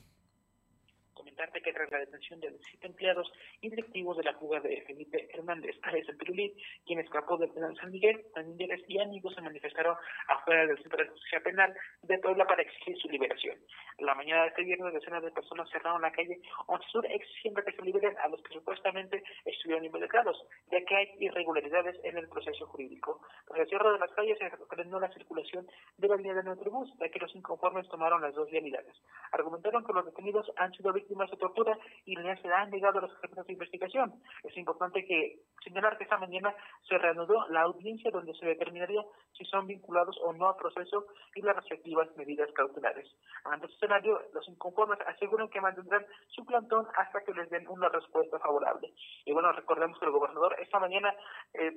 que 1.50 1.74
tras 1.74 1.90
la 1.92 2.00
detención 2.00 2.40
de 2.40 2.52
los 2.52 2.62
siete 2.62 2.88
empleados 2.88 3.32
y 3.62 3.70
directivos 3.70 4.18
de 4.18 4.24
la 4.24 4.38
fuga 4.38 4.60
de 4.60 4.82
Felipe 4.82 5.28
Hernández 5.34 5.76
Ares 5.82 6.08
el 6.08 6.18
Pirulí, 6.18 6.54
quien 6.86 7.00
escapó 7.00 7.38
del 7.38 7.50
penal 7.50 7.76
San 7.78 7.92
Miguel, 7.92 8.24
familiares 8.34 8.84
y 8.88 9.00
amigos 9.00 9.34
se 9.34 9.42
manifestaron 9.42 9.96
afuera 10.28 10.68
del 10.68 10.78
centro 10.78 11.04
de 11.04 11.10
justicia 11.10 11.40
penal 11.42 11.74
de 12.04 12.20
Puebla 12.20 12.46
para 12.46 12.62
exigir 12.62 12.96
su 12.98 13.10
liberación. 13.10 13.58
La 13.98 14.14
mañana 14.14 14.44
de 14.44 14.50
este 14.50 14.64
viernes, 14.64 14.94
decenas 14.94 15.24
de 15.24 15.32
personas 15.32 15.70
cerraron 15.72 16.02
la 16.02 16.12
calle 16.12 16.40
Once 16.68 16.86
Sur 16.92 17.06
exigiendo 17.08 17.64
que 17.64 17.72
se 17.72 17.82
liberen 17.82 18.16
a 18.20 18.28
los 18.28 18.42
que 18.44 18.54
supuestamente 18.54 19.24
estuvieron 19.46 19.86
involucrados, 19.86 20.38
ya 20.72 20.84
que 20.86 20.96
hay 20.96 21.10
irregularidades 21.20 22.00
en 22.04 22.18
el 22.18 22.30
proceso 22.30 22.68
jurídico. 22.68 23.22
Tras 23.48 23.62
el 23.62 23.68
cierre 23.68 23.92
de 23.94 24.00
las 24.00 24.12
calles 24.12 24.38
se 24.38 24.50
frenó 24.68 25.00
la 25.00 25.12
circulación 25.12 25.68
de 25.98 26.08
la 26.08 26.16
línea 26.18 26.36
de 26.36 26.44
Metrobús, 26.44 26.92
ya 27.00 27.10
que 27.10 27.20
los 27.20 27.36
inconformes 27.36 27.88
tomaron 27.90 28.22
las 28.22 28.36
dos 28.36 28.50
vialidades. 28.52 28.96
Argumentaron 29.32 29.84
que 29.86 29.94
los 29.94 30.06
detenidos 30.06 30.52
han 30.58 30.72
sido 30.74 30.94
víctimas 30.94 31.31
de 31.32 31.38
tortura 31.38 31.78
y 32.06 32.16
le 32.16 32.30
han 32.30 32.70
negado 32.70 33.00
a 33.00 33.02
los 33.02 33.14
carpetas 33.14 33.48
de 33.48 33.54
investigación. 33.54 34.14
Es 34.44 34.56
importante 34.58 35.06
que 35.06 35.40
señalar 35.64 35.98
que 35.98 36.04
esta 36.04 36.18
mañana 36.18 36.54
se 36.88 36.98
reanudó 36.98 37.48
la 37.50 37.62
audiencia 37.62 38.12
donde 38.12 38.34
se 38.36 38.46
determinaría 38.46 39.04
si 39.34 39.46
son 39.46 39.68
vinculados 39.68 40.18
o 40.24 40.34
no 40.34 40.50
al 40.50 40.56
proceso 40.56 41.06
y 41.36 41.42
las 41.42 41.56
respectivas 41.56 42.08
medidas 42.18 42.52
cautelares. 42.54 43.10
Ante 43.46 43.66
este 43.66 43.78
escenario, 43.78 44.22
los 44.34 44.48
inconformes 44.48 45.00
aseguran 45.08 45.50
que 45.50 45.62
mantendrán 45.62 46.06
su 46.28 46.46
plantón 46.46 46.86
hasta 46.96 47.22
que 47.24 47.34
les 47.34 47.50
den 47.50 47.68
una 47.68 47.90
respuesta 47.90 48.40
favorable. 48.40 48.94
Y 49.26 49.34
bueno, 49.34 49.52
recordemos 49.52 49.98
que 50.00 50.06
el 50.06 50.12
gobernador 50.12 50.56
esta 50.60 50.80
mañana 50.80 51.16
eh, 51.54 51.72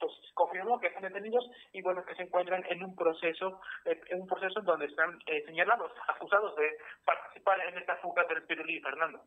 pues, 0.00 0.12
confirmó 0.34 0.80
que 0.80 0.88
están 0.88 1.02
detenidos 1.02 1.48
y 1.72 1.82
bueno, 1.82 2.04
que 2.04 2.14
se 2.14 2.22
encuentran 2.22 2.64
en 2.68 2.82
un 2.82 2.96
proceso, 2.96 3.60
eh, 3.84 4.00
en 4.08 4.22
un 4.22 4.26
proceso 4.26 4.60
donde 4.62 4.86
están 4.86 5.18
eh, 5.26 5.44
señalados, 5.46 5.92
acusados 6.08 6.56
de 6.56 6.76
participar 7.04 7.60
en 7.68 7.78
esta 7.78 7.96
fuga 7.96 8.24
del 8.24 8.42
Pirulí, 8.44 8.80
Fernando. 8.80 9.22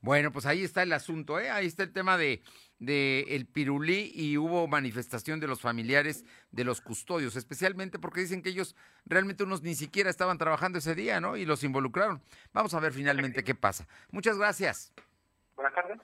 Bueno, 0.00 0.30
pues 0.30 0.46
ahí 0.46 0.62
está 0.62 0.82
el 0.82 0.92
asunto, 0.92 1.40
¿eh? 1.40 1.50
Ahí 1.50 1.66
está 1.66 1.82
el 1.82 1.92
tema 1.92 2.16
de, 2.16 2.42
de 2.78 3.24
el 3.30 3.46
pirulí 3.46 4.12
y 4.14 4.38
hubo 4.38 4.68
manifestación 4.68 5.40
de 5.40 5.48
los 5.48 5.60
familiares 5.60 6.24
de 6.52 6.62
los 6.62 6.80
custodios, 6.80 7.34
especialmente 7.34 7.98
porque 7.98 8.20
dicen 8.20 8.40
que 8.40 8.50
ellos 8.50 8.76
realmente 9.06 9.42
unos 9.42 9.62
ni 9.62 9.74
siquiera 9.74 10.08
estaban 10.08 10.38
trabajando 10.38 10.78
ese 10.78 10.94
día, 10.94 11.20
¿no? 11.20 11.36
Y 11.36 11.44
los 11.44 11.64
involucraron. 11.64 12.22
Vamos 12.52 12.74
a 12.74 12.80
ver 12.80 12.92
finalmente 12.92 13.42
qué 13.42 13.56
pasa. 13.56 13.88
Muchas 14.12 14.38
gracias. 14.38 14.92
Buenas 15.56 15.74
tardes. 15.74 15.98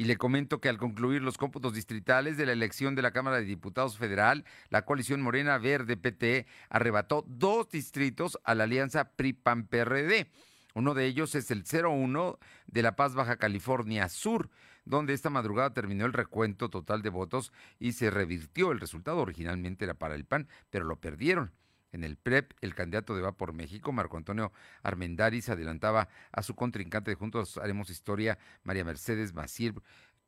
Y 0.00 0.04
le 0.04 0.16
comento 0.16 0.62
que 0.62 0.70
al 0.70 0.78
concluir 0.78 1.20
los 1.20 1.36
cómputos 1.36 1.74
distritales 1.74 2.38
de 2.38 2.46
la 2.46 2.52
elección 2.52 2.94
de 2.94 3.02
la 3.02 3.10
Cámara 3.10 3.36
de 3.36 3.44
Diputados 3.44 3.98
Federal, 3.98 4.46
la 4.70 4.86
coalición 4.86 5.20
Morena 5.20 5.58
Verde 5.58 5.98
PT 5.98 6.46
arrebató 6.70 7.22
dos 7.28 7.68
distritos 7.68 8.38
a 8.44 8.54
la 8.54 8.64
alianza 8.64 9.10
PRI-PAN-PRD. 9.10 10.30
Uno 10.72 10.94
de 10.94 11.04
ellos 11.04 11.34
es 11.34 11.50
el 11.50 11.64
01 11.70 12.38
de 12.66 12.82
La 12.82 12.96
Paz, 12.96 13.14
Baja 13.14 13.36
California 13.36 14.08
Sur, 14.08 14.48
donde 14.86 15.12
esta 15.12 15.28
madrugada 15.28 15.74
terminó 15.74 16.06
el 16.06 16.14
recuento 16.14 16.70
total 16.70 17.02
de 17.02 17.10
votos 17.10 17.52
y 17.78 17.92
se 17.92 18.08
revirtió. 18.08 18.72
El 18.72 18.80
resultado 18.80 19.18
originalmente 19.18 19.84
era 19.84 19.92
para 19.92 20.14
el 20.14 20.24
PAN, 20.24 20.48
pero 20.70 20.86
lo 20.86 20.96
perdieron. 20.96 21.52
En 21.92 22.04
el 22.04 22.16
PREP, 22.16 22.52
el 22.60 22.74
candidato 22.74 23.16
de 23.16 23.22
Va 23.22 23.32
por 23.32 23.52
México, 23.52 23.92
Marco 23.92 24.16
Antonio 24.16 24.52
Armendáriz, 24.82 25.48
adelantaba 25.48 26.08
a 26.32 26.42
su 26.42 26.54
contrincante 26.54 27.10
de 27.10 27.16
Juntos 27.16 27.58
Haremos 27.58 27.90
Historia, 27.90 28.38
María 28.62 28.84
Mercedes 28.84 29.34
Maciel, 29.34 29.74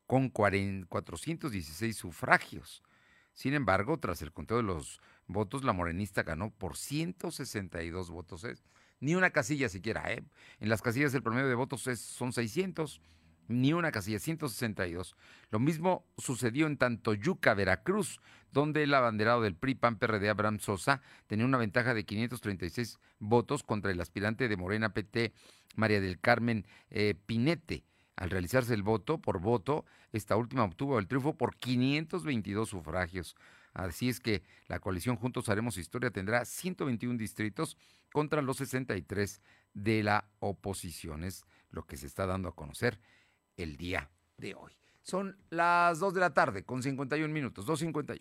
con 0.06 0.28
416 0.28 1.96
sufragios. 1.96 2.82
Sin 3.34 3.54
embargo, 3.54 3.98
tras 3.98 4.22
el 4.22 4.32
conteo 4.32 4.58
de 4.58 4.62
los 4.62 5.00
votos, 5.26 5.64
la 5.64 5.72
morenista 5.72 6.22
ganó 6.22 6.50
por 6.50 6.76
162 6.76 8.10
votos. 8.10 8.44
¿eh? 8.44 8.56
Ni 9.00 9.14
una 9.14 9.30
casilla 9.30 9.68
siquiera. 9.68 10.12
¿eh? 10.12 10.24
En 10.60 10.68
las 10.68 10.82
casillas 10.82 11.14
el 11.14 11.22
promedio 11.22 11.48
de 11.48 11.54
votos 11.54 11.86
es, 11.86 12.00
son 12.00 12.32
600 12.32 13.00
ni 13.48 13.72
una 13.72 13.92
casilla, 13.92 14.18
162. 14.18 15.16
Lo 15.50 15.58
mismo 15.58 16.06
sucedió 16.16 16.66
en 16.66 16.76
Tantoyuca, 16.76 17.54
Veracruz, 17.54 18.20
donde 18.52 18.82
el 18.82 18.94
abanderado 18.94 19.42
del 19.42 19.56
PRI 19.56 19.74
PAN 19.74 19.98
PRD 19.98 20.28
Abraham 20.28 20.60
Sosa 20.60 21.02
tenía 21.26 21.46
una 21.46 21.58
ventaja 21.58 21.94
de 21.94 22.04
536 22.04 22.98
votos 23.18 23.62
contra 23.62 23.90
el 23.90 24.00
aspirante 24.00 24.48
de 24.48 24.56
Morena 24.56 24.92
PT 24.92 25.32
María 25.74 26.00
del 26.00 26.20
Carmen 26.20 26.66
eh, 26.90 27.14
Pinete. 27.26 27.84
Al 28.14 28.30
realizarse 28.30 28.74
el 28.74 28.82
voto 28.82 29.18
por 29.18 29.40
voto, 29.40 29.86
esta 30.12 30.36
última 30.36 30.64
obtuvo 30.64 30.98
el 30.98 31.08
triunfo 31.08 31.34
por 31.36 31.56
522 31.56 32.68
sufragios. 32.68 33.36
Así 33.72 34.10
es 34.10 34.20
que 34.20 34.42
la 34.68 34.80
coalición 34.80 35.16
Juntos 35.16 35.48
Haremos 35.48 35.78
Historia 35.78 36.10
tendrá 36.10 36.44
121 36.44 37.16
distritos 37.16 37.78
contra 38.12 38.42
los 38.42 38.58
63 38.58 39.40
de 39.72 40.02
la 40.02 40.28
oposición. 40.40 41.24
Es 41.24 41.46
lo 41.70 41.84
que 41.86 41.96
se 41.96 42.06
está 42.06 42.26
dando 42.26 42.50
a 42.50 42.54
conocer 42.54 43.00
el 43.56 43.78
día 43.78 44.10
de 44.36 44.54
hoy. 44.54 44.72
Son 45.02 45.36
las 45.50 45.98
2 45.98 46.14
de 46.14 46.20
la 46.20 46.34
tarde 46.34 46.64
con 46.64 46.82
51 46.82 47.32
minutos, 47.32 47.66
2.51. 47.66 48.20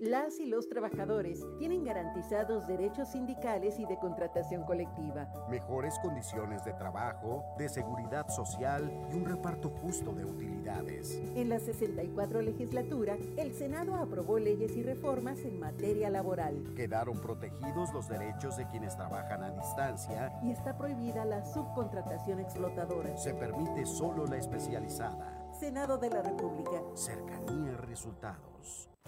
las 0.00 0.38
y 0.40 0.46
los 0.46 0.68
trabajadores 0.68 1.42
tienen 1.58 1.84
garantizados 1.84 2.66
derechos 2.66 3.08
sindicales 3.08 3.78
y 3.78 3.86
de 3.86 3.98
contratación 3.98 4.64
colectiva. 4.64 5.28
Mejores 5.48 5.98
condiciones 6.02 6.64
de 6.64 6.74
trabajo, 6.74 7.44
de 7.56 7.68
seguridad 7.68 8.28
social 8.28 8.90
y 9.10 9.14
un 9.14 9.24
reparto 9.24 9.70
justo 9.70 10.12
de 10.12 10.24
utilidades. 10.24 11.14
En 11.34 11.48
la 11.48 11.58
64 11.58 12.42
legislatura, 12.42 13.16
el 13.36 13.54
Senado 13.54 13.94
aprobó 13.94 14.38
leyes 14.38 14.76
y 14.76 14.82
reformas 14.82 15.40
en 15.40 15.58
materia 15.58 16.10
laboral. 16.10 16.74
Quedaron 16.74 17.20
protegidos 17.20 17.92
los 17.94 18.08
derechos 18.08 18.56
de 18.56 18.66
quienes 18.68 18.96
trabajan 18.96 19.42
a 19.42 19.50
distancia 19.50 20.38
y 20.42 20.50
está 20.50 20.76
prohibida 20.76 21.24
la 21.24 21.44
subcontratación 21.44 22.40
explotadora. 22.40 23.16
Se 23.16 23.34
permite 23.34 23.86
solo 23.86 24.26
la 24.26 24.36
especializada. 24.36 25.50
Senado 25.58 25.96
de 25.96 26.10
la 26.10 26.22
República. 26.22 26.82
Cercanía 26.94 27.76
resultados. 27.78 28.90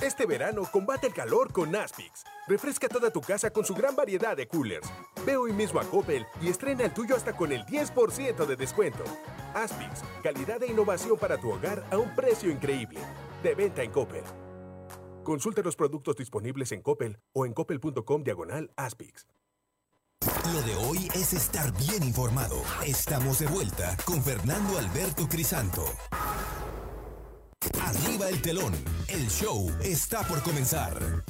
Este 0.00 0.24
verano 0.24 0.62
combate 0.72 1.08
el 1.08 1.12
calor 1.12 1.52
con 1.52 1.76
Aspix. 1.76 2.24
Refresca 2.48 2.88
toda 2.88 3.10
tu 3.10 3.20
casa 3.20 3.50
con 3.50 3.66
su 3.66 3.74
gran 3.74 3.94
variedad 3.94 4.34
de 4.34 4.48
coolers. 4.48 4.90
Ve 5.26 5.36
hoy 5.36 5.52
mismo 5.52 5.78
a 5.78 5.84
Coppel 5.84 6.24
y 6.40 6.48
estrena 6.48 6.84
el 6.84 6.94
tuyo 6.94 7.14
hasta 7.14 7.36
con 7.36 7.52
el 7.52 7.66
10% 7.66 8.46
de 8.46 8.56
descuento. 8.56 9.04
Aspix, 9.54 10.02
calidad 10.22 10.62
e 10.62 10.68
innovación 10.68 11.18
para 11.18 11.36
tu 11.36 11.50
hogar 11.50 11.84
a 11.90 11.98
un 11.98 12.14
precio 12.16 12.50
increíble. 12.50 12.98
De 13.42 13.54
venta 13.54 13.82
en 13.82 13.90
Coppel. 13.90 14.24
Consulta 15.22 15.60
los 15.60 15.76
productos 15.76 16.16
disponibles 16.16 16.72
en 16.72 16.80
Coppel 16.80 17.18
o 17.34 17.44
en 17.44 17.52
coppel.com 17.52 18.24
diagonal 18.24 18.70
Aspix. 18.76 19.26
Lo 20.52 20.62
de 20.62 20.74
hoy 20.76 21.08
es 21.14 21.34
estar 21.34 21.72
bien 21.76 22.02
informado. 22.02 22.56
Estamos 22.86 23.38
de 23.38 23.46
vuelta 23.48 23.96
con 24.06 24.22
Fernando 24.22 24.78
Alberto 24.78 25.28
Crisanto. 25.28 25.84
Arriba 27.82 28.28
el 28.28 28.40
telón. 28.40 28.72
El 29.08 29.28
show 29.28 29.70
está 29.82 30.22
por 30.26 30.42
comenzar. 30.42 31.24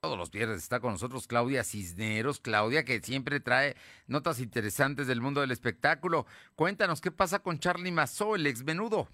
Todos 0.00 0.16
los 0.16 0.30
viernes 0.30 0.62
está 0.62 0.80
con 0.80 0.92
nosotros 0.92 1.26
Claudia 1.26 1.64
Cisneros. 1.64 2.40
Claudia, 2.40 2.84
que 2.84 3.00
siempre 3.00 3.40
trae 3.40 3.76
notas 4.06 4.40
interesantes 4.40 5.06
del 5.06 5.20
mundo 5.20 5.40
del 5.40 5.50
espectáculo. 5.50 6.26
Cuéntanos 6.54 7.00
qué 7.00 7.10
pasa 7.10 7.40
con 7.40 7.58
Charlie 7.58 7.92
Mazó, 7.92 8.34
el 8.34 8.46
ex 8.46 8.64
menudo. 8.64 9.08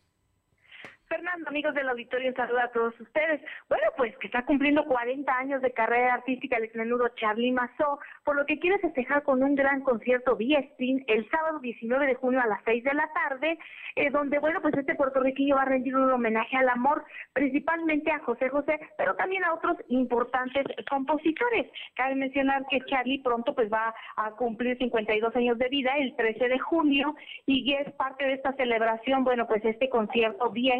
Fernando, 1.12 1.50
amigos 1.50 1.74
del 1.74 1.90
auditorio, 1.90 2.30
un 2.30 2.36
saludo 2.36 2.60
a 2.60 2.72
todos 2.72 2.98
ustedes. 2.98 3.42
Bueno, 3.68 3.84
pues 3.98 4.16
que 4.16 4.28
está 4.28 4.46
cumpliendo 4.46 4.86
40 4.86 5.30
años 5.30 5.60
de 5.60 5.70
carrera 5.70 6.14
artística 6.14 6.56
el 6.56 6.64
exmenudo 6.64 7.06
Charlie 7.16 7.52
Mazó, 7.52 8.00
por 8.24 8.34
lo 8.34 8.46
que 8.46 8.58
quiere 8.58 8.78
festejar 8.78 9.22
con 9.22 9.42
un 9.42 9.54
gran 9.54 9.82
concierto 9.82 10.36
vía 10.36 10.64
el 10.78 11.28
sábado 11.28 11.58
19 11.58 12.06
de 12.06 12.14
junio 12.14 12.40
a 12.40 12.46
las 12.46 12.60
6 12.64 12.84
de 12.84 12.94
la 12.94 13.10
tarde, 13.12 13.58
eh, 13.96 14.08
donde, 14.08 14.38
bueno, 14.38 14.62
pues 14.62 14.74
este 14.74 14.94
puertorriqueño 14.94 15.56
va 15.56 15.62
a 15.62 15.66
rendir 15.66 15.94
un 15.94 16.10
homenaje 16.10 16.56
al 16.56 16.70
amor, 16.70 17.04
principalmente 17.34 18.10
a 18.10 18.20
José 18.20 18.48
José, 18.48 18.80
pero 18.96 19.14
también 19.14 19.44
a 19.44 19.52
otros 19.52 19.76
importantes 19.88 20.64
compositores. 20.88 21.70
Cabe 21.94 22.14
mencionar 22.14 22.64
que 22.70 22.80
Charlie 22.86 23.22
pronto 23.22 23.54
pues 23.54 23.70
va 23.70 23.94
a 24.16 24.30
cumplir 24.30 24.78
52 24.78 25.36
años 25.36 25.58
de 25.58 25.68
vida 25.68 25.92
el 25.98 26.16
13 26.16 26.48
de 26.48 26.58
junio 26.58 27.14
y 27.44 27.74
es 27.74 27.92
parte 27.92 28.24
de 28.24 28.32
esta 28.32 28.54
celebración, 28.54 29.24
bueno, 29.24 29.46
pues 29.46 29.62
este 29.62 29.90
concierto 29.90 30.48
vía 30.50 30.76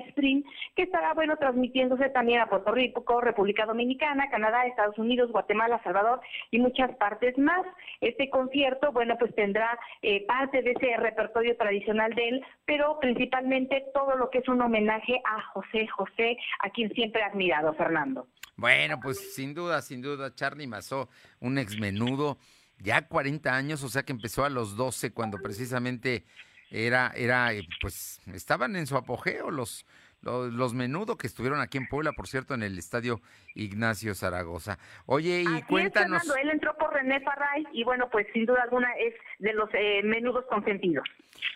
que 0.75 0.83
estará, 0.83 1.15
bueno, 1.15 1.37
transmitiéndose 1.37 2.09
también 2.11 2.41
a 2.41 2.47
Puerto 2.49 2.73
Rico, 2.73 3.21
República 3.21 3.67
Dominicana, 3.67 4.31
Canadá, 4.31 4.67
Estados 4.67 4.99
Unidos, 4.99 5.31
Guatemala, 5.33 5.83
Salvador 5.83 6.21
y 6.51 6.59
muchas 6.59 6.95
partes 6.97 7.37
más. 7.39 7.67
Este 8.01 8.31
concierto, 8.31 8.93
bueno, 8.93 9.17
pues 9.19 9.35
tendrá 9.35 9.79
eh, 10.03 10.25
parte 10.27 10.63
de 10.63 10.73
ese 10.73 10.97
repertorio 10.97 11.57
tradicional 11.57 12.15
de 12.15 12.29
él, 12.29 12.45
pero 12.65 12.99
principalmente 13.01 13.85
todo 13.93 14.17
lo 14.17 14.31
que 14.31 14.39
es 14.39 14.49
un 14.49 14.61
homenaje 14.61 15.21
a 15.25 15.43
José 15.53 15.87
José, 15.89 16.37
a 16.61 16.71
quien 16.71 16.93
siempre 16.93 17.23
ha 17.23 17.27
admirado, 17.27 17.75
Fernando. 17.75 18.29
Bueno, 18.57 19.01
pues 19.03 19.35
sin 19.35 19.55
duda, 19.55 19.83
sin 19.83 20.03
duda, 20.03 20.35
Charlie 20.35 20.67
Mazó, 20.67 21.09
un 21.41 21.59
exmenudo, 21.59 22.39
ya 22.79 23.09
40 23.09 23.55
años, 23.55 23.83
o 23.83 23.89
sea 23.89 24.03
que 24.03 24.13
empezó 24.13 24.45
a 24.45 24.51
los 24.51 24.77
12 24.77 25.13
cuando 25.13 25.39
precisamente 25.39 26.25
era, 26.71 27.13
era, 27.15 27.53
eh, 27.53 27.67
pues 27.81 28.21
estaban 28.33 28.77
en 28.77 28.87
su 28.87 28.97
apogeo 28.97 29.51
los, 29.51 29.87
los, 30.23 30.75
menudo 30.75 31.17
que 31.17 31.27
estuvieron 31.27 31.61
aquí 31.61 31.79
en 31.79 31.87
Puebla, 31.87 32.13
por 32.13 32.29
cierto, 32.29 32.55
en 32.55 32.63
el 32.63 32.79
estadio 32.79 33.21
Ignacio 33.55 34.15
Zaragoza. 34.15 34.79
Oye, 35.07 35.43
y 35.43 35.63
cuéntanos. 35.63 36.23
él 36.41 36.51
entró 36.51 36.77
por 36.77 36.93
René 36.93 37.21
Parray 37.21 37.67
y 37.73 37.85
bueno, 37.85 38.09
pues 38.11 38.27
sin 38.33 38.47
duda 38.47 38.63
alguna 38.63 38.89
es 38.99 39.15
de 39.39 39.53
los 39.53 39.69
eh, 39.75 40.03
menudos 40.05 40.45
consentidos. 40.47 41.05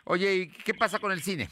Oye, 0.05 0.35
¿y 0.35 0.49
qué 0.49 0.75
pasa 0.75 0.99
con 0.99 1.13
el 1.13 1.23
cine? 1.23 1.49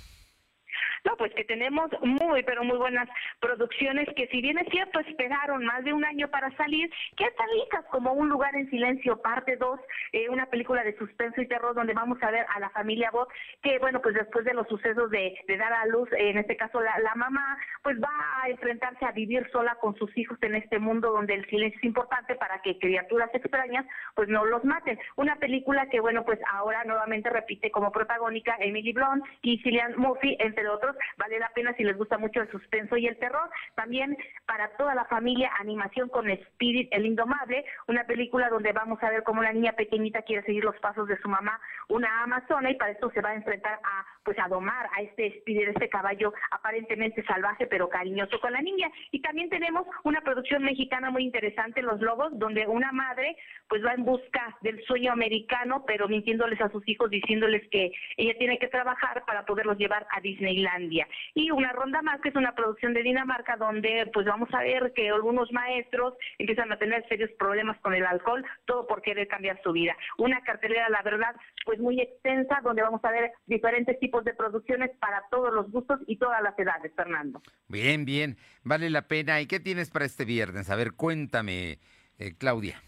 No, 1.04 1.16
pues 1.18 1.34
que 1.34 1.44
tenemos 1.44 1.90
muy, 2.00 2.42
pero 2.44 2.64
muy 2.64 2.78
buenas 2.78 3.06
producciones 3.38 4.08
que 4.16 4.26
si 4.28 4.40
bien 4.40 4.56
es 4.58 4.66
cierto 4.70 5.00
esperaron 5.00 5.62
más 5.62 5.84
de 5.84 5.92
un 5.92 6.02
año 6.02 6.28
para 6.28 6.50
salir, 6.56 6.90
que 7.16 7.24
están 7.24 7.48
listas 7.58 7.84
como 7.90 8.14
Un 8.14 8.30
lugar 8.30 8.54
en 8.56 8.70
silencio, 8.70 9.20
parte 9.20 9.56
2, 9.56 9.80
eh, 10.12 10.30
una 10.30 10.46
película 10.46 10.82
de 10.82 10.96
suspenso 10.96 11.42
y 11.42 11.46
terror 11.46 11.74
donde 11.74 11.92
vamos 11.92 12.22
a 12.22 12.30
ver 12.30 12.46
a 12.54 12.58
la 12.58 12.70
familia 12.70 13.10
Bot, 13.10 13.28
que 13.62 13.78
bueno, 13.80 14.00
pues 14.00 14.14
después 14.14 14.46
de 14.46 14.54
los 14.54 14.66
sucesos 14.66 15.10
de, 15.10 15.34
dar 15.58 15.74
a 15.74 15.86
luz, 15.86 16.08
en 16.12 16.38
este 16.38 16.56
caso 16.56 16.80
la, 16.80 16.98
la 17.00 17.14
mamá, 17.14 17.58
pues 17.82 18.00
va 18.00 18.42
a 18.42 18.48
enfrentarse 18.48 19.04
a 19.04 19.12
vivir 19.12 19.46
sola 19.52 19.74
con 19.76 19.94
sus 19.96 20.16
hijos 20.16 20.38
en 20.40 20.54
este 20.54 20.78
mundo 20.78 21.12
donde 21.12 21.34
el 21.34 21.44
silencio 21.50 21.78
es 21.78 21.84
importante 21.84 22.34
para 22.36 22.62
que 22.62 22.78
criaturas 22.78 23.28
extrañas 23.34 23.84
pues 24.14 24.28
no 24.28 24.46
los 24.46 24.64
maten. 24.64 24.98
Una 25.16 25.36
película 25.36 25.86
que 25.90 26.00
bueno, 26.00 26.24
pues 26.24 26.38
ahora 26.50 26.82
nuevamente 26.84 27.28
repite 27.28 27.70
como 27.70 27.92
protagónica 27.92 28.56
Emily 28.58 28.92
Blunt 28.92 29.24
y 29.42 29.58
Cillian 29.58 29.98
Murphy, 29.98 30.36
entre 30.40 30.66
otros 30.68 30.93
vale 31.16 31.38
la 31.38 31.50
pena 31.50 31.74
si 31.74 31.84
les 31.84 31.96
gusta 31.96 32.18
mucho 32.18 32.40
el 32.40 32.50
suspenso 32.50 32.96
y 32.96 33.06
el 33.06 33.18
terror. 33.18 33.48
También 33.74 34.16
para 34.46 34.68
toda 34.76 34.94
la 34.94 35.04
familia, 35.06 35.50
animación 35.58 36.08
con 36.08 36.28
Spirit, 36.28 36.88
el 36.92 37.06
Indomable, 37.06 37.64
una 37.86 38.04
película 38.04 38.48
donde 38.48 38.72
vamos 38.72 39.02
a 39.02 39.10
ver 39.10 39.22
cómo 39.22 39.42
la 39.42 39.52
niña 39.52 39.72
pequeñita 39.72 40.22
quiere 40.22 40.44
seguir 40.44 40.64
los 40.64 40.78
pasos 40.80 41.08
de 41.08 41.18
su 41.18 41.28
mamá, 41.28 41.60
una 41.88 42.22
amazona, 42.22 42.70
y 42.70 42.76
para 42.76 42.92
esto 42.92 43.10
se 43.10 43.20
va 43.20 43.30
a 43.30 43.34
enfrentar 43.34 43.78
a, 43.82 44.06
pues 44.24 44.38
a 44.38 44.48
domar 44.48 44.88
a 44.96 45.02
este 45.02 45.26
Spirit, 45.38 45.68
este 45.68 45.88
caballo 45.88 46.32
aparentemente 46.50 47.24
salvaje 47.24 47.66
pero 47.66 47.88
cariñoso 47.88 48.40
con 48.40 48.52
la 48.52 48.60
niña. 48.60 48.90
Y 49.10 49.20
también 49.20 49.48
tenemos 49.48 49.86
una 50.04 50.20
producción 50.20 50.62
mexicana 50.62 51.10
muy 51.10 51.24
interesante, 51.24 51.82
Los 51.82 52.00
Lobos, 52.00 52.38
donde 52.38 52.66
una 52.66 52.92
madre 52.92 53.36
pues 53.68 53.84
va 53.84 53.92
en 53.94 54.04
busca 54.04 54.56
del 54.62 54.82
sueño 54.84 55.12
americano, 55.12 55.84
pero 55.86 56.08
mintiéndoles 56.08 56.60
a 56.60 56.70
sus 56.70 56.86
hijos, 56.88 57.10
diciéndoles 57.10 57.68
que 57.70 57.92
ella 58.16 58.34
tiene 58.38 58.58
que 58.58 58.68
trabajar 58.68 59.24
para 59.26 59.44
poderlos 59.44 59.78
llevar 59.78 60.06
a 60.10 60.20
Disneyland. 60.20 60.84
Y 61.34 61.50
una 61.50 61.72
ronda 61.72 62.02
más, 62.02 62.20
que 62.20 62.28
es 62.28 62.36
una 62.36 62.54
producción 62.54 62.94
de 62.94 63.02
Dinamarca, 63.02 63.56
donde 63.56 64.10
pues 64.12 64.26
vamos 64.26 64.48
a 64.52 64.60
ver 64.60 64.92
que 64.94 65.08
algunos 65.08 65.50
maestros 65.52 66.14
empiezan 66.38 66.70
a 66.72 66.78
tener 66.78 67.06
serios 67.08 67.30
problemas 67.38 67.78
con 67.80 67.94
el 67.94 68.04
alcohol, 68.04 68.44
todo 68.66 68.86
por 68.86 69.02
querer 69.02 69.28
cambiar 69.28 69.60
su 69.62 69.72
vida. 69.72 69.96
Una 70.18 70.40
cartelera, 70.42 70.88
la 70.88 71.02
verdad, 71.02 71.34
pues 71.64 71.78
muy 71.78 72.00
extensa, 72.00 72.60
donde 72.62 72.82
vamos 72.82 73.04
a 73.04 73.10
ver 73.10 73.32
diferentes 73.46 73.98
tipos 73.98 74.13
de 74.22 74.34
producciones 74.34 74.90
para 75.00 75.24
todos 75.30 75.52
los 75.52 75.70
gustos 75.70 76.00
y 76.06 76.18
todas 76.18 76.42
las 76.42 76.56
edades, 76.58 76.92
Fernando. 76.94 77.42
Bien, 77.68 78.04
bien, 78.04 78.36
vale 78.62 78.90
la 78.90 79.08
pena. 79.08 79.40
¿Y 79.40 79.46
qué 79.46 79.58
tienes 79.58 79.90
para 79.90 80.04
este 80.04 80.24
viernes? 80.24 80.70
A 80.70 80.76
ver, 80.76 80.92
cuéntame, 80.92 81.80
eh, 82.18 82.34
Claudia. 82.38 82.80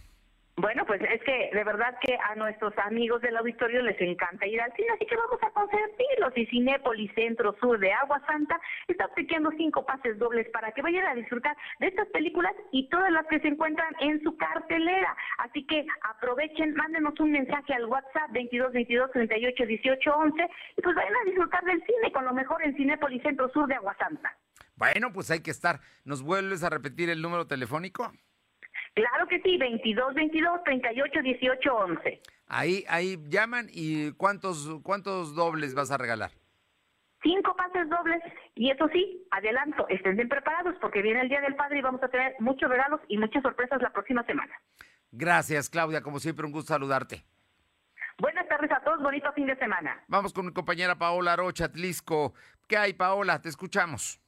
Bueno, 0.59 0.87
pues 0.87 1.03
es 1.03 1.23
que 1.23 1.51
de 1.53 1.65
verdad 1.65 1.95
que 2.01 2.17
a 2.17 2.35
nuestros 2.35 2.73
amigos 2.79 3.21
del 3.21 3.37
auditorio 3.37 3.83
les 3.83 4.01
encanta 4.01 4.47
ir 4.47 4.59
al 4.59 4.73
cine, 4.73 4.89
así 4.95 5.05
que 5.05 5.15
vamos 5.15 5.39
a 5.43 5.51
consentirlos. 5.51 6.33
Y 6.35 6.47
Cinépolis 6.47 7.13
Centro 7.15 7.55
Sur 7.61 7.79
de 7.79 7.93
Agua 7.93 8.23
Santa 8.27 8.59
está 8.89 9.05
obsequiando 9.05 9.51
cinco 9.59 9.85
pases 9.85 10.19
dobles 10.19 10.49
para 10.55 10.73
que 10.73 10.81
vayan 10.81 11.05
a 11.09 11.15
disfrutar 11.15 11.55
de 11.79 11.89
estas 11.89 12.09
películas 12.09 12.55
y 12.73 12.89
todas 12.89 13.13
las 13.13 13.27
que 13.27 13.39
se 13.41 13.49
encuentran 13.49 13.95
en 14.01 14.23
su 14.23 14.35
cartelera. 14.39 15.15
Así 15.39 15.67
que 15.67 15.87
aprovechen, 16.09 16.75
mándenos 16.75 17.21
un 17.21 17.33
mensaje 17.33 17.75
al 17.75 17.85
WhatsApp 17.85 18.31
22 18.33 18.73
22 18.73 19.11
38 19.11 19.67
18 19.67 20.11
11 20.11 20.51
y 20.79 20.81
pues 20.81 20.97
vayan 20.97 21.17
a 21.17 21.25
disfrutar 21.27 21.65
del 21.65 21.85
cine 21.85 22.13
con 22.13 22.25
lo 22.25 22.33
mejor 22.33 22.63
en 22.63 22.75
Cinépolis 22.77 23.23
Centro 23.23 23.51
Sur 23.51 23.69
de 23.69 23.75
Agua 23.75 23.95
Santa. 23.99 24.35
Bueno, 24.77 25.13
pues 25.13 25.31
hay 25.31 25.41
que 25.41 25.51
estar. 25.51 25.81
¿Nos 26.05 26.23
vuelves 26.23 26.63
a 26.63 26.71
repetir 26.71 27.11
el 27.11 27.21
número 27.21 27.47
telefónico? 27.47 28.11
Claro 28.97 29.29
que 29.29 29.43
sí, 29.43 29.59
22 29.59 30.15
22 30.15 30.65
38 30.65 31.23
18 31.23 31.75
11. 31.75 32.23
Ahí, 32.49 32.83
ahí 32.89 33.19
llaman 33.29 33.67
y 33.71 34.13
¿cuántos, 34.13 34.81
cuántos 34.83 35.35
dobles 35.35 35.75
vas 35.75 35.91
a 35.91 35.99
regalar? 35.99 36.31
Cinco 37.23 37.55
pases 37.57 37.91
dobles 37.91 38.23
y 38.55 38.71
eso 38.71 38.89
sí, 38.95 39.27
adelanto, 39.31 39.87
estén 39.91 40.17
bien 40.17 40.31
preparados 40.31 40.77
porque 40.81 41.03
viene 41.03 41.21
el 41.21 41.29
Día 41.29 41.43
del 41.43 41.57
Padre 41.57 41.81
y 41.81 41.83
vamos 41.83 42.03
a 42.03 42.09
tener 42.09 42.37
muchos 42.39 42.71
regalos 42.71 43.01
y 43.09 43.19
muchas 43.19 43.43
sorpresas 43.43 43.83
la 43.83 43.93
próxima 43.93 44.25
semana. 44.25 44.55
Gracias, 45.13 45.69
Claudia. 45.69 46.01
Como 46.01 46.19
siempre, 46.19 46.47
un 46.47 46.53
gusto 46.53 46.73
saludarte. 46.73 47.23
Buenas 48.19 48.49
tardes 48.49 48.71
a 48.73 48.81
todos, 48.81 49.03
bonito 49.03 49.31
fin 49.35 49.47
de 49.47 49.57
semana. 49.57 50.03
Vamos 50.09 50.33
con 50.33 50.47
mi 50.47 50.53
compañera 50.55 50.97
Paola 50.97 51.37
Rocha, 51.37 51.71
Tlisco. 51.71 52.33
¿Qué 52.67 52.79
hay, 52.79 52.95
Paola? 52.95 53.43
Te 53.43 53.51
escuchamos. 53.51 54.23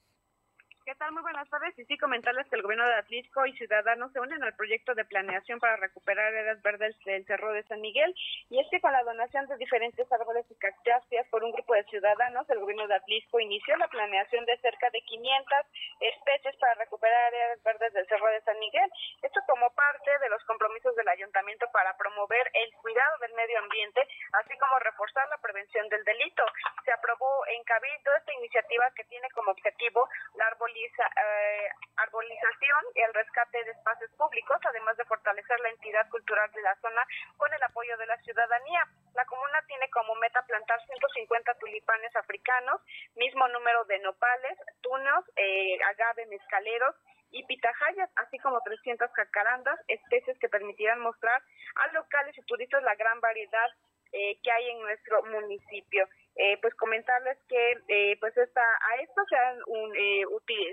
¿Qué 0.99 1.05
tal? 1.05 1.13
Muy 1.13 1.23
buenas 1.23 1.47
tardes. 1.47 1.79
Y 1.79 1.85
sí, 1.85 1.97
comentarles 1.97 2.45
que 2.49 2.57
el 2.57 2.61
gobierno 2.61 2.85
de 2.85 2.95
Atlisco 2.95 3.45
y 3.45 3.55
Ciudadanos 3.55 4.11
se 4.11 4.19
unen 4.19 4.43
al 4.43 4.53
proyecto 4.55 4.93
de 4.95 5.05
planeación 5.05 5.57
para 5.57 5.77
recuperar 5.77 6.35
áreas 6.35 6.61
verdes 6.61 6.93
del 7.05 7.25
Cerro 7.25 7.53
de 7.53 7.63
San 7.71 7.79
Miguel. 7.79 8.13
Y 8.49 8.59
es 8.59 8.67
que 8.69 8.81
con 8.81 8.91
la 8.91 9.03
donación 9.03 9.47
de 9.47 9.55
diferentes 9.55 10.11
árboles 10.11 10.45
y 10.51 10.55
cactáceas 10.55 11.25
por 11.29 11.41
un 11.41 11.53
grupo 11.53 11.73
de 11.73 11.85
ciudadanos, 11.85 12.49
el 12.49 12.59
gobierno 12.59 12.85
de 12.85 12.95
Atlisco 12.95 13.39
inició 13.39 13.77
la 13.77 13.87
planeación 13.87 14.43
de 14.43 14.57
cerca 14.57 14.89
de 14.89 14.99
500 14.99 15.57
especies 16.01 16.57
para 16.57 16.73
recuperar 16.73 17.27
áreas 17.31 17.63
verdes 17.63 17.93
del 17.93 18.07
Cerro 18.07 18.27
de 18.27 18.41
San 18.41 18.59
Miguel. 18.59 18.91
Esto 19.21 19.39
como 19.47 19.71
parte 19.71 20.11
de 20.19 20.29
los 20.29 20.43
compromisos 20.43 20.93
del 20.97 21.07
ayuntamiento 21.07 21.65
para 21.71 21.95
promover 21.95 22.51
el 22.51 22.73
cuidado 22.73 23.17
del 23.19 23.33
medio 23.35 23.57
ambiente, 23.59 24.01
así 24.33 24.51
como 24.57 24.77
reforzar 24.79 25.29
la 25.29 25.37
prevención 25.37 25.87
del 25.87 26.03
delito. 26.03 26.43
Se 26.83 26.91
aprobó 26.91 27.47
en 27.55 27.63
Cabildo 27.63 28.11
esta 28.19 28.33
iniciativa 28.33 28.91
que 28.97 29.05
tiene 29.05 29.29
como 29.31 29.51
objetivo 29.51 30.09
la 30.35 30.47
arbolización 30.47 30.88
eh, 30.97 31.69
arbolización 31.97 32.83
y 32.95 33.01
el 33.01 33.13
rescate 33.13 33.63
de 33.63 33.71
espacios 33.71 34.11
públicos, 34.17 34.57
además 34.63 34.97
de 34.97 35.05
fortalecer 35.05 35.59
la 35.59 35.69
entidad 35.69 36.09
cultural 36.09 36.51
de 36.51 36.61
la 36.61 36.75
zona 36.81 37.01
con 37.37 37.53
el 37.53 37.63
apoyo 37.63 37.97
de 37.97 38.07
la 38.07 38.17
ciudadanía. 38.17 38.85
La 39.13 39.25
comuna 39.25 39.61
tiene 39.67 39.89
como 39.89 40.15
meta 40.15 40.41
plantar 40.43 40.79
150 40.85 41.53
tulipanes 41.55 42.15
africanos, 42.15 42.81
mismo 43.15 43.47
número 43.49 43.85
de 43.85 43.99
nopales, 43.99 44.57
tunos, 44.81 45.25
eh, 45.35 45.77
agave, 45.83 46.25
mezcaleros 46.27 46.95
y 47.31 47.43
pitahayas, 47.45 48.09
así 48.15 48.39
como 48.39 48.61
300 48.61 49.11
jacarandas, 49.11 49.79
especies 49.87 50.37
que 50.39 50.49
permitirán 50.49 50.99
mostrar 50.99 51.41
a 51.75 51.87
locales 51.93 52.37
y 52.37 52.41
turistas 52.43 52.83
la 52.83 52.95
gran 52.95 53.19
variedad 53.19 53.69
eh, 54.11 54.39
que 54.41 54.51
hay 54.51 54.69
en 54.69 54.81
nuestro 54.81 55.23
municipio. 55.23 56.07
Eh, 56.35 56.57
pues 56.61 56.73
comentarles 56.75 57.37
que 57.49 57.83
eh, 57.89 58.17
pues 58.19 58.35
esta, 58.37 58.61
a 58.61 59.01
esto 59.01 59.21
se 59.27 59.35
han, 59.35 59.57
un, 59.67 59.95
eh, 59.95 60.23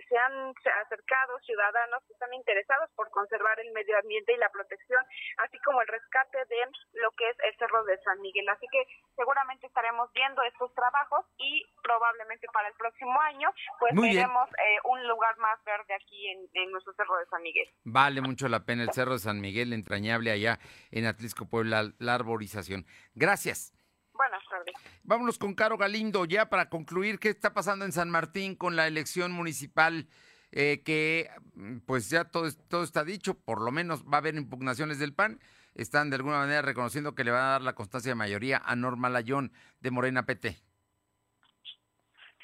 se 0.08 0.16
han 0.16 0.54
acercado 0.84 1.38
ciudadanos 1.44 2.04
que 2.06 2.12
están 2.12 2.32
interesados 2.34 2.88
por 2.94 3.10
conservar 3.10 3.58
el 3.58 3.72
medio 3.72 3.98
ambiente 3.98 4.32
y 4.32 4.36
la 4.36 4.48
protección, 4.50 5.02
así 5.38 5.58
como 5.64 5.82
el 5.82 5.88
rescate 5.88 6.38
de 6.38 6.56
lo 7.02 7.10
que 7.12 7.28
es 7.30 7.36
el 7.42 7.56
Cerro 7.58 7.84
de 7.84 7.98
San 8.02 8.20
Miguel. 8.20 8.48
Así 8.48 8.66
que 8.70 8.86
seguramente 9.16 9.66
estaremos 9.66 10.12
viendo 10.12 10.42
estos 10.42 10.72
trabajos 10.74 11.26
y 11.38 11.64
probablemente 11.82 12.46
para 12.52 12.68
el 12.68 12.74
próximo 12.74 13.20
año 13.20 13.50
pues 13.80 13.92
veremos 13.94 14.48
un 14.84 15.08
lugar 15.08 15.36
más 15.38 15.62
verde 15.64 15.94
aquí 15.94 16.28
en, 16.28 16.48
en 16.54 16.70
nuestro 16.70 16.92
Cerro 16.94 17.18
de 17.18 17.26
San 17.26 17.42
Miguel. 17.42 17.68
Vale 17.84 18.20
mucho 18.20 18.48
la 18.48 18.64
pena 18.64 18.84
el 18.84 18.92
Cerro 18.92 19.12
de 19.12 19.18
San 19.18 19.40
Miguel, 19.40 19.72
entrañable 19.72 20.30
allá 20.30 20.58
en 20.90 21.06
Atlisco, 21.06 21.48
Puebla, 21.48 21.90
la 21.98 22.14
arborización. 22.14 22.86
Gracias. 23.14 23.72
Buenas 24.16 24.42
tardes. 24.48 24.74
Vámonos 25.04 25.38
con 25.38 25.54
Caro 25.54 25.76
Galindo, 25.76 26.24
ya 26.24 26.48
para 26.48 26.68
concluir, 26.68 27.18
¿qué 27.18 27.28
está 27.28 27.52
pasando 27.52 27.84
en 27.84 27.92
San 27.92 28.10
Martín 28.10 28.54
con 28.54 28.76
la 28.76 28.86
elección 28.86 29.32
municipal? 29.32 30.08
Eh, 30.52 30.82
que 30.84 31.28
mm, 31.54 31.78
pues 31.80 32.08
ya 32.08 32.24
todo, 32.24 32.50
todo 32.68 32.82
está 32.82 33.04
dicho, 33.04 33.34
por 33.34 33.60
lo 33.60 33.72
menos 33.72 34.04
va 34.04 34.14
a 34.14 34.18
haber 34.18 34.36
impugnaciones 34.36 34.98
del 34.98 35.12
PAN. 35.12 35.40
Están 35.74 36.08
de 36.08 36.16
alguna 36.16 36.38
manera 36.38 36.62
reconociendo 36.62 37.14
que 37.14 37.24
le 37.24 37.30
va 37.30 37.48
a 37.48 37.50
dar 37.52 37.62
la 37.62 37.74
constancia 37.74 38.10
de 38.10 38.14
mayoría 38.14 38.62
a 38.64 38.74
Norma 38.76 39.10
Layón 39.10 39.52
de 39.80 39.90
Morena 39.90 40.24
PT. 40.24 40.56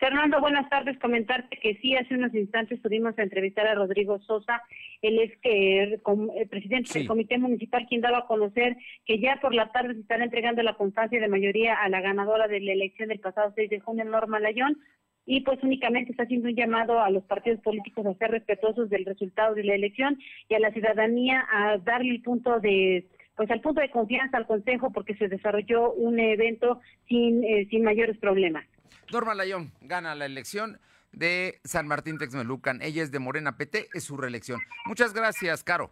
Fernando, 0.02 0.40
buenas 0.40 0.68
tardes. 0.68 0.98
Comentarte 0.98 1.56
que 1.58 1.76
sí, 1.76 1.94
hace 1.94 2.16
unos 2.16 2.34
instantes 2.34 2.80
pudimos 2.80 3.16
entrevistar 3.18 3.68
a 3.68 3.76
Rodrigo 3.76 4.18
Sosa. 4.18 4.60
Él 5.00 5.20
es 5.20 5.30
que 5.38 5.80
el 5.84 6.48
presidente 6.48 6.98
del 6.98 7.06
Comité 7.06 7.38
Municipal, 7.38 7.86
quien 7.88 8.00
daba 8.00 8.18
a 8.18 8.26
conocer 8.26 8.76
que 9.06 9.20
ya 9.20 9.38
por 9.40 9.54
la 9.54 9.70
tarde 9.70 9.94
se 9.94 10.00
estará 10.00 10.24
entregando 10.24 10.60
la 10.64 10.74
constancia 10.74 11.20
de 11.20 11.28
mayoría 11.28 11.74
a 11.74 11.88
la 11.88 12.00
ganadora 12.00 12.48
de 12.48 12.58
la 12.58 12.72
elección 12.72 13.10
del 13.10 13.20
pasado 13.20 13.52
6 13.54 13.70
de 13.70 13.78
junio, 13.78 14.04
Norma 14.04 14.40
Layón. 14.40 14.76
Y 15.24 15.42
pues 15.42 15.62
únicamente 15.62 16.10
está 16.10 16.24
haciendo 16.24 16.48
un 16.48 16.56
llamado 16.56 16.98
a 16.98 17.08
los 17.08 17.22
partidos 17.22 17.60
políticos 17.60 18.04
a 18.04 18.14
ser 18.14 18.32
respetuosos 18.32 18.90
del 18.90 19.04
resultado 19.04 19.54
de 19.54 19.62
la 19.62 19.76
elección 19.76 20.18
y 20.48 20.54
a 20.54 20.58
la 20.58 20.72
ciudadanía 20.72 21.46
a 21.48 21.78
darle 21.78 22.10
el 22.10 22.22
punto 22.22 22.58
de 22.58 23.06
pues 23.36 23.48
al 23.52 23.60
punto 23.60 23.80
de 23.80 23.90
confianza 23.90 24.36
al 24.36 24.48
Consejo 24.48 24.90
porque 24.92 25.14
se 25.14 25.28
desarrolló 25.28 25.92
un 25.92 26.18
evento 26.18 26.80
sin, 27.06 27.44
eh, 27.44 27.68
sin 27.70 27.84
mayores 27.84 28.18
problemas. 28.18 28.66
Norma 29.10 29.34
Layón 29.34 29.72
gana 29.80 30.14
la 30.14 30.26
elección 30.26 30.80
de 31.12 31.60
San 31.64 31.86
Martín 31.86 32.18
Texmelucan. 32.18 32.80
Ella 32.82 33.02
es 33.02 33.10
de 33.10 33.18
Morena 33.18 33.56
PT, 33.56 33.88
es 33.92 34.04
su 34.04 34.16
reelección. 34.16 34.60
Muchas 34.86 35.12
gracias, 35.12 35.62
Caro. 35.62 35.90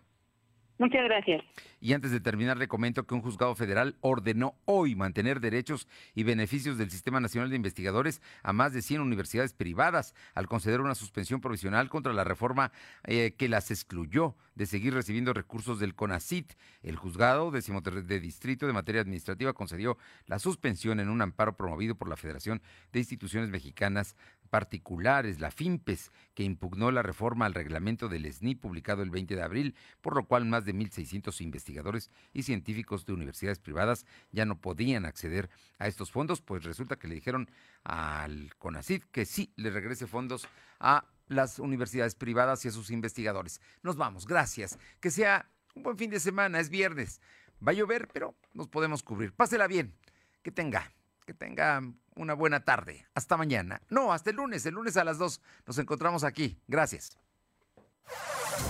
Muchas 0.80 1.04
gracias. 1.04 1.42
Y 1.78 1.92
antes 1.92 2.10
de 2.10 2.20
terminar, 2.20 2.56
le 2.56 2.66
comento 2.66 3.06
que 3.06 3.14
un 3.14 3.20
juzgado 3.20 3.54
federal 3.54 3.96
ordenó 4.00 4.54
hoy 4.64 4.94
mantener 4.94 5.38
derechos 5.38 5.86
y 6.14 6.22
beneficios 6.22 6.78
del 6.78 6.90
Sistema 6.90 7.20
Nacional 7.20 7.50
de 7.50 7.56
Investigadores 7.56 8.22
a 8.42 8.54
más 8.54 8.72
de 8.72 8.80
100 8.80 9.02
universidades 9.02 9.52
privadas 9.52 10.14
al 10.34 10.46
conceder 10.46 10.80
una 10.80 10.94
suspensión 10.94 11.42
provisional 11.42 11.90
contra 11.90 12.14
la 12.14 12.24
reforma 12.24 12.72
eh, 13.04 13.34
que 13.36 13.50
las 13.50 13.70
excluyó 13.70 14.36
de 14.54 14.64
seguir 14.64 14.94
recibiendo 14.94 15.34
recursos 15.34 15.80
del 15.80 15.94
CONACIT. 15.94 16.54
El 16.82 16.96
juzgado 16.96 17.50
de 17.50 18.20
distrito 18.20 18.66
de 18.66 18.72
materia 18.72 19.02
administrativa 19.02 19.52
concedió 19.52 19.98
la 20.24 20.38
suspensión 20.38 20.98
en 20.98 21.10
un 21.10 21.20
amparo 21.20 21.58
promovido 21.58 21.94
por 21.94 22.08
la 22.08 22.16
Federación 22.16 22.62
de 22.90 23.00
Instituciones 23.00 23.50
Mexicanas 23.50 24.16
particulares, 24.50 25.40
la 25.40 25.50
FIMPES, 25.50 26.10
que 26.34 26.42
impugnó 26.42 26.90
la 26.90 27.02
reforma 27.02 27.46
al 27.46 27.54
reglamento 27.54 28.08
del 28.08 28.30
SNI 28.30 28.56
publicado 28.56 29.02
el 29.02 29.10
20 29.10 29.36
de 29.36 29.42
abril, 29.42 29.74
por 30.00 30.16
lo 30.16 30.24
cual 30.26 30.44
más 30.44 30.64
de 30.64 30.74
1.600 30.74 31.40
investigadores 31.40 32.10
y 32.32 32.42
científicos 32.42 33.06
de 33.06 33.12
universidades 33.12 33.60
privadas 33.60 34.04
ya 34.32 34.44
no 34.44 34.60
podían 34.60 35.06
acceder 35.06 35.48
a 35.78 35.86
estos 35.86 36.10
fondos, 36.10 36.40
pues 36.42 36.64
resulta 36.64 36.96
que 36.96 37.08
le 37.08 37.14
dijeron 37.14 37.48
al 37.84 38.54
CONACID 38.58 39.04
que 39.12 39.24
sí 39.24 39.52
le 39.56 39.70
regrese 39.70 40.06
fondos 40.06 40.48
a 40.80 41.06
las 41.28 41.60
universidades 41.60 42.16
privadas 42.16 42.64
y 42.64 42.68
a 42.68 42.72
sus 42.72 42.90
investigadores. 42.90 43.60
Nos 43.82 43.96
vamos, 43.96 44.26
gracias. 44.26 44.78
Que 45.00 45.10
sea 45.10 45.48
un 45.74 45.84
buen 45.84 45.96
fin 45.96 46.10
de 46.10 46.20
semana, 46.20 46.58
es 46.58 46.68
viernes. 46.68 47.20
Va 47.66 47.70
a 47.70 47.74
llover, 47.74 48.08
pero 48.12 48.34
nos 48.52 48.68
podemos 48.68 49.02
cubrir. 49.02 49.32
Pásela 49.32 49.68
bien. 49.68 49.94
Que 50.42 50.50
tenga, 50.50 50.92
que 51.24 51.34
tenga 51.34 51.82
una 52.20 52.34
buena 52.34 52.64
tarde. 52.64 53.06
Hasta 53.14 53.36
mañana. 53.36 53.82
No, 53.88 54.12
hasta 54.12 54.30
el 54.30 54.36
lunes. 54.36 54.64
El 54.66 54.74
lunes 54.74 54.96
a 54.96 55.02
las 55.04 55.18
2 55.18 55.40
nos 55.66 55.78
encontramos 55.78 56.22
aquí. 56.22 56.60
Gracias. 56.68 57.18